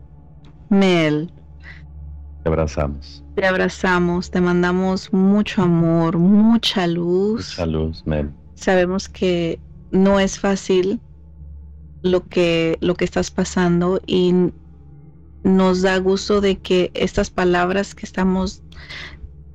Mel. 0.68 1.30
Te 2.42 2.48
abrazamos. 2.48 3.24
Te 3.34 3.46
abrazamos, 3.46 4.30
te 4.30 4.40
mandamos 4.40 5.12
mucho 5.12 5.62
amor, 5.62 6.18
mucha 6.18 6.86
luz. 6.86 7.50
Mucha 7.58 7.66
luz, 7.66 8.06
Mel. 8.06 8.30
Sabemos 8.54 9.08
que 9.08 9.58
no 9.90 10.20
es 10.20 10.38
fácil 10.38 11.00
lo 12.02 12.26
que, 12.28 12.76
lo 12.80 12.94
que 12.94 13.04
estás 13.04 13.30
pasando 13.30 14.00
y 14.06 14.52
nos 15.42 15.82
da 15.82 15.98
gusto 15.98 16.40
de 16.40 16.56
que 16.56 16.90
estas 16.94 17.30
palabras 17.30 17.94
que 17.94 18.06
estamos, 18.06 18.62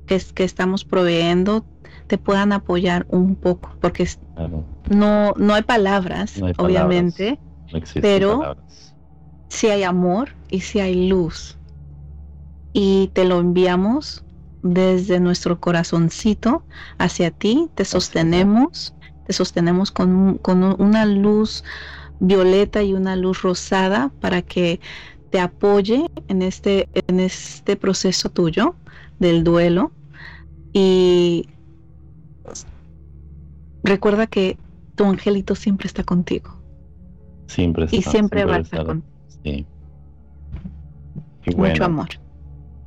que, 0.06 0.20
que 0.34 0.44
estamos 0.44 0.84
proveyendo 0.84 1.64
te 2.06 2.18
puedan 2.18 2.52
apoyar 2.52 3.06
un 3.08 3.36
poco, 3.36 3.76
porque 3.80 4.08
no, 4.88 5.32
no 5.36 5.54
hay 5.54 5.62
palabras, 5.62 6.40
obviamente, 6.58 7.38
pero 8.00 8.56
si 9.50 9.66
hay 9.66 9.82
amor 9.82 10.30
y 10.48 10.60
si 10.60 10.80
hay 10.80 11.08
luz. 11.08 11.58
Y 12.72 13.10
te 13.12 13.24
lo 13.24 13.40
enviamos 13.40 14.24
desde 14.62 15.20
nuestro 15.20 15.60
corazoncito 15.60 16.62
hacia 16.98 17.30
ti, 17.30 17.68
te 17.74 17.84
sostenemos, 17.84 18.94
te 19.26 19.32
sostenemos 19.32 19.90
con, 19.90 20.38
con 20.38 20.62
una 20.80 21.04
luz 21.04 21.64
violeta 22.20 22.82
y 22.82 22.94
una 22.94 23.16
luz 23.16 23.42
rosada 23.42 24.12
para 24.20 24.42
que 24.42 24.80
te 25.30 25.40
apoye 25.40 26.06
en 26.28 26.42
este, 26.42 26.88
en 26.94 27.20
este 27.20 27.76
proceso 27.76 28.30
tuyo 28.30 28.76
del 29.18 29.42
duelo. 29.42 29.90
Y 30.72 31.48
recuerda 33.82 34.28
que 34.28 34.58
tu 34.94 35.04
angelito 35.04 35.56
siempre 35.56 35.88
está 35.88 36.04
contigo. 36.04 36.56
Siempre 37.48 37.88
Y 37.90 38.02
siempre, 38.02 38.44
va 38.44 38.56
a 38.56 38.60
estar 38.60 38.86
contigo. 38.86 39.19
Sí. 39.44 39.66
Mucho 41.56 41.84
amor. 41.84 42.08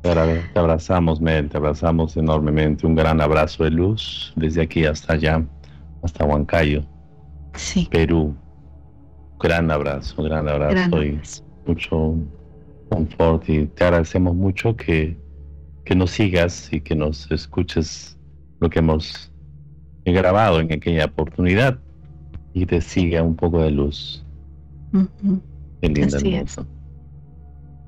Te 0.01 0.59
abrazamos, 0.59 1.21
Mel, 1.21 1.49
te 1.49 1.57
abrazamos 1.57 2.17
enormemente. 2.17 2.85
Un 2.85 2.95
gran 2.95 3.21
abrazo 3.21 3.63
de 3.63 3.71
luz 3.71 4.33
desde 4.35 4.61
aquí 4.61 4.85
hasta 4.85 5.13
allá, 5.13 5.45
hasta 6.01 6.25
Huancayo, 6.25 6.83
sí. 7.55 7.87
Perú. 7.89 8.35
Gran 9.39 9.71
abrazo, 9.71 10.23
gran 10.23 10.47
abrazo 10.47 11.03
y 11.03 11.19
mucho 11.65 12.15
confort. 12.89 13.47
Y 13.49 13.65
te 13.67 13.83
agradecemos 13.85 14.35
mucho 14.35 14.75
que, 14.75 15.17
que 15.85 15.95
nos 15.95 16.11
sigas 16.11 16.71
y 16.71 16.81
que 16.81 16.95
nos 16.95 17.31
escuches 17.31 18.17
lo 18.59 18.69
que 18.69 18.79
hemos 18.79 19.31
grabado 20.05 20.59
en 20.59 20.71
aquella 20.71 21.05
oportunidad 21.05 21.79
y 22.53 22.65
te 22.65 22.81
siga 22.81 23.23
un 23.23 23.35
poco 23.35 23.61
de 23.61 23.71
luz. 23.71 24.25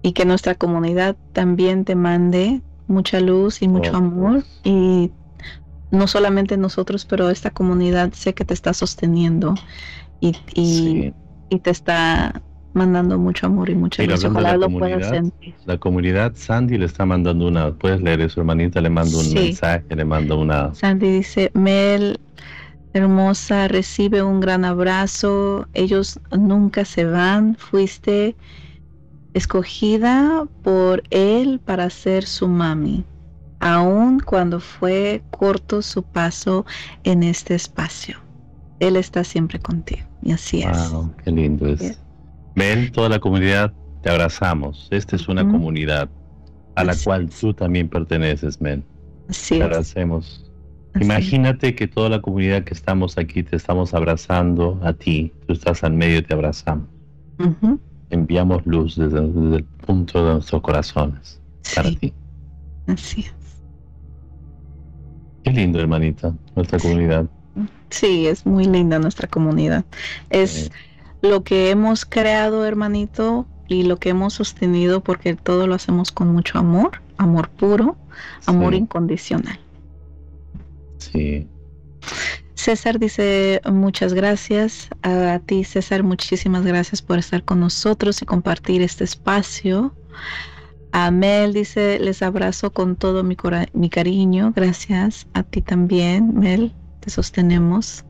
Y 0.02 0.12
que 0.12 0.26
nuestra 0.26 0.56
comunidad 0.56 1.16
también 1.34 1.86
te 1.86 1.96
mande 1.96 2.62
mucha 2.88 3.20
luz 3.20 3.62
y 3.62 3.68
mucho 3.68 3.96
amor. 3.96 4.44
Y 4.64 5.12
no 5.92 6.08
solamente 6.08 6.58
nosotros, 6.58 7.06
pero 7.06 7.30
esta 7.30 7.50
comunidad 7.50 8.14
sé 8.14 8.34
que 8.34 8.46
te 8.46 8.54
está 8.54 8.74
sosteniendo 8.74 9.56
y, 10.20 10.36
y, 10.54 11.14
te 11.60 11.70
está 11.70 12.42
mandando 12.74 13.18
mucho 13.18 13.46
amor 13.46 13.70
y 13.70 13.76
mucha 13.76 14.04
luz. 14.04 14.26
Ojalá 14.26 14.58
lo 14.58 14.70
puedas 14.70 15.10
sentir. 15.10 15.56
La 15.66 15.78
comunidad, 15.78 16.34
Sandy 16.36 16.78
le 16.78 16.86
está 16.86 17.06
mandando 17.06 17.48
una, 17.48 17.74
puedes 17.74 18.02
leer 18.02 18.22
eso, 18.22 18.42
hermanita, 18.42 18.82
le 18.82 18.90
mando 18.90 19.20
un 19.20 19.34
mensaje, 19.34 19.96
le 19.96 20.04
mando 20.04 20.40
una. 20.40 20.76
Sandy 20.76 21.10
dice, 21.10 21.52
Mel, 21.54 22.20
hermosa, 22.96 23.68
recibe 23.68 24.24
un 24.24 24.40
gran 24.40 24.66
abrazo. 24.66 25.68
Ellos 25.74 26.20
nunca 26.32 26.86
se 26.86 27.06
van. 27.06 27.56
Fuiste 27.56 28.36
escogida 29.34 30.48
por 30.64 31.04
él 31.10 31.60
para 31.64 31.90
ser 31.90 32.26
su 32.26 32.48
mami, 32.48 33.04
aun 33.60 34.20
cuando 34.22 34.60
fue 34.60 35.22
corto 35.32 35.82
su 35.82 36.04
paso 36.04 36.66
en 37.04 37.24
este 37.24 37.56
espacio. 37.56 38.18
Él 38.80 38.96
está 38.96 39.24
siempre 39.24 39.60
contigo. 39.60 40.08
Y 40.22 40.32
así 40.32 40.64
es. 40.64 40.92
Qué 41.24 41.32
lindo 41.32 41.68
es. 41.68 42.00
Ven, 42.56 42.92
toda 42.92 43.10
la 43.10 43.20
comunidad, 43.20 43.74
te 44.02 44.10
abrazamos. 44.10 44.88
Esta 44.92 45.16
es 45.16 45.28
una 45.28 45.44
comunidad 45.44 46.10
a 46.76 46.84
la 46.84 46.96
cual 47.04 47.30
tú 47.30 47.54
también 47.54 47.90
perteneces, 47.90 48.62
Men. 48.62 48.86
Así 49.28 49.58
te 49.58 49.64
agradecemos 49.64 50.45
Imagínate 51.00 51.76
que 51.76 51.88
toda 51.88 52.10
la 52.10 52.22
comunidad 52.22 52.64
que 52.64 52.74
estamos 52.74 53.18
aquí 53.18 53.44
te 53.44 53.56
estamos 53.56 53.94
abrazando 53.94 54.80
a 54.84 54.94
ti, 54.94 55.34
tú 55.46 55.54
estás 55.54 55.84
al 55.84 55.94
medio 55.94 56.20
y 56.20 56.22
te 56.22 56.34
abrazamos. 56.34 56.88
enviamos 58.10 58.66
luz 58.66 58.96
desde, 58.96 59.20
el 59.20 59.64
punto 59.64 60.26
de 60.26 60.34
nuestros 60.34 60.62
corazones 60.62 61.42
para 61.76 61.92
ti. 61.92 62.14
Así 62.88 63.22
es. 63.22 63.34
Qué 65.44 65.52
lindo, 65.52 65.80
hermanita, 65.80 66.34
nuestra 66.56 66.80
comunidad. 66.80 67.26
Sí, 67.90 68.28
es 68.28 68.46
muy 68.46 68.66
linda 68.66 68.98
nuestra 69.00 69.28
comunidad. 69.28 69.86
Es 70.30 70.72
lo 71.22 71.44
que 71.44 71.70
hemos 71.70 72.06
creado, 72.06 72.66
hermanito, 72.66 73.46
y 73.68 73.84
lo 73.84 73.98
que 73.98 74.10
hemos 74.10 74.34
sostenido 74.34 75.02
porque 75.02 75.36
todo 75.36 75.68
lo 75.68 75.76
hacemos 75.76 76.12
con 76.12 76.30
mucho 76.30 76.60
amor, 76.60 77.02
amor 77.18 77.50
puro, 77.50 77.98
amor 78.46 78.74
incondicional. 78.74 79.60
Sí. 81.12 81.48
César 82.56 83.00
dice 83.00 83.62
muchas 83.66 84.14
gracias 84.14 84.90
a 85.04 85.40
ti, 85.46 85.64
César, 85.64 86.04
muchísimas 86.04 86.66
gracias 86.66 87.02
por 87.02 87.20
estar 87.20 87.44
con 87.44 87.60
nosotros 87.60 88.22
y 88.22 88.26
compartir 88.26 88.82
este 88.82 89.04
espacio. 89.04 89.94
A 90.92 91.12
Mel 91.12 91.54
dice, 91.54 92.00
les 92.00 92.22
abrazo 92.22 92.72
con 92.72 92.96
todo 92.96 93.24
mi, 93.24 93.36
mi 93.74 93.90
cariño, 93.90 94.54
gracias 94.56 95.28
a 95.34 95.44
ti 95.44 95.62
también, 95.62 96.40
Mel, 96.40 96.74
te 97.02 97.10
sostenemos. 97.10 98.06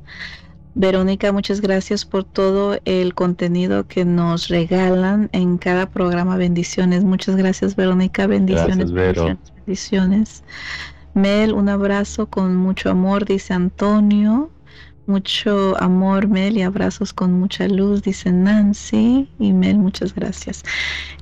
Verónica, 0.75 1.31
muchas 1.31 1.61
gracias 1.61 2.05
por 2.05 2.25
todo 2.25 2.77
el 2.83 3.15
contenido 3.15 3.87
que 3.87 4.03
nos 4.03 4.49
regalan 4.49 5.29
en 5.31 5.57
cada 5.57 5.89
programa. 5.89 6.35
Bendiciones. 6.35 7.05
Muchas 7.05 7.37
gracias, 7.37 7.77
Verónica. 7.77 8.27
Bendiciones. 8.27 8.91
bendiciones, 8.91 9.53
bendiciones. 9.55 10.43
Mel, 11.15 11.53
un 11.53 11.69
abrazo 11.69 12.27
con 12.27 12.57
mucho 12.57 12.91
amor, 12.91 13.25
dice 13.25 13.53
Antonio. 13.53 14.49
Mucho 15.07 15.81
amor, 15.81 16.27
Mel, 16.27 16.57
y 16.57 16.61
abrazos 16.63 17.13
con 17.13 17.31
mucha 17.31 17.67
luz, 17.69 18.01
dice 18.01 18.33
Nancy. 18.33 19.29
Y 19.39 19.53
Mel, 19.53 19.77
muchas 19.77 20.13
gracias. 20.13 20.63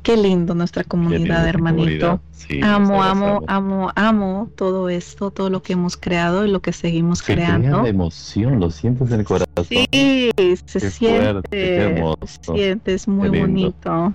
Qué 0.02 0.18
lindo 0.18 0.56
nuestra 0.56 0.84
comunidad, 0.84 1.48
hermanito. 1.48 2.22
amo, 2.64 3.04
amo, 3.04 3.42
amo, 3.46 3.92
amo 3.96 4.50
todo 4.56 4.90
esto, 4.90 5.30
todo 5.30 5.52
lo 5.52 5.62
que 5.62 5.74
hemos 5.74 5.96
creado 5.96 6.44
y 6.44 6.50
lo 6.50 6.62
que 6.62 6.74
seguimos 6.74 7.22
creando. 7.22 7.86
emoción, 7.86 8.60
lo 8.60 8.72
sientes 8.72 9.12
en 9.12 9.20
el 9.20 9.26
corazón. 9.26 9.66
Sí, 9.70 10.32
se 10.66 10.90
siente. 10.90 12.04
se 12.26 12.54
siente, 12.56 12.94
es 12.96 13.08
muy 13.08 13.30
bonito. 13.30 14.12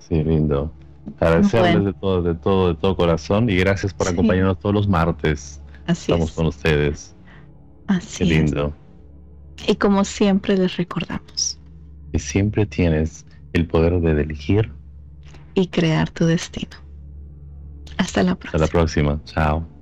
Sí, 0.00 0.24
lindo. 0.24 0.72
Agradecerles 1.18 1.84
de 1.84 1.92
todo, 1.92 2.22
de 2.22 2.34
todo, 2.34 2.68
de 2.68 2.74
todo 2.74 2.96
corazón 2.96 3.50
y 3.50 3.56
gracias 3.56 3.92
por 3.92 4.08
acompañarnos 4.08 4.58
todos 4.58 4.74
los 4.74 4.88
martes. 4.88 5.60
Así 5.86 6.12
Estamos 6.12 6.32
con 6.32 6.46
ustedes. 6.46 7.14
Así 7.86 8.18
Qué 8.18 8.24
lindo. 8.24 8.74
Y 9.66 9.76
como 9.76 10.04
siempre 10.04 10.56
les 10.56 10.76
recordamos. 10.76 11.58
Que 12.12 12.18
siempre 12.18 12.66
tienes 12.66 13.26
el 13.52 13.66
poder 13.66 14.00
de 14.00 14.22
elegir 14.22 14.72
y 15.54 15.68
crear 15.68 16.10
tu 16.10 16.26
destino. 16.26 16.76
Hasta 17.96 18.22
la 18.22 18.34
próxima. 18.34 18.64
Hasta 18.64 18.66
la 18.66 18.80
próxima. 18.80 19.20
Chao. 19.24 19.79